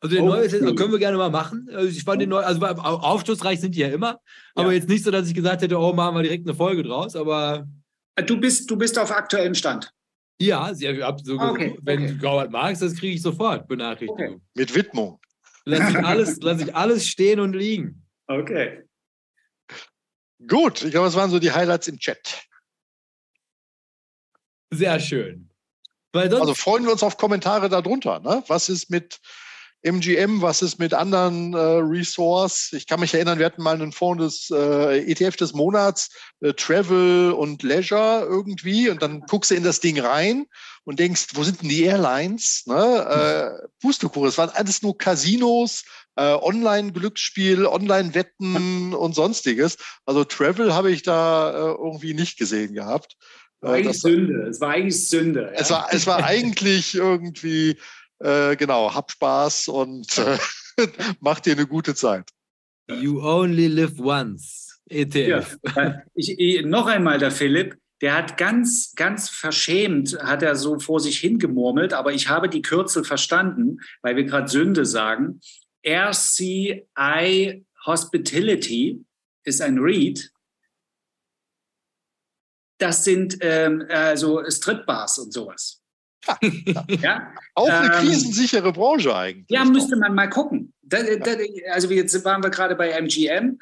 [0.00, 1.68] Also den oh, neue können wir gerne mal machen.
[1.72, 4.20] Also ich fand den neu, also aufschlussreich sind die ja immer,
[4.54, 4.74] aber ja.
[4.74, 7.66] jetzt nicht so, dass ich gesagt hätte, oh, machen wir direkt eine Folge draus, aber.
[8.26, 9.90] Du bist, du bist auf aktuellem Stand.
[10.40, 12.18] Ja, sehr ab, so okay, wenn okay.
[12.20, 14.34] du Howard magst, das kriege ich sofort Benachrichtigung.
[14.34, 14.40] Okay.
[14.54, 15.20] Mit Widmung.
[15.64, 18.04] Lass ich, alles, lass ich alles stehen und liegen.
[18.26, 18.82] Okay.
[20.46, 22.44] Gut, ich glaube, das waren so die Highlights im Chat.
[24.74, 25.50] Sehr schön.
[26.40, 28.20] also freuen wir uns auf Kommentare darunter.
[28.20, 28.42] Ne?
[28.46, 29.20] Was ist mit
[29.84, 32.72] MGM, was ist mit anderen äh, Resorts?
[32.72, 36.08] Ich kann mich erinnern, wir hatten mal einen Fonds des äh, ETF des Monats,
[36.40, 38.88] äh, Travel und Leisure irgendwie.
[38.88, 40.46] Und dann guckst du in das Ding rein
[40.84, 42.62] und denkst, wo sind denn die Airlines?
[42.66, 43.58] Ne?
[43.60, 45.84] Äh, Pustekuchen, es waren alles nur Casinos,
[46.16, 49.76] äh, Online-Glücksspiel, Online-Wetten und sonstiges.
[50.06, 53.16] Also Travel habe ich da äh, irgendwie nicht gesehen gehabt.
[53.60, 54.46] Es war eigentlich Sünde.
[54.48, 55.42] Es war eigentlich Sünde.
[55.42, 55.60] Ja.
[55.60, 57.76] Es, war, es war eigentlich irgendwie,
[58.18, 60.38] äh, genau, hab Spaß und äh,
[61.20, 62.28] mach dir eine gute Zeit.
[62.88, 64.80] You only live once.
[64.90, 65.56] ETF.
[65.74, 70.78] Ja, ich, ich, noch einmal der Philipp, der hat ganz, ganz verschämt, hat er so
[70.78, 75.40] vor sich hingemurmelt, aber ich habe die Kürzel verstanden, weil wir gerade Sünde sagen.
[75.86, 79.04] RCI Hospitality
[79.44, 80.30] ist ein Read
[82.78, 85.80] das sind ähm, also Stripbars und sowas.
[86.88, 87.32] ja?
[87.54, 89.46] Auch eine ähm, krisensichere Branche eigentlich.
[89.48, 90.72] Ja, müsste man mal gucken.
[90.82, 91.32] Da, da,
[91.72, 93.58] also jetzt waren wir gerade bei MGM.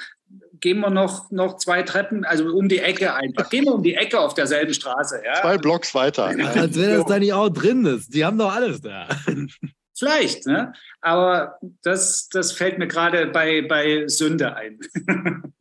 [0.60, 3.50] Gehen wir noch, noch zwei Treppen, also um die Ecke einfach.
[3.50, 5.20] Gehen wir um die Ecke auf derselben Straße.
[5.24, 5.40] Ja?
[5.40, 6.26] Zwei Blocks weiter.
[6.26, 8.14] Als wenn das da nicht auch drin ist.
[8.14, 9.08] Die haben doch alles da.
[9.94, 10.72] Vielleicht, ne?
[11.00, 14.80] aber das, das fällt mir gerade bei, bei Sünde ein.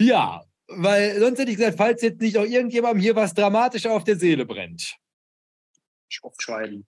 [0.00, 4.04] ja, weil sonst hätte ich gesagt, falls jetzt nicht auch irgendjemandem hier was dramatisch auf
[4.04, 4.96] der Seele brennt.
[6.22, 6.86] Aufschreiben.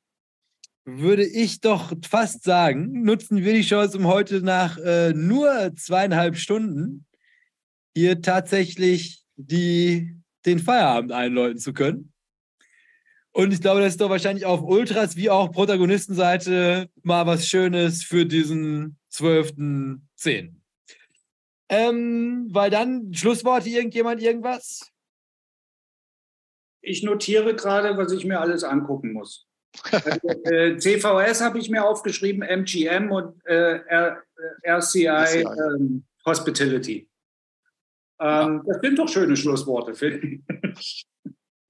[0.84, 6.36] Würde ich doch fast sagen, nutzen wir die Chance, um heute nach äh, nur zweieinhalb
[6.36, 7.06] Stunden
[7.94, 12.12] hier tatsächlich die, den Feierabend einläuten zu können.
[13.32, 18.02] Und ich glaube, das ist doch wahrscheinlich auf Ultras wie auch Protagonistenseite mal was Schönes
[18.02, 20.57] für diesen 12.10.
[21.69, 24.90] Ähm, weil dann Schlussworte irgendjemand irgendwas?
[26.81, 29.47] Ich notiere gerade, was ich mir alles angucken muss.
[29.93, 33.81] also, äh, CVS habe ich mir aufgeschrieben, MGM und äh,
[34.65, 35.43] RCI, RCI.
[35.43, 37.09] Ähm, Hospitality.
[38.20, 40.40] Ähm, das sind doch schöne Schlussworte, finde
[40.78, 41.07] ich.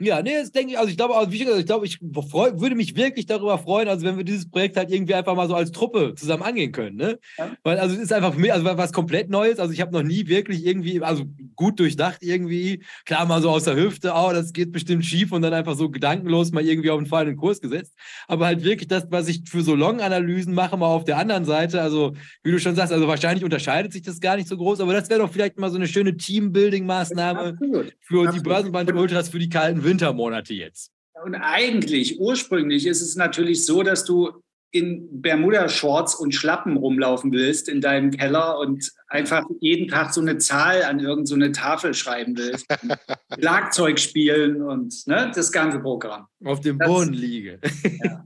[0.01, 1.99] Ja, nee, das denke ich, also ich glaube, also wie gesagt, ich glaube, ich
[2.31, 5.49] freu, würde mich wirklich darüber freuen, also wenn wir dieses Projekt halt irgendwie einfach mal
[5.49, 7.19] so als Truppe zusammen angehen können, ne?
[7.37, 7.51] Ja.
[7.65, 10.05] Weil, also es ist einfach für mich, also was komplett Neues, also ich habe noch
[10.05, 11.25] nie wirklich irgendwie, also
[11.57, 15.43] gut durchdacht irgendwie, klar mal so aus der Hüfte, oh, das geht bestimmt schief und
[15.43, 17.95] dann einfach so gedankenlos mal irgendwie auf einen fallenden Kurs gesetzt,
[18.29, 21.83] aber halt wirklich das, was ich für so Long-Analysen mache, mal auf der anderen Seite,
[21.83, 22.13] also
[22.45, 25.11] wie du schon sagst, also wahrscheinlich unterscheidet sich das gar nicht so groß, aber das
[25.11, 27.59] wäre doch vielleicht mal so eine schöne Team-Building-Maßnahme
[28.01, 28.37] für Absolut.
[28.37, 30.93] die Börsenband-Ultras, für die kalten Wintermonate jetzt.
[31.25, 37.69] Und eigentlich, ursprünglich ist es natürlich so, dass du in Bermuda-Shorts und Schlappen rumlaufen willst
[37.69, 42.37] in deinem Keller und einfach jeden Tag so eine Zahl an irgendeine so Tafel schreiben
[42.37, 42.67] willst.
[43.39, 46.27] Schlagzeug spielen und ne, das ganze Programm.
[46.45, 47.61] Auf dem das, Boden liege.
[48.05, 48.25] Ja.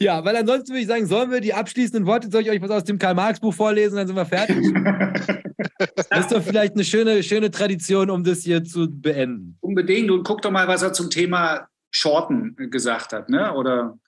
[0.00, 0.24] Ja.
[0.24, 2.84] weil ansonsten würde ich sagen, sollen wir die abschließenden Worte, soll ich euch was aus
[2.84, 4.56] dem Karl-Marx-Buch vorlesen, dann sind wir fertig.
[5.78, 9.58] Das ist doch vielleicht eine schöne, schöne Tradition, um das hier zu beenden.
[9.60, 10.10] Unbedingt.
[10.10, 13.52] Und guck doch mal, was er zum Thema Shorten gesagt hat, ne?
[13.54, 13.98] Oder?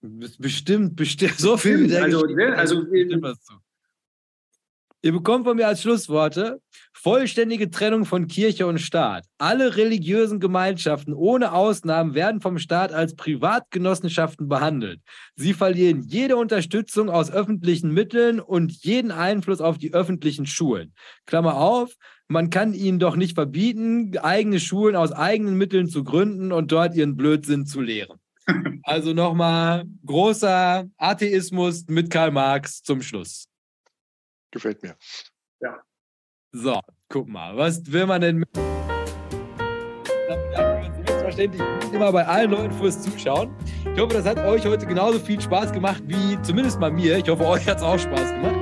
[0.00, 1.38] Bestimmt, bestimmt.
[1.38, 2.54] So viel wie der Also, ne?
[2.56, 2.84] also
[5.02, 6.60] Ihr bekommt von mir als Schlussworte
[7.00, 9.24] vollständige Trennung von Kirche und Staat.
[9.38, 15.00] Alle religiösen Gemeinschaften ohne Ausnahmen werden vom Staat als Privatgenossenschaften behandelt.
[15.36, 20.92] Sie verlieren jede Unterstützung aus öffentlichen Mitteln und jeden Einfluss auf die öffentlichen Schulen.
[21.24, 21.94] Klammer auf,
[22.26, 26.94] man kann ihnen doch nicht verbieten, eigene Schulen aus eigenen Mitteln zu gründen und dort
[26.94, 28.18] ihren Blödsinn zu lehren.
[28.82, 33.46] Also nochmal großer Atheismus mit Karl Marx zum Schluss.
[34.50, 34.96] Gefällt mir.
[36.52, 36.80] So,
[37.10, 38.48] guck mal, was will man denn mit.
[41.06, 41.62] Selbstverständlich
[41.92, 43.50] immer bei allen Leuten fürs Zuschauen.
[43.94, 47.18] Ich hoffe, das hat euch heute genauso viel Spaß gemacht wie zumindest bei mir.
[47.18, 48.56] Ich hoffe, euch hat es auch Spaß gemacht.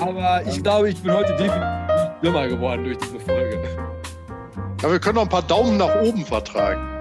[0.00, 3.58] Aber ich glaube, ich bin heute definitiv dümmer geworden durch diese Folge.
[4.82, 6.94] Ja, wir können noch ein paar Daumen nach oben vertragen.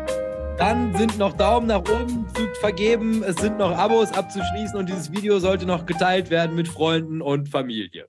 [0.57, 5.11] Dann sind noch Daumen nach oben zu vergeben, es sind noch Abos abzuschließen und dieses
[5.11, 8.07] Video sollte noch geteilt werden mit Freunden und Familie.